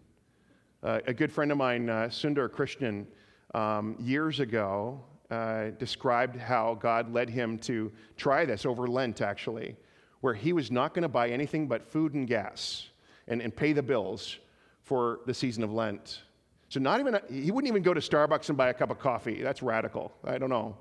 Uh, 0.84 1.00
a 1.08 1.14
good 1.14 1.32
friend 1.32 1.52
of 1.52 1.58
mine, 1.58 1.90
uh, 1.90 2.08
Sundar 2.10 2.50
Krishnan, 2.50 3.06
um, 3.54 3.96
years 4.00 4.40
ago 4.40 5.02
uh, 5.32 5.70
described 5.80 6.36
how 6.36 6.76
God 6.76 7.12
led 7.12 7.30
him 7.30 7.58
to 7.60 7.92
try 8.18 8.46
this 8.46 8.66
over 8.66 8.88
Lent, 8.88 9.22
actually, 9.22 9.76
where 10.22 10.34
he 10.34 10.54
was 10.54 10.70
not 10.72 10.94
going 10.94 11.04
to 11.04 11.10
buy 11.10 11.30
anything 11.30 11.68
but 11.68 11.90
food 11.92 12.14
and 12.14 12.28
gas 12.28 12.90
and, 13.28 13.42
and 13.42 13.56
pay 13.56 13.74
the 13.74 13.82
bills 13.82 14.38
for 14.84 15.22
the 15.26 15.34
season 15.34 15.64
of 15.64 15.74
Lent. 15.74 16.22
So 16.70 16.80
not 16.80 17.00
even 17.00 17.18
he 17.30 17.52
wouldn't 17.52 17.72
even 17.72 17.82
go 17.82 17.94
to 17.94 18.02
Starbucks 18.02 18.50
and 18.50 18.58
buy 18.58 18.70
a 18.70 18.74
cup 18.74 18.92
of 18.92 19.00
coffee. 19.00 19.42
That's 19.42 19.64
radical. 19.64 20.12
I 20.24 20.38
don't 20.38 20.50
know. 20.50 20.76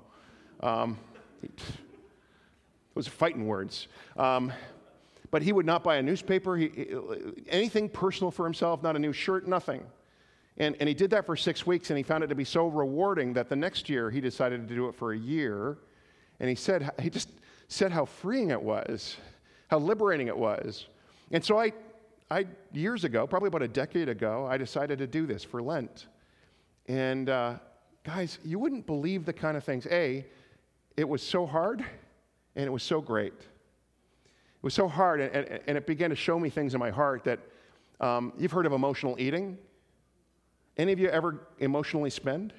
Um, 0.61 0.97
those 2.93 3.07
are 3.07 3.11
fighting 3.11 3.47
words. 3.47 3.87
Um, 4.17 4.51
but 5.35 5.43
he 5.43 5.51
would 5.51 5.65
not 5.65 5.83
buy 5.83 5.97
a 5.97 6.01
newspaper, 6.01 6.55
he, 6.55 6.71
anything 7.49 7.89
personal 7.89 8.31
for 8.31 8.45
himself, 8.45 8.81
not 8.81 8.95
a 8.95 8.99
new 8.99 9.11
shirt, 9.11 9.45
nothing. 9.45 9.83
And, 10.55 10.77
and 10.79 10.87
he 10.87 10.95
did 10.95 11.09
that 11.09 11.25
for 11.25 11.35
six 11.35 11.67
weeks, 11.67 11.89
and 11.89 11.97
he 11.97 12.03
found 12.03 12.23
it 12.23 12.27
to 12.27 12.35
be 12.35 12.45
so 12.45 12.67
rewarding 12.67 13.33
that 13.33 13.49
the 13.49 13.55
next 13.57 13.89
year 13.89 14.09
he 14.09 14.21
decided 14.21 14.65
to 14.65 14.73
do 14.73 14.87
it 14.87 14.95
for 14.95 15.11
a 15.11 15.17
year. 15.17 15.77
And 16.39 16.47
he 16.47 16.55
said, 16.55 16.89
he 17.01 17.09
just 17.09 17.27
said 17.67 17.91
how 17.91 18.05
freeing 18.05 18.51
it 18.51 18.61
was, 18.61 19.17
how 19.67 19.77
liberating 19.77 20.29
it 20.29 20.37
was. 20.37 20.87
And 21.31 21.43
so 21.43 21.59
I, 21.59 21.73
I, 22.31 22.45
years 22.71 23.03
ago, 23.03 23.27
probably 23.27 23.47
about 23.47 23.61
a 23.61 23.67
decade 23.67 24.07
ago, 24.07 24.47
I 24.49 24.55
decided 24.55 24.99
to 24.99 25.07
do 25.07 25.25
this 25.25 25.43
for 25.43 25.61
Lent. 25.61 26.07
And 26.87 27.29
uh, 27.29 27.55
guys, 28.05 28.39
you 28.45 28.57
wouldn't 28.57 28.85
believe 28.85 29.25
the 29.25 29.33
kind 29.33 29.57
of 29.57 29.65
things. 29.65 29.85
A, 29.91 30.25
it 30.95 31.09
was 31.09 31.21
so 31.21 31.45
hard 31.45 31.83
and 32.55 32.65
it 32.65 32.71
was 32.71 32.83
so 32.83 33.01
great. 33.01 33.33
It 34.65 34.69
was 34.69 34.73
so 34.73 34.87
hard, 34.87 35.21
and, 35.21 35.61
and, 35.67 35.77
it 35.77 35.85
began 35.85 36.09
to 36.09 36.15
show 36.15 36.39
me 36.39 36.49
things 36.49 36.73
in 36.73 36.79
my 36.79 36.89
heart 36.89 37.23
that 37.25 37.37
um, 38.01 38.33
you've 38.35 38.51
heard 38.51 38.65
of 38.65 38.71
emotional 38.71 39.15
eating. 39.19 39.59
Any 40.75 40.91
of 40.91 40.97
you 40.97 41.07
ever 41.09 41.45
emotionally 41.59 42.09
spend? 42.09 42.51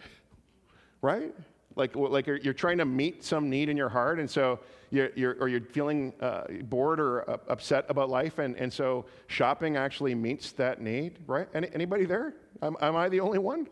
Right? 1.03 1.35
Like, 1.75 1.97
like 1.97 2.29
you're, 2.29 2.55
trying 2.55 2.79
to 2.79 2.85
meet 2.85 3.25
some 3.25 3.51
need 3.51 3.69
in 3.69 3.77
your 3.77 3.89
heart, 3.89 4.21
and 4.21 4.31
so 4.31 4.61
you're, 4.91 5.11
you're 5.17 5.37
or 5.41 5.49
you're 5.49 5.63
feeling 5.63 6.13
uh, 6.21 6.45
bored 6.63 7.01
or 7.01 7.29
uh, 7.29 7.39
upset 7.49 7.87
about 7.89 8.09
life, 8.09 8.39
and, 8.39 8.57
and 8.57 8.73
so 8.73 9.07
shopping 9.27 9.77
actually 9.77 10.15
meets 10.15 10.53
that 10.53 10.81
need, 10.81 11.19
right? 11.27 11.49
Any, 11.55 11.71
anybody 11.75 12.05
there? 12.05 12.35
Am, 12.63 12.77
am 12.81 12.95
I 12.95 13.09
the 13.09 13.19
only 13.19 13.41
one? 13.41 13.67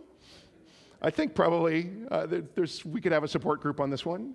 I 1.00 1.10
think 1.10 1.36
probably 1.36 1.92
uh, 2.10 2.26
there's, 2.56 2.84
we 2.84 3.00
could 3.00 3.12
have 3.12 3.22
a 3.22 3.28
support 3.28 3.60
group 3.60 3.78
on 3.78 3.90
this 3.90 4.04
one. 4.04 4.34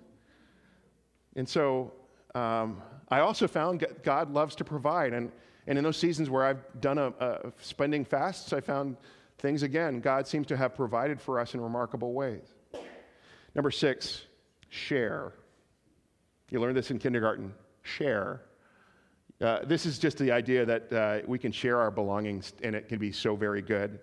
And 1.36 1.46
so 1.46 1.92
um, 2.34 2.80
I 3.10 3.20
also 3.20 3.48
found 3.48 3.84
God 4.02 4.32
loves 4.32 4.54
to 4.56 4.64
provide. 4.64 5.12
And, 5.12 5.32
and 5.66 5.76
in 5.76 5.84
those 5.84 5.96
seasons 5.96 6.30
where 6.30 6.44
I've 6.44 6.80
done 6.80 6.98
a, 6.98 7.08
a 7.20 7.52
spending 7.60 8.04
fasts, 8.04 8.52
I 8.52 8.60
found 8.60 8.96
things 9.38 9.62
again, 9.62 10.00
God 10.00 10.26
seems 10.26 10.46
to 10.48 10.56
have 10.56 10.74
provided 10.74 11.20
for 11.20 11.40
us 11.40 11.54
in 11.54 11.60
remarkable 11.60 12.12
ways. 12.12 12.54
Number 13.54 13.70
six, 13.70 14.22
share. 14.68 15.32
You 16.50 16.60
learned 16.60 16.76
this 16.76 16.90
in 16.90 16.98
kindergarten. 16.98 17.54
Share. 17.82 18.42
Uh, 19.40 19.60
this 19.64 19.86
is 19.86 19.98
just 19.98 20.18
the 20.18 20.30
idea 20.30 20.66
that 20.66 20.92
uh, 20.92 21.20
we 21.26 21.38
can 21.38 21.50
share 21.50 21.78
our 21.80 21.90
belongings 21.90 22.52
and 22.62 22.76
it 22.76 22.88
can 22.88 22.98
be 22.98 23.10
so 23.10 23.34
very 23.34 23.62
good. 23.62 23.98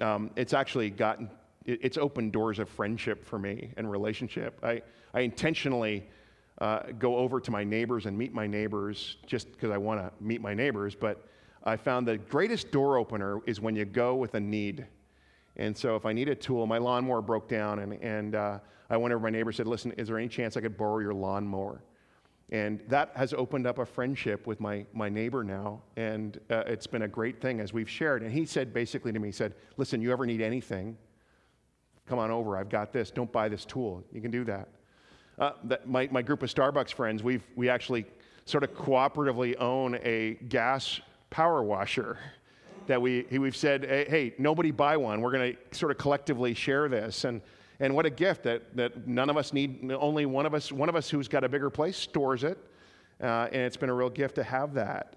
Um, 0.00 0.30
it's 0.36 0.52
actually 0.52 0.90
gotten, 0.90 1.30
it, 1.64 1.80
it's 1.82 1.96
opened 1.96 2.32
doors 2.32 2.58
of 2.58 2.68
friendship 2.68 3.24
for 3.24 3.38
me 3.38 3.72
and 3.78 3.90
relationship. 3.90 4.60
I, 4.62 4.82
I 5.14 5.20
intentionally 5.20 6.06
uh, 6.58 6.80
go 6.98 7.16
over 7.16 7.40
to 7.40 7.50
my 7.50 7.64
neighbors 7.64 8.06
and 8.06 8.16
meet 8.16 8.32
my 8.32 8.46
neighbors 8.46 9.16
just 9.26 9.52
because 9.52 9.70
I 9.70 9.76
want 9.76 10.00
to 10.00 10.10
meet 10.24 10.40
my 10.40 10.54
neighbors, 10.54 10.94
but 10.94 11.28
I 11.64 11.76
found 11.76 12.06
the 12.06 12.16
greatest 12.16 12.70
door 12.70 12.96
opener 12.96 13.40
is 13.46 13.60
when 13.60 13.76
you 13.76 13.84
go 13.84 14.14
with 14.14 14.34
a 14.34 14.40
need. 14.40 14.86
And 15.56 15.76
so 15.76 15.96
if 15.96 16.06
I 16.06 16.12
need 16.12 16.28
a 16.28 16.34
tool, 16.34 16.66
my 16.66 16.78
lawnmower 16.78 17.20
broke 17.20 17.48
down, 17.48 17.80
and, 17.80 17.94
and 17.94 18.34
uh, 18.34 18.58
I 18.88 18.96
went 18.96 19.12
over 19.12 19.20
to 19.20 19.22
my 19.24 19.36
neighbor 19.36 19.52
said, 19.52 19.66
Listen, 19.66 19.92
is 19.92 20.08
there 20.08 20.18
any 20.18 20.28
chance 20.28 20.56
I 20.56 20.60
could 20.60 20.76
borrow 20.76 21.00
your 21.00 21.14
lawnmower? 21.14 21.82
And 22.50 22.80
that 22.88 23.10
has 23.16 23.34
opened 23.34 23.66
up 23.66 23.78
a 23.78 23.84
friendship 23.84 24.46
with 24.46 24.60
my, 24.60 24.86
my 24.92 25.08
neighbor 25.08 25.42
now, 25.42 25.82
and 25.96 26.38
uh, 26.48 26.62
it's 26.66 26.86
been 26.86 27.02
a 27.02 27.08
great 27.08 27.40
thing 27.40 27.58
as 27.58 27.72
we've 27.72 27.90
shared. 27.90 28.22
And 28.22 28.32
he 28.32 28.46
said 28.46 28.72
basically 28.72 29.12
to 29.12 29.18
me, 29.18 29.28
he 29.28 29.32
said, 29.32 29.54
Listen, 29.76 30.00
you 30.00 30.12
ever 30.12 30.24
need 30.24 30.40
anything, 30.40 30.96
come 32.06 32.18
on 32.18 32.30
over. 32.30 32.56
I've 32.56 32.68
got 32.68 32.92
this. 32.92 33.10
Don't 33.10 33.32
buy 33.32 33.48
this 33.48 33.64
tool. 33.64 34.04
You 34.12 34.20
can 34.20 34.30
do 34.30 34.44
that. 34.44 34.68
Uh, 35.38 35.50
my, 35.84 36.08
my 36.10 36.22
group 36.22 36.42
of 36.42 36.52
Starbucks 36.52 36.94
friends, 36.94 37.22
we've, 37.22 37.46
we 37.56 37.68
actually 37.68 38.06
sort 38.46 38.64
of 38.64 38.72
cooperatively 38.74 39.60
own 39.60 39.98
a 40.02 40.38
gas 40.48 41.00
power 41.28 41.62
washer 41.62 42.18
that 42.86 43.02
we, 43.02 43.26
we've 43.30 43.56
said, 43.56 43.84
hey, 43.84 44.06
hey, 44.08 44.34
nobody 44.38 44.70
buy 44.70 44.96
one. 44.96 45.20
We're 45.20 45.32
going 45.32 45.52
to 45.52 45.76
sort 45.76 45.90
of 45.90 45.98
collectively 45.98 46.54
share 46.54 46.88
this. 46.88 47.24
And, 47.24 47.42
and 47.80 47.94
what 47.94 48.06
a 48.06 48.10
gift 48.10 48.44
that, 48.44 48.74
that 48.76 49.06
none 49.06 49.28
of 49.28 49.36
us 49.36 49.52
need, 49.52 49.92
only 49.92 50.24
one 50.24 50.46
of 50.46 50.54
us, 50.54 50.72
one 50.72 50.88
of 50.88 50.96
us 50.96 51.10
who's 51.10 51.28
got 51.28 51.44
a 51.44 51.48
bigger 51.48 51.68
place 51.68 51.96
stores 51.96 52.42
it. 52.42 52.58
Uh, 53.20 53.48
and 53.52 53.62
it's 53.62 53.76
been 53.76 53.90
a 53.90 53.94
real 53.94 54.10
gift 54.10 54.36
to 54.36 54.42
have 54.42 54.72
that. 54.74 55.16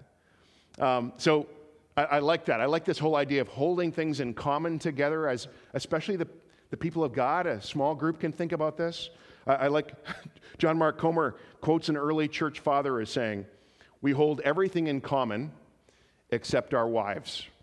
Um, 0.78 1.12
so 1.16 1.46
I, 1.96 2.04
I, 2.04 2.18
like 2.18 2.44
that. 2.46 2.60
I 2.60 2.66
like 2.66 2.84
this 2.84 2.98
whole 2.98 3.16
idea 3.16 3.40
of 3.40 3.48
holding 3.48 3.92
things 3.92 4.20
in 4.20 4.34
common 4.34 4.78
together, 4.78 5.28
as 5.28 5.48
especially 5.74 6.16
the, 6.16 6.28
the 6.70 6.76
people 6.76 7.04
of 7.04 7.12
God. 7.12 7.46
A 7.46 7.62
small 7.62 7.94
group 7.94 8.20
can 8.20 8.32
think 8.32 8.52
about 8.52 8.76
this. 8.76 9.10
I, 9.46 9.54
I 9.54 9.66
like 9.68 9.94
John 10.58 10.78
Mark 10.78 10.98
Comer 10.98 11.36
quotes 11.60 11.88
an 11.88 11.96
early 11.96 12.28
church 12.28 12.60
father 12.60 13.00
as 13.00 13.10
saying, 13.10 13.46
We 14.00 14.12
hold 14.12 14.40
everything 14.40 14.86
in 14.86 15.00
common 15.00 15.52
except 16.30 16.74
our 16.74 16.88
wives. 16.88 17.46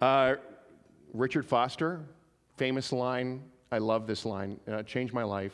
Uh, 0.00 0.34
Richard 1.12 1.46
Foster, 1.46 2.00
famous 2.56 2.90
line. 2.90 3.40
I 3.70 3.78
love 3.78 4.08
this 4.08 4.24
line. 4.24 4.58
Uh, 4.66 4.82
changed 4.82 5.14
my 5.14 5.22
life. 5.22 5.52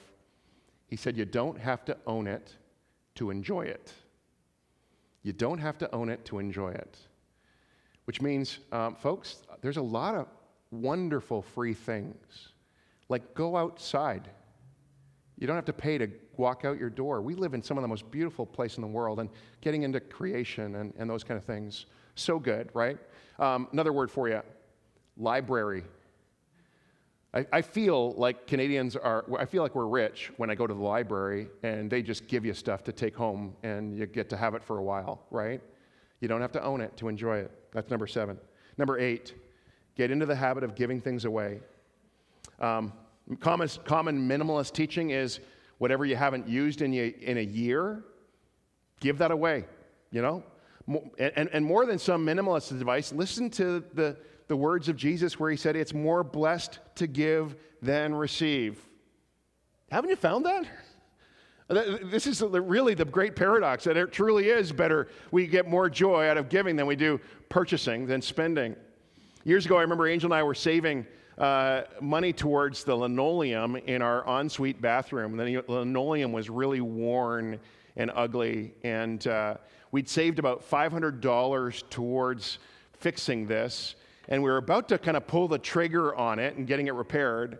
He 0.87 0.97
said, 0.97 1.19
You 1.19 1.27
don't 1.27 1.59
have 1.59 1.85
to 1.85 1.97
own 2.07 2.27
it 2.27 2.57
to 3.17 3.29
enjoy 3.31 3.67
it. 3.67 3.93
You 5.23 5.33
don't 5.35 5.59
have 5.59 5.77
to 5.79 5.95
own 5.95 6.09
it 6.09 6.25
to 6.27 6.39
enjoy 6.39 6.71
it. 6.71 6.97
Which 8.07 8.23
means, 8.23 8.61
um, 8.73 8.95
folks, 8.95 9.43
there's 9.61 9.77
a 9.77 9.83
lot 9.83 10.15
of 10.15 10.29
wonderful 10.71 11.43
free 11.43 11.75
things. 11.75 12.48
Like 13.09 13.35
go 13.35 13.57
outside. 13.57 14.29
You 15.39 15.47
don't 15.47 15.57
have 15.57 15.65
to 15.67 15.73
pay 15.73 15.99
to 15.99 16.09
walk 16.37 16.65
out 16.65 16.79
your 16.79 16.91
door. 16.91 17.23
We 17.23 17.35
live 17.35 17.55
in 17.55 17.63
some 17.63 17.79
of 17.79 17.83
the 17.83 17.89
most 17.89 18.11
beautiful 18.11 18.45
place 18.45 18.77
in 18.77 18.83
the 18.83 18.89
world, 18.89 19.21
and 19.21 19.29
getting 19.61 19.83
into 19.83 20.01
creation 20.01 20.77
and, 20.77 20.93
and 20.99 21.09
those 21.09 21.25
kind 21.25 21.39
of 21.39 21.45
things. 21.45 21.87
So 22.15 22.39
good, 22.39 22.71
right? 22.75 22.99
Um, 23.39 23.69
another 23.73 23.93
word 23.93 24.11
for 24.11 24.29
you 24.29 24.43
library. 25.17 25.85
I, 27.35 27.47
I, 27.53 27.63
feel 27.63 28.13
like 28.13 28.47
Canadians 28.47 28.97
are, 28.97 29.25
I 29.39 29.45
feel 29.45 29.63
like 29.63 29.75
we're 29.75 29.87
rich 29.87 30.31
when 30.39 30.49
I 30.49 30.55
go 30.55 30.67
to 30.67 30.73
the 30.73 30.81
library 30.81 31.49
and 31.63 31.91
they 31.91 32.01
just 32.01 32.27
give 32.27 32.45
you 32.45 32.55
stuff 32.55 32.83
to 32.85 32.93
take 32.93 33.15
home 33.15 33.55
and 33.63 33.99
you 33.99 34.07
get 34.07 34.31
to 34.31 34.37
have 34.37 34.55
it 34.55 34.63
for 34.65 34.79
a 34.79 34.83
while, 34.83 35.27
right? 35.31 35.61
You 36.21 36.29
don't 36.29 36.41
have 36.41 36.53
to 36.53 36.63
own 36.65 36.81
it 36.81 36.97
to 36.97 37.09
enjoy 37.09 37.39
it. 37.39 37.51
That's 37.73 37.91
number 37.91 38.07
seven. 38.07 38.39
Number 38.79 38.99
eight, 38.99 39.35
get 39.95 40.11
into 40.11 40.25
the 40.25 40.35
habit 40.35 40.65
of 40.65 40.75
giving 40.75 41.01
things 41.01 41.27
away. 41.27 41.61
Um, 42.61 42.93
common, 43.41 43.69
common 43.85 44.29
minimalist 44.29 44.73
teaching 44.73 45.11
is 45.11 45.41
whatever 45.79 46.05
you 46.05 46.17
haven't 46.17 46.49
used 46.49 46.83
in, 46.83 46.93
you, 46.93 47.15
in 47.21 47.39
a 47.39 47.43
year, 47.43 48.05
give 49.01 49.19
that 49.19 49.31
away, 49.31 49.65
you 50.11 50.23
know? 50.23 50.43
And, 51.19 51.49
and 51.53 51.65
more 51.65 51.85
than 51.87 51.99
some 51.99 52.25
minimalist 52.25 52.71
advice, 52.71 53.13
listen 53.13 53.51
to 53.51 53.85
the, 53.93 54.17
the 54.49 54.57
words 54.57 54.89
of 54.89 54.97
Jesus 54.97 55.39
where 55.39 55.51
he 55.51 55.57
said, 55.57 55.77
It's 55.77 55.93
more 55.93 56.25
blessed 56.25 56.79
to 56.97 57.07
give 57.07 57.57
than 57.83 58.15
receive. 58.15 58.85
Haven't 59.91 60.11
you 60.11 60.17
found 60.17 60.47
that? 60.47 60.67
This 61.69 62.27
is 62.27 62.41
really 62.41 62.95
the 62.95 63.05
great 63.05 63.37
paradox 63.37 63.85
that 63.85 63.99
it 63.99 64.11
truly 64.11 64.49
is 64.49 64.73
better. 64.73 65.09
We 65.31 65.47
get 65.47 65.69
more 65.69 65.91
joy 65.91 66.27
out 66.29 66.39
of 66.39 66.49
giving 66.49 66.77
than 66.77 66.87
we 66.87 66.97
do 66.97 67.21
purchasing, 67.51 68.07
than 68.07 68.23
spending. 68.23 68.75
Years 69.45 69.67
ago, 69.67 69.77
I 69.77 69.83
remember 69.83 70.09
Angel 70.09 70.29
and 70.33 70.39
I 70.39 70.43
were 70.43 70.55
saving 70.55 71.07
uh, 71.39 71.83
money 72.01 72.33
towards 72.33 72.85
the 72.85 72.95
linoleum 72.95 73.77
in 73.77 74.03
our 74.03 74.27
ensuite 74.41 74.81
bathroom. 74.81 75.37
The 75.37 75.63
linoleum 75.69 76.33
was 76.33 76.51
really 76.51 76.81
worn 76.81 77.61
and 77.97 78.11
ugly, 78.15 78.75
and 78.83 79.25
uh, 79.27 79.57
we'd 79.93 80.09
saved 80.09 80.39
about 80.39 80.69
$500 80.69 81.83
towards 81.91 82.59
fixing 82.99 83.47
this, 83.47 83.95
and 84.29 84.43
we 84.43 84.51
were 84.51 84.57
about 84.57 84.89
to 84.89 84.99
kind 84.99 85.17
of 85.17 85.27
pull 85.27 85.49
the 85.49 85.59
trigger 85.59 86.15
on 86.15 86.39
it 86.39 86.57
and 86.57 86.67
getting 86.67 86.89
it 86.89 86.95
repaired. 86.95 87.59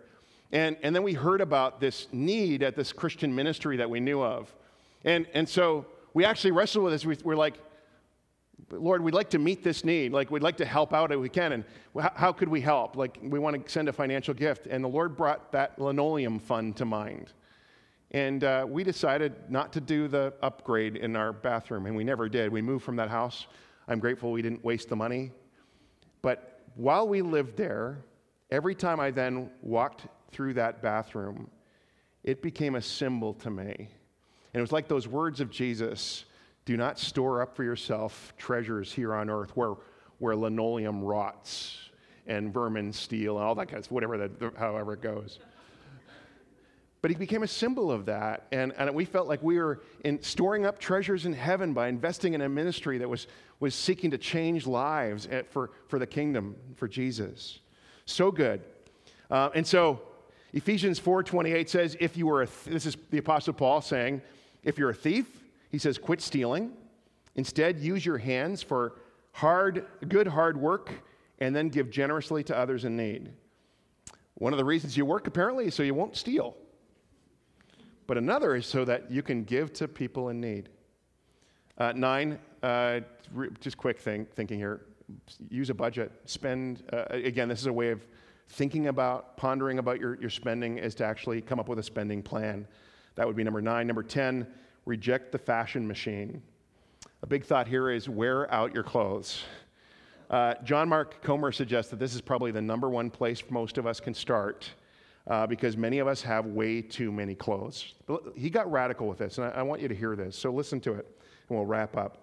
And, 0.51 0.77
and 0.83 0.95
then 0.95 1.03
we 1.03 1.13
heard 1.13 1.41
about 1.41 1.79
this 1.79 2.07
need 2.11 2.63
at 2.63 2.75
this 2.75 2.91
Christian 2.91 3.33
ministry 3.33 3.77
that 3.77 3.89
we 3.89 3.99
knew 3.99 4.21
of. 4.21 4.53
And, 5.05 5.25
and 5.33 5.47
so 5.47 5.85
we 6.13 6.25
actually 6.25 6.51
wrestled 6.51 6.83
with 6.83 6.93
this. 6.93 7.05
We, 7.05 7.17
we're 7.23 7.35
like, 7.35 7.55
Lord, 8.71 9.03
we'd 9.03 9.13
like 9.13 9.29
to 9.31 9.39
meet 9.39 9.63
this 9.63 9.83
need. 9.83 10.11
Like, 10.11 10.31
we'd 10.31 10.43
like 10.43 10.57
to 10.57 10.65
help 10.65 10.93
out 10.93 11.11
if 11.11 11.19
we 11.19 11.29
can. 11.29 11.53
And 11.53 11.63
how, 12.15 12.31
could 12.31 12.49
we 12.49 12.61
help? 12.61 12.95
Like, 12.95 13.17
we 13.21 13.39
want 13.39 13.65
to 13.65 13.71
send 13.71 13.89
a 13.89 13.93
financial 13.93 14.33
gift. 14.33 14.67
And 14.67 14.83
the 14.83 14.87
Lord 14.89 15.15
brought 15.15 15.51
that 15.51 15.79
linoleum 15.79 16.39
fund 16.39 16.77
to 16.77 16.85
mind. 16.85 17.33
And 18.11 18.43
uh, 18.43 18.65
we 18.67 18.83
decided 18.83 19.33
not 19.49 19.73
to 19.73 19.81
do 19.81 20.07
the 20.07 20.33
upgrade 20.41 20.95
in 20.95 21.15
our 21.15 21.31
bathroom, 21.31 21.85
and 21.85 21.95
we 21.95 22.03
never 22.03 22.27
did. 22.27 22.51
We 22.51 22.61
moved 22.61 22.83
from 22.83 22.95
that 22.95 23.09
house. 23.09 23.45
I'm 23.87 23.99
grateful 23.99 24.31
we 24.31 24.41
didn't 24.41 24.63
waste 24.63 24.89
the 24.89 24.95
money. 24.95 25.31
But 26.21 26.61
while 26.75 27.07
we 27.07 27.21
lived 27.21 27.55
there, 27.55 28.03
every 28.49 28.75
time 28.75 28.99
I 28.99 29.11
then 29.11 29.49
walked 29.61 30.07
through 30.31 30.55
that 30.55 30.81
bathroom, 30.81 31.49
it 32.23 32.41
became 32.41 32.75
a 32.75 32.81
symbol 32.81 33.33
to 33.35 33.49
me. 33.49 33.89
And 34.53 34.59
it 34.59 34.61
was 34.61 34.71
like 34.71 34.87
those 34.87 35.07
words 35.07 35.39
of 35.39 35.51
Jesus 35.51 36.25
do 36.69 36.77
not 36.77 36.99
store 36.99 37.41
up 37.41 37.55
for 37.55 37.63
yourself 37.63 38.31
treasures 38.37 38.93
here 38.93 39.15
on 39.15 39.27
earth 39.27 39.49
where, 39.57 39.73
where 40.19 40.35
linoleum 40.35 41.03
rots 41.03 41.75
and 42.27 42.53
vermin 42.53 42.93
steal 42.93 43.37
and 43.37 43.43
all 43.43 43.55
that 43.55 43.65
kind 43.65 43.83
of 43.83 43.91
whatever 43.91 44.19
that, 44.19 44.53
however 44.55 44.93
it 44.93 45.01
goes. 45.01 45.39
But 47.01 47.09
he 47.09 47.17
became 47.17 47.41
a 47.41 47.47
symbol 47.47 47.91
of 47.91 48.05
that. 48.05 48.45
And, 48.51 48.71
and 48.77 48.93
we 48.93 49.05
felt 49.05 49.27
like 49.27 49.41
we 49.41 49.57
were 49.57 49.81
in 50.05 50.21
storing 50.21 50.67
up 50.67 50.77
treasures 50.77 51.25
in 51.25 51.33
heaven 51.33 51.73
by 51.73 51.87
investing 51.87 52.35
in 52.35 52.41
a 52.41 52.49
ministry 52.49 52.99
that 52.99 53.09
was, 53.09 53.25
was 53.59 53.73
seeking 53.73 54.11
to 54.11 54.19
change 54.19 54.67
lives 54.67 55.27
for, 55.49 55.71
for 55.87 55.97
the 55.97 56.05
kingdom, 56.05 56.55
for 56.75 56.87
Jesus. 56.87 57.61
So 58.05 58.31
good. 58.31 58.61
Uh, 59.31 59.49
and 59.55 59.65
so 59.65 60.01
Ephesians 60.53 60.99
4.28 60.99 61.67
says, 61.67 61.97
if 61.99 62.15
you 62.15 62.27
were 62.27 62.43
a, 62.43 62.45
th- 62.45 62.65
this 62.65 62.85
is 62.85 62.95
the 63.09 63.17
Apostle 63.17 63.53
Paul 63.53 63.81
saying, 63.81 64.21
if 64.63 64.77
you're 64.77 64.91
a 64.91 64.93
thief, 64.93 65.25
he 65.69 65.77
says, 65.77 65.97
quit 65.97 66.21
stealing. 66.21 66.73
Instead, 67.35 67.79
use 67.79 68.05
your 68.05 68.17
hands 68.17 68.61
for 68.61 68.99
hard, 69.31 69.85
good 70.07 70.27
hard 70.27 70.57
work, 70.57 70.91
and 71.39 71.55
then 71.55 71.69
give 71.69 71.89
generously 71.89 72.43
to 72.43 72.57
others 72.57 72.85
in 72.85 72.97
need. 72.97 73.31
One 74.35 74.53
of 74.53 74.57
the 74.57 74.65
reasons 74.65 74.97
you 74.97 75.05
work, 75.05 75.27
apparently, 75.27 75.65
is 75.65 75.75
so 75.75 75.83
you 75.83 75.93
won't 75.93 76.15
steal. 76.15 76.55
But 78.07 78.17
another 78.17 78.55
is 78.55 78.65
so 78.65 78.85
that 78.85 79.11
you 79.11 79.21
can 79.21 79.43
give 79.43 79.71
to 79.73 79.87
people 79.87 80.29
in 80.29 80.41
need. 80.41 80.69
Uh, 81.77 81.93
nine, 81.95 82.39
uh, 82.63 83.01
just 83.59 83.77
quick 83.77 83.99
thing, 83.99 84.25
thinking 84.35 84.57
here 84.57 84.81
use 85.49 85.69
a 85.69 85.73
budget. 85.73 86.11
Spend, 86.25 86.83
uh, 86.93 87.05
again, 87.09 87.49
this 87.49 87.59
is 87.59 87.67
a 87.67 87.73
way 87.73 87.89
of 87.89 88.05
thinking 88.49 88.87
about, 88.87 89.37
pondering 89.37 89.79
about 89.79 89.99
your, 89.99 90.19
your 90.19 90.29
spending, 90.29 90.77
is 90.77 90.95
to 90.95 91.05
actually 91.05 91.41
come 91.41 91.59
up 91.59 91.69
with 91.69 91.79
a 91.79 91.83
spending 91.83 92.21
plan. 92.21 92.67
That 93.15 93.27
would 93.27 93.35
be 93.35 93.43
number 93.43 93.61
nine. 93.61 93.87
Number 93.87 94.03
10, 94.03 94.47
reject 94.89 95.31
the 95.31 95.37
fashion 95.37 95.87
machine. 95.87 96.41
A 97.21 97.27
big 97.27 97.45
thought 97.45 97.67
here 97.67 97.91
is 97.91 98.09
wear 98.09 98.51
out 98.51 98.73
your 98.73 98.83
clothes. 98.83 99.43
Uh, 100.31 100.55
John 100.63 100.89
Mark 100.89 101.21
Comer 101.21 101.51
suggests 101.51 101.91
that 101.91 101.99
this 101.99 102.15
is 102.15 102.21
probably 102.21 102.51
the 102.51 102.61
number 102.61 102.89
one 102.89 103.11
place 103.11 103.43
most 103.49 103.77
of 103.77 103.85
us 103.85 103.99
can 103.99 104.15
start 104.15 104.69
uh, 105.27 105.45
because 105.45 105.77
many 105.77 105.99
of 105.99 106.07
us 106.07 106.23
have 106.23 106.47
way 106.47 106.81
too 106.81 107.11
many 107.11 107.35
clothes. 107.35 107.93
He 108.35 108.49
got 108.49 108.69
radical 108.71 109.07
with 109.07 109.19
this, 109.19 109.37
and 109.37 109.47
I, 109.47 109.59
I 109.59 109.61
want 109.61 109.79
you 109.79 109.87
to 109.87 109.95
hear 109.95 110.15
this. 110.15 110.35
So 110.35 110.51
listen 110.51 110.79
to 110.81 110.93
it, 110.93 111.05
and 111.47 111.57
we'll 111.57 111.67
wrap 111.67 111.95
up. 111.95 112.17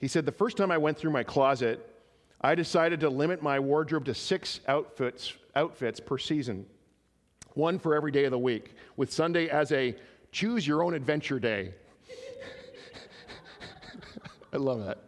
He 0.00 0.08
said, 0.08 0.26
The 0.26 0.32
first 0.32 0.56
time 0.56 0.72
I 0.72 0.78
went 0.78 0.98
through 0.98 1.12
my 1.12 1.22
closet, 1.22 1.94
I 2.40 2.56
decided 2.56 2.98
to 3.00 3.10
limit 3.10 3.40
my 3.40 3.60
wardrobe 3.60 4.04
to 4.06 4.14
six 4.14 4.60
outfits, 4.66 5.32
outfits 5.54 6.00
per 6.00 6.18
season, 6.18 6.66
one 7.54 7.78
for 7.78 7.94
every 7.94 8.10
day 8.10 8.24
of 8.24 8.32
the 8.32 8.38
week, 8.38 8.74
with 8.96 9.12
Sunday 9.12 9.48
as 9.48 9.70
a 9.70 9.94
choose 10.32 10.66
your 10.66 10.82
own 10.82 10.94
adventure 10.94 11.38
day. 11.38 11.72
I 14.52 14.56
love 14.56 14.84
that. 14.84 14.98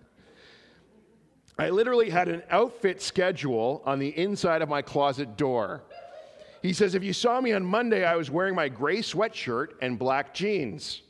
I 1.58 1.68
literally 1.68 2.08
had 2.08 2.28
an 2.28 2.42
outfit 2.50 3.02
schedule 3.02 3.82
on 3.84 3.98
the 3.98 4.08
inside 4.18 4.62
of 4.62 4.68
my 4.68 4.80
closet 4.80 5.36
door. 5.36 5.82
He 6.62 6.72
says, 6.72 6.94
If 6.94 7.04
you 7.04 7.12
saw 7.12 7.40
me 7.40 7.52
on 7.52 7.64
Monday, 7.64 8.04
I 8.04 8.16
was 8.16 8.30
wearing 8.30 8.54
my 8.54 8.68
gray 8.68 8.98
sweatshirt 8.98 9.72
and 9.82 9.98
black 9.98 10.32
jeans. 10.32 11.02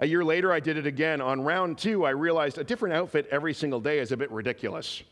A 0.00 0.06
year 0.06 0.24
later, 0.24 0.52
I 0.52 0.60
did 0.60 0.76
it 0.76 0.86
again. 0.86 1.20
On 1.20 1.42
round 1.42 1.78
two, 1.78 2.04
I 2.04 2.10
realized 2.10 2.58
a 2.58 2.64
different 2.64 2.94
outfit 2.94 3.28
every 3.30 3.54
single 3.54 3.80
day 3.80 3.98
is 3.98 4.12
a 4.12 4.16
bit 4.16 4.30
ridiculous. 4.30 5.02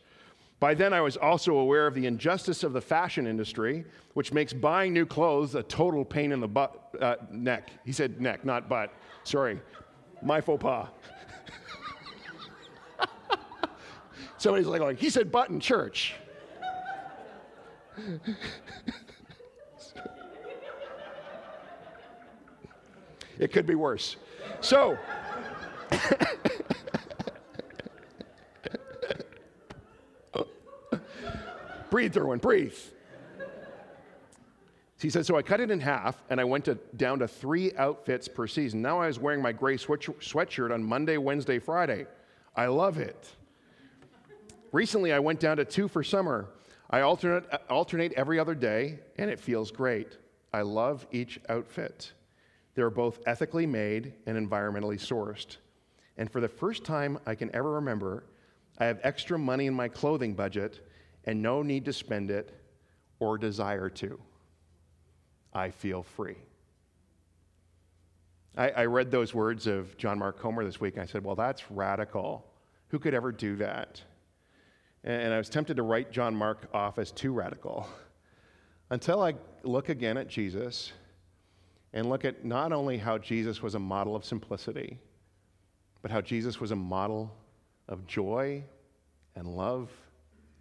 By 0.59 0.73
then, 0.73 0.91
I 0.91 0.99
was 0.99 1.15
also 1.15 1.55
aware 1.55 1.87
of 1.87 1.93
the 1.93 2.05
injustice 2.05 2.63
of 2.63 2.73
the 2.73 2.81
fashion 2.81 3.25
industry, 3.25 3.85
which 4.13 4.33
makes 4.33 4.51
buying 4.51 4.91
new 4.93 5.05
clothes 5.05 5.55
a 5.55 5.63
total 5.63 6.03
pain 6.03 6.33
in 6.33 6.41
the 6.41 6.47
butt, 6.49 6.95
uh, 6.99 7.15
neck. 7.31 7.71
He 7.85 7.93
said 7.93 8.19
neck, 8.19 8.43
not 8.43 8.67
butt. 8.67 8.93
Sorry, 9.23 9.61
my 10.21 10.41
faux 10.41 10.61
pas. 10.61 10.89
Somebody's 14.37 14.67
like, 14.67 14.99
he 14.99 15.09
said 15.09 15.31
butt 15.31 15.49
in 15.49 15.61
church. 15.61 16.15
it 23.39 23.53
could 23.53 23.65
be 23.65 23.75
worse. 23.75 24.17
So, 24.59 24.97
breathe, 31.89 32.13
Durwin, 32.13 32.41
breathe. 32.41 32.75
He 35.01 35.09
said, 35.09 35.25
so 35.25 35.37
I 35.37 35.41
cut 35.41 35.61
it 35.61 35.71
in 35.71 35.79
half 35.79 36.21
and 36.29 36.41
I 36.41 36.43
went 36.43 36.65
to, 36.65 36.75
down 36.97 37.19
to 37.19 37.27
three 37.27 37.73
outfits 37.77 38.27
per 38.27 38.47
season. 38.47 38.81
Now 38.81 38.99
I 38.99 39.07
was 39.07 39.17
wearing 39.17 39.41
my 39.41 39.53
gray 39.53 39.77
sweatshirt 39.77 40.73
on 40.73 40.83
Monday, 40.83 41.17
Wednesday, 41.17 41.57
Friday. 41.57 42.05
I 42.55 42.65
love 42.67 42.97
it. 42.97 43.29
Recently, 44.73 45.13
I 45.13 45.19
went 45.19 45.39
down 45.39 45.57
to 45.57 45.65
two 45.65 45.87
for 45.87 46.03
summer. 46.03 46.49
I 46.89 47.01
alternate, 47.01 47.45
alternate 47.69 48.13
every 48.13 48.39
other 48.39 48.55
day, 48.55 48.99
and 49.17 49.29
it 49.31 49.39
feels 49.39 49.71
great. 49.71 50.17
I 50.53 50.61
love 50.61 51.07
each 51.11 51.39
outfit. 51.47 52.11
They're 52.75 52.89
both 52.89 53.19
ethically 53.25 53.65
made 53.65 54.13
and 54.25 54.37
environmentally 54.37 54.99
sourced. 54.99 55.57
And 56.17 56.29
for 56.29 56.41
the 56.41 56.47
first 56.49 56.83
time 56.83 57.19
I 57.25 57.35
can 57.35 57.55
ever 57.55 57.71
remember, 57.71 58.25
I 58.77 58.85
have 58.85 58.99
extra 59.03 59.39
money 59.39 59.67
in 59.67 59.73
my 59.73 59.87
clothing 59.87 60.33
budget 60.33 60.85
and 61.25 61.41
no 61.41 61.61
need 61.61 61.85
to 61.85 61.93
spend 61.93 62.31
it 62.31 62.53
or 63.19 63.37
desire 63.37 63.89
to. 63.89 64.19
I 65.53 65.71
feel 65.71 66.03
free. 66.03 66.37
I, 68.57 68.69
I 68.69 68.85
read 68.85 69.11
those 69.11 69.33
words 69.33 69.67
of 69.67 69.95
John 69.97 70.19
Mark 70.19 70.39
Comer 70.39 70.63
this 70.65 70.79
week, 70.79 70.95
and 70.95 71.03
I 71.03 71.05
said, 71.05 71.23
Well, 71.23 71.35
that's 71.35 71.69
radical. 71.71 72.45
Who 72.89 72.99
could 72.99 73.13
ever 73.13 73.31
do 73.31 73.55
that? 73.57 74.01
And 75.03 75.33
I 75.33 75.37
was 75.37 75.49
tempted 75.49 75.77
to 75.77 75.83
write 75.83 76.11
John 76.11 76.35
Mark 76.35 76.67
off 76.73 76.99
as 76.99 77.11
too 77.11 77.31
radical 77.31 77.87
until 78.89 79.21
I 79.21 79.35
look 79.63 79.89
again 79.89 80.17
at 80.17 80.27
Jesus 80.27 80.91
and 81.93 82.09
look 82.09 82.25
at 82.25 82.43
not 82.43 82.73
only 82.73 82.97
how 82.97 83.17
Jesus 83.17 83.61
was 83.61 83.75
a 83.75 83.79
model 83.79 84.15
of 84.15 84.25
simplicity, 84.25 84.99
but 86.01 86.11
how 86.11 86.21
Jesus 86.21 86.59
was 86.59 86.71
a 86.71 86.75
model 86.75 87.33
of 87.87 88.05
joy 88.07 88.63
and 89.35 89.47
love 89.47 89.89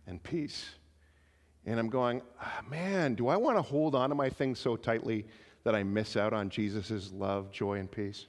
and 0.09 0.23
peace. 0.23 0.71
And 1.67 1.79
I'm 1.79 1.91
going, 1.91 2.23
oh, 2.43 2.69
man, 2.71 3.15
do 3.15 3.29
I 3.29 3.37
want 3.37 3.59
to 3.59 3.63
hold 3.63 3.95
on 3.95 4.09
to 4.09 4.15
my 4.15 4.31
things 4.31 4.59
so 4.59 4.75
tightly 4.75 5.27
that 5.65 5.75
I 5.75 5.83
miss 5.83 6.17
out 6.17 6.33
on 6.33 6.49
Jesus' 6.49 7.13
love, 7.13 7.53
joy, 7.53 7.79
and 7.79 7.91
peace? 7.91 8.27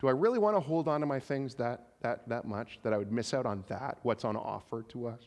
Do 0.00 0.08
I 0.08 0.12
really 0.12 0.38
want 0.38 0.56
to 0.56 0.60
hold 0.60 0.88
on 0.88 1.00
to 1.00 1.06
my 1.06 1.20
things 1.20 1.54
that, 1.56 1.88
that, 2.00 2.28
that 2.28 2.46
much 2.46 2.80
that 2.82 2.92
I 2.92 2.98
would 2.98 3.12
miss 3.12 3.34
out 3.34 3.46
on 3.46 3.64
that, 3.68 3.98
what's 4.02 4.24
on 4.24 4.36
offer 4.36 4.82
to 4.88 5.06
us? 5.06 5.20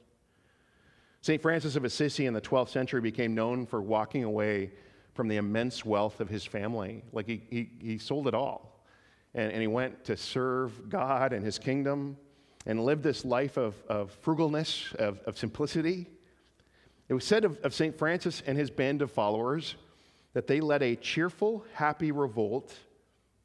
St. 1.21 1.41
Francis 1.41 1.75
of 1.75 1.85
Assisi 1.85 2.25
in 2.25 2.33
the 2.33 2.41
12th 2.41 2.69
century 2.69 3.01
became 3.01 3.35
known 3.35 3.65
for 3.65 3.81
walking 3.81 4.23
away 4.23 4.71
from 5.13 5.27
the 5.27 5.37
immense 5.37 5.83
wealth 5.83 6.19
of 6.19 6.29
his 6.29 6.45
family. 6.45 7.03
Like 7.11 7.27
he, 7.27 7.41
he, 7.49 7.69
he 7.79 7.97
sold 7.97 8.27
it 8.27 8.33
all. 8.33 8.83
And, 9.33 9.51
and 9.51 9.61
he 9.61 9.67
went 9.67 10.05
to 10.05 10.17
serve 10.17 10.89
God 10.89 11.33
and 11.33 11.43
his 11.43 11.59
kingdom 11.59 12.17
and 12.67 12.83
lived 12.83 13.01
this 13.01 13.23
life 13.23 13.55
of, 13.57 13.81
of 13.87 14.15
frugalness, 14.21 14.93
of, 14.95 15.19
of 15.25 15.37
simplicity. 15.37 16.05
It 17.07 17.13
was 17.13 17.23
said 17.23 17.45
of, 17.45 17.57
of 17.63 17.73
St. 17.73 17.97
Francis 17.97 18.43
and 18.45 18.57
his 18.57 18.69
band 18.69 19.01
of 19.01 19.09
followers 19.09 19.75
that 20.33 20.47
they 20.47 20.59
led 20.59 20.83
a 20.83 20.97
cheerful, 20.97 21.65
happy 21.73 22.11
revolt 22.11 22.75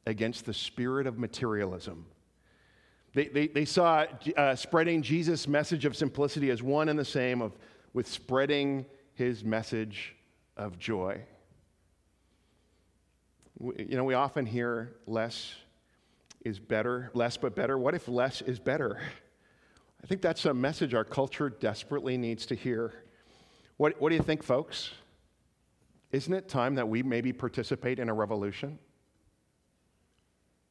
against 0.07 0.45
the 0.45 0.53
spirit 0.53 1.07
of 1.07 1.19
materialism. 1.19 2.05
They, 3.15 3.29
they, 3.29 3.47
they 3.47 3.65
saw 3.65 4.07
uh, 4.37 4.57
spreading 4.57 5.03
Jesus' 5.03 5.47
message 5.47 5.85
of 5.85 5.97
simplicity 5.97 6.51
as 6.51 6.61
one 6.61 6.89
and 6.89 6.99
the 6.99 7.05
same 7.05 7.41
of, 7.41 7.53
with 7.93 8.09
spreading 8.09 8.85
his 9.15 9.45
message 9.45 10.17
of 10.57 10.81
joy. 10.81 11.21
We, 13.59 13.87
you 13.89 13.97
know, 13.97 14.05
we 14.05 14.15
often 14.15 14.47
hear 14.47 14.97
less 15.07 15.55
is 16.45 16.59
better, 16.59 17.11
less 17.15 17.37
but 17.37 17.55
better. 17.55 17.79
What 17.79 17.95
if 17.95 18.09
less 18.09 18.43
is 18.43 18.59
better? 18.59 19.01
I 20.03 20.07
think 20.07 20.23
that's 20.23 20.45
a 20.45 20.55
message 20.55 20.95
our 20.95 21.05
culture 21.05 21.49
desperately 21.49 22.17
needs 22.17 22.47
to 22.47 22.55
hear. 22.55 22.93
What, 23.77 24.01
what 24.01 24.11
do 24.11 24.17
you 24.17 24.23
think, 24.23 24.43
folks? 24.43 24.91
Isn't 26.11 26.35
it 26.35 26.49
time 26.49 26.75
that 26.75 26.89
we 26.89 27.03
maybe 27.03 27.33
participate 27.33 27.99
in 27.99 28.09
a 28.09 28.15
revolution? 28.15 28.79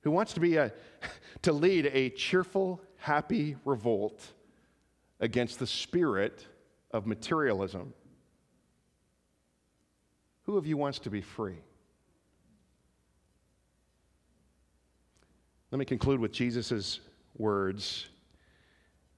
who 0.02 0.12
wants 0.12 0.34
to 0.34 0.40
be 0.40 0.58
a, 0.58 0.72
to 1.44 1.54
lead 1.54 1.90
a 1.94 2.10
cheerful, 2.10 2.82
happy 2.98 3.56
revolt 3.66 4.22
against 5.20 5.60
the 5.60 5.68
spirit 5.68 6.46
of 6.92 7.06
materialism. 7.06 7.94
Who 10.44 10.58
of 10.58 10.66
you 10.66 10.78
wants 10.78 11.00
to 11.00 11.10
be 11.10 11.22
free? 11.22 11.58
Let 15.72 15.80
me 15.80 15.86
conclude 15.86 16.20
with 16.20 16.32
Jesus' 16.32 17.00
words 17.38 18.10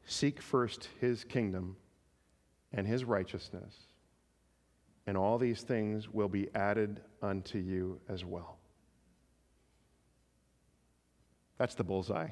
Seek 0.05 0.41
first 0.41 0.89
his 0.99 1.23
kingdom 1.23 1.77
and 2.73 2.85
his 2.85 3.05
righteousness, 3.05 3.73
and 5.07 5.15
all 5.15 5.37
these 5.37 5.61
things 5.61 6.09
will 6.09 6.27
be 6.27 6.53
added 6.53 6.99
unto 7.21 7.57
you 7.57 7.99
as 8.09 8.25
well. 8.25 8.57
That's 11.57 11.75
the 11.75 11.83
bullseye. 11.83 12.29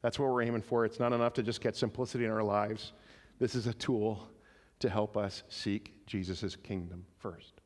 That's 0.00 0.18
what 0.18 0.30
we're 0.30 0.42
aiming 0.42 0.62
for. 0.62 0.84
It's 0.84 0.98
not 0.98 1.12
enough 1.12 1.34
to 1.34 1.42
just 1.42 1.60
get 1.60 1.76
simplicity 1.76 2.24
in 2.24 2.30
our 2.30 2.42
lives. 2.42 2.92
This 3.38 3.54
is 3.54 3.66
a 3.66 3.74
tool 3.74 4.30
to 4.78 4.88
help 4.88 5.16
us 5.16 5.42
seek 5.48 6.06
Jesus' 6.06 6.56
kingdom 6.56 7.04
first. 7.18 7.60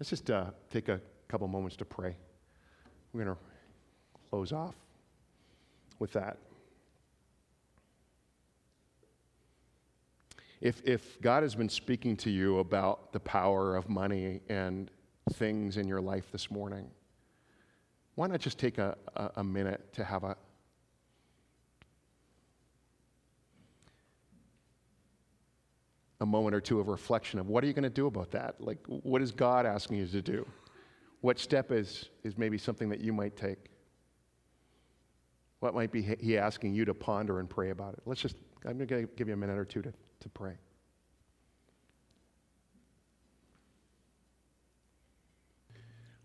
Let's 0.00 0.10
just 0.10 0.30
uh, 0.30 0.46
take 0.70 0.88
a 0.88 1.00
couple 1.28 1.46
moments 1.48 1.76
to 1.76 1.84
pray. 1.84 2.16
We're 3.12 3.24
going 3.24 3.36
to 3.36 3.42
close 4.30 4.52
off 4.52 4.74
with 5.98 6.12
that. 6.12 6.38
If, 10.60 10.82
if 10.84 11.20
God 11.20 11.44
has 11.44 11.54
been 11.54 11.68
speaking 11.68 12.16
to 12.18 12.30
you 12.30 12.58
about 12.58 13.12
the 13.12 13.20
power 13.20 13.76
of 13.76 13.88
money 13.88 14.40
and 14.48 14.90
things 15.34 15.76
in 15.76 15.86
your 15.86 16.00
life 16.00 16.32
this 16.32 16.50
morning, 16.50 16.90
why 18.16 18.26
not 18.26 18.40
just 18.40 18.58
take 18.58 18.78
a, 18.78 18.96
a, 19.14 19.30
a 19.36 19.44
minute 19.44 19.92
to 19.94 20.04
have 20.04 20.24
a 20.24 20.36
a 26.20 26.26
moment 26.26 26.52
or 26.52 26.60
two 26.60 26.80
of 26.80 26.88
reflection 26.88 27.38
of 27.38 27.46
what 27.46 27.62
are 27.62 27.68
you 27.68 27.72
going 27.72 27.84
to 27.84 27.88
do 27.88 28.08
about 28.08 28.32
that? 28.32 28.60
Like, 28.60 28.78
what 28.86 29.22
is 29.22 29.30
God 29.30 29.66
asking 29.66 29.98
you 29.98 30.06
to 30.08 30.20
do? 30.20 30.44
What 31.20 31.38
step 31.38 31.70
is, 31.70 32.08
is 32.24 32.36
maybe 32.36 32.58
something 32.58 32.88
that 32.88 32.98
you 33.00 33.12
might 33.12 33.36
take? 33.36 33.70
What 35.60 35.74
might 35.74 35.90
be 35.90 36.02
He 36.02 36.38
asking 36.38 36.74
you 36.74 36.84
to 36.84 36.94
ponder 36.94 37.40
and 37.40 37.48
pray 37.48 37.70
about 37.70 37.94
it? 37.94 38.00
Let's 38.06 38.20
just, 38.20 38.36
I'm 38.64 38.76
going 38.76 38.88
to 38.88 39.08
give 39.16 39.28
you 39.28 39.34
a 39.34 39.36
minute 39.36 39.58
or 39.58 39.64
two 39.64 39.82
to, 39.82 39.92
to 40.20 40.28
pray. 40.28 40.54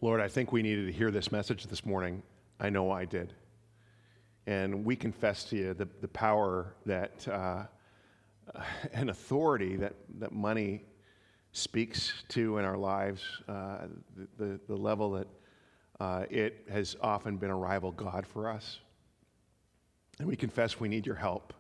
Lord, 0.02 0.20
I 0.20 0.28
think 0.28 0.52
we 0.52 0.62
needed 0.62 0.86
to 0.88 0.92
hear 0.92 1.12
this 1.12 1.32
message 1.32 1.66
this 1.68 1.86
morning. 1.86 2.22
I 2.60 2.70
know 2.70 2.92
I 2.92 3.06
did. 3.06 3.34
And 4.46 4.84
we 4.84 4.96
confess 4.96 5.46
to 5.46 5.56
you 5.56 5.74
the, 5.74 5.88
the 6.02 6.10
power 6.10 6.76
that 6.86 7.26
uh, 7.28 7.64
and 8.94 9.10
authority 9.10 9.78
that, 9.78 9.94
that 10.20 10.32
money 10.32 10.84
speaks 11.54 12.14
to 12.30 12.58
in 12.58 12.66
our 12.66 12.78
lives, 12.78 13.24
uh, 13.48 13.88
the, 14.16 14.28
the, 14.38 14.60
the, 14.68 14.76
level 14.76 15.12
that 15.12 15.28
uh, 16.00 16.26
it 16.30 16.66
has 16.70 16.96
often 17.00 17.38
been 17.38 17.52
a 17.52 17.56
rival 17.56 17.92
God 17.92 18.26
for 18.26 18.50
us. 18.50 18.80
And 20.20 20.28
we 20.28 20.36
confess 20.36 20.80
we 20.80 20.90
need 20.90 21.06
your 21.06 21.16
help. 21.16 21.54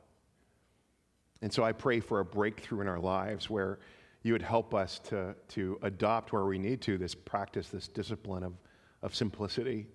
And 1.41 1.51
so 1.51 1.63
I 1.63 1.71
pray 1.71 1.99
for 1.99 2.19
a 2.19 2.25
breakthrough 2.25 2.81
in 2.81 2.87
our 2.87 2.99
lives 2.99 3.49
where 3.49 3.79
you 4.21 4.31
would 4.31 4.41
help 4.41 4.73
us 4.73 4.99
to, 4.99 5.35
to 5.49 5.77
adopt 5.81 6.31
where 6.31 6.45
we 6.45 6.57
need 6.57 6.81
to 6.81 6.97
this 6.97 7.13
practice, 7.13 7.67
this 7.67 7.87
discipline 7.87 8.43
of, 8.43 8.53
of 9.01 9.13
simplicity, 9.13 9.87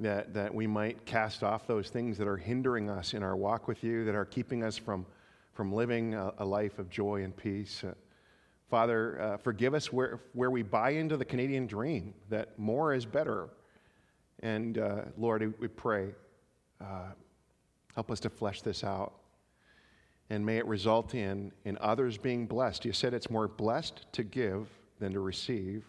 that, 0.00 0.34
that 0.34 0.52
we 0.52 0.66
might 0.66 1.06
cast 1.06 1.42
off 1.42 1.66
those 1.66 1.88
things 1.88 2.18
that 2.18 2.26
are 2.26 2.36
hindering 2.36 2.90
us 2.90 3.14
in 3.14 3.22
our 3.22 3.36
walk 3.36 3.68
with 3.68 3.84
you, 3.84 4.04
that 4.04 4.14
are 4.14 4.24
keeping 4.24 4.64
us 4.64 4.76
from, 4.76 5.06
from 5.52 5.72
living 5.72 6.14
a, 6.14 6.32
a 6.38 6.44
life 6.44 6.78
of 6.78 6.90
joy 6.90 7.22
and 7.22 7.36
peace. 7.36 7.84
Uh, 7.84 7.94
Father, 8.68 9.20
uh, 9.20 9.36
forgive 9.36 9.74
us 9.74 9.92
where, 9.92 10.20
where 10.32 10.50
we 10.50 10.62
buy 10.62 10.90
into 10.90 11.16
the 11.16 11.24
Canadian 11.24 11.68
dream 11.68 12.12
that 12.28 12.58
more 12.58 12.92
is 12.92 13.06
better. 13.06 13.48
And 14.40 14.78
uh, 14.78 15.02
Lord, 15.16 15.54
we 15.60 15.68
pray, 15.68 16.08
uh, 16.80 17.12
help 17.96 18.10
us 18.10 18.20
to 18.20 18.30
flesh 18.30 18.62
this 18.62 18.84
out 18.84 19.14
and 20.28 20.44
may 20.44 20.58
it 20.58 20.66
result 20.66 21.14
in, 21.14 21.50
in 21.64 21.78
others 21.80 22.18
being 22.18 22.46
blessed. 22.46 22.84
You 22.84 22.92
said 22.92 23.14
it's 23.14 23.30
more 23.30 23.48
blessed 23.48 24.04
to 24.12 24.22
give 24.22 24.68
than 25.00 25.12
to 25.12 25.20
receive. 25.20 25.84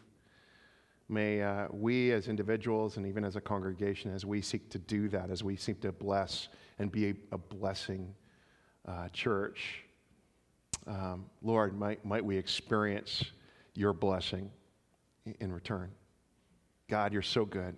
May 1.10 1.42
uh, 1.42 1.68
we 1.72 2.12
as 2.12 2.28
individuals 2.28 2.98
and 2.98 3.06
even 3.06 3.24
as 3.24 3.36
a 3.36 3.42
congregation, 3.42 4.14
as 4.14 4.26
we 4.26 4.42
seek 4.42 4.70
to 4.70 4.80
do 4.80 5.10
that, 5.10 5.30
as 5.30 5.44
we 5.44 5.56
seek 5.56 5.82
to 5.82 5.92
bless 5.92 6.50
and 6.80 6.92
be 6.92 7.10
a, 7.10 7.14
a 7.34 7.38
blessing 7.38 8.14
uh, 8.88 9.10
church, 9.10 9.84
um, 10.86 11.26
Lord, 11.42 11.78
might, 11.78 12.06
might 12.06 12.24
we 12.24 12.38
experience 12.38 13.26
your 13.74 13.92
blessing 13.92 14.50
in 15.42 15.52
return. 15.52 15.92
God, 16.90 17.12
you're 17.12 17.22
so 17.22 17.44
good. 17.44 17.76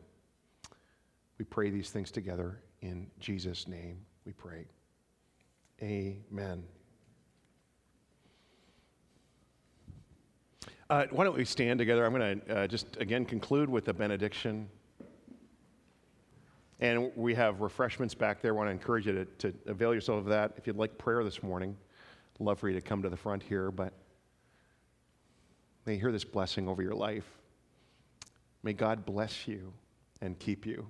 We 1.40 1.46
pray 1.46 1.72
these 1.72 1.90
things 1.90 2.12
together 2.12 2.60
in 2.82 3.08
Jesus' 3.20 3.68
name. 3.68 4.06
We 4.30 4.34
pray. 4.34 4.66
Amen. 5.82 6.64
Uh, 10.88 11.06
why 11.10 11.24
don't 11.24 11.36
we 11.36 11.46
stand 11.46 11.80
together? 11.80 12.06
I'm 12.06 12.14
going 12.14 12.42
to 12.42 12.56
uh, 12.56 12.68
just 12.68 12.96
again 12.98 13.26
conclude 13.26 13.68
with 13.68 13.88
a 13.88 13.94
benediction. 13.96 14.70
And 16.80 17.12
we 17.16 17.34
have 17.34 17.62
refreshments 17.62 18.14
back 18.14 18.40
there. 18.40 18.54
I 18.54 18.56
want 18.56 18.68
to 18.68 18.72
encourage 18.72 19.08
you 19.08 19.14
to, 19.14 19.50
to 19.50 19.54
avail 19.66 19.96
yourself 19.96 20.20
of 20.20 20.26
that. 20.26 20.54
If 20.58 20.68
you'd 20.68 20.78
like 20.78 20.96
prayer 21.00 21.24
this 21.24 21.42
morning, 21.42 21.76
I'd 22.36 22.46
love 22.46 22.60
for 22.60 22.70
you 22.70 22.76
to 22.76 22.82
come 22.82 23.02
to 23.02 23.10
the 23.10 23.18
front 23.18 23.42
here. 23.42 23.72
But 23.72 23.94
may 25.88 25.96
you 25.96 26.00
hear 26.00 26.12
this 26.12 26.24
blessing 26.24 26.68
over 26.68 26.84
your 26.84 26.94
life. 26.94 27.26
May 28.62 28.74
God 28.74 29.08
bless 29.08 29.48
you 29.48 29.74
and 30.22 30.38
keep 30.38 30.68
you. 30.68 30.86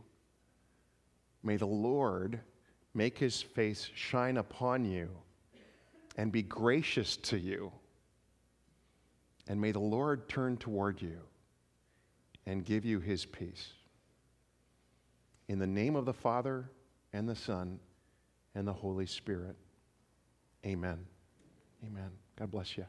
May 1.42 1.56
the 1.56 1.68
Lord 1.68 2.42
make 3.00 3.18
his 3.18 3.42
face 3.42 3.90
shine 3.96 4.36
upon 4.36 4.84
you 4.84 5.08
and 6.18 6.34
be 6.34 6.42
gracious 6.42 7.16
to 7.16 7.40
you. 7.40 7.72
And 9.48 9.62
may 9.62 9.72
the 9.72 9.80
Lord 9.80 10.28
turn 10.28 10.58
toward 10.58 11.02
you 11.02 11.22
and 12.46 12.66
give 12.66 12.84
you 12.84 13.00
his 13.00 13.26
peace. 13.26 13.70
In 15.48 15.60
the 15.60 15.66
name 15.66 15.96
of 15.96 16.04
the 16.04 16.14
Father, 16.14 16.70
and 17.14 17.28
the 17.28 17.36
Son, 17.36 17.80
and 18.54 18.68
the 18.68 18.74
Holy 18.74 19.06
Spirit. 19.06 19.56
Amen. 20.66 21.00
Amen. 21.86 22.12
God 22.38 22.52
bless 22.52 22.78
you. 22.78 22.86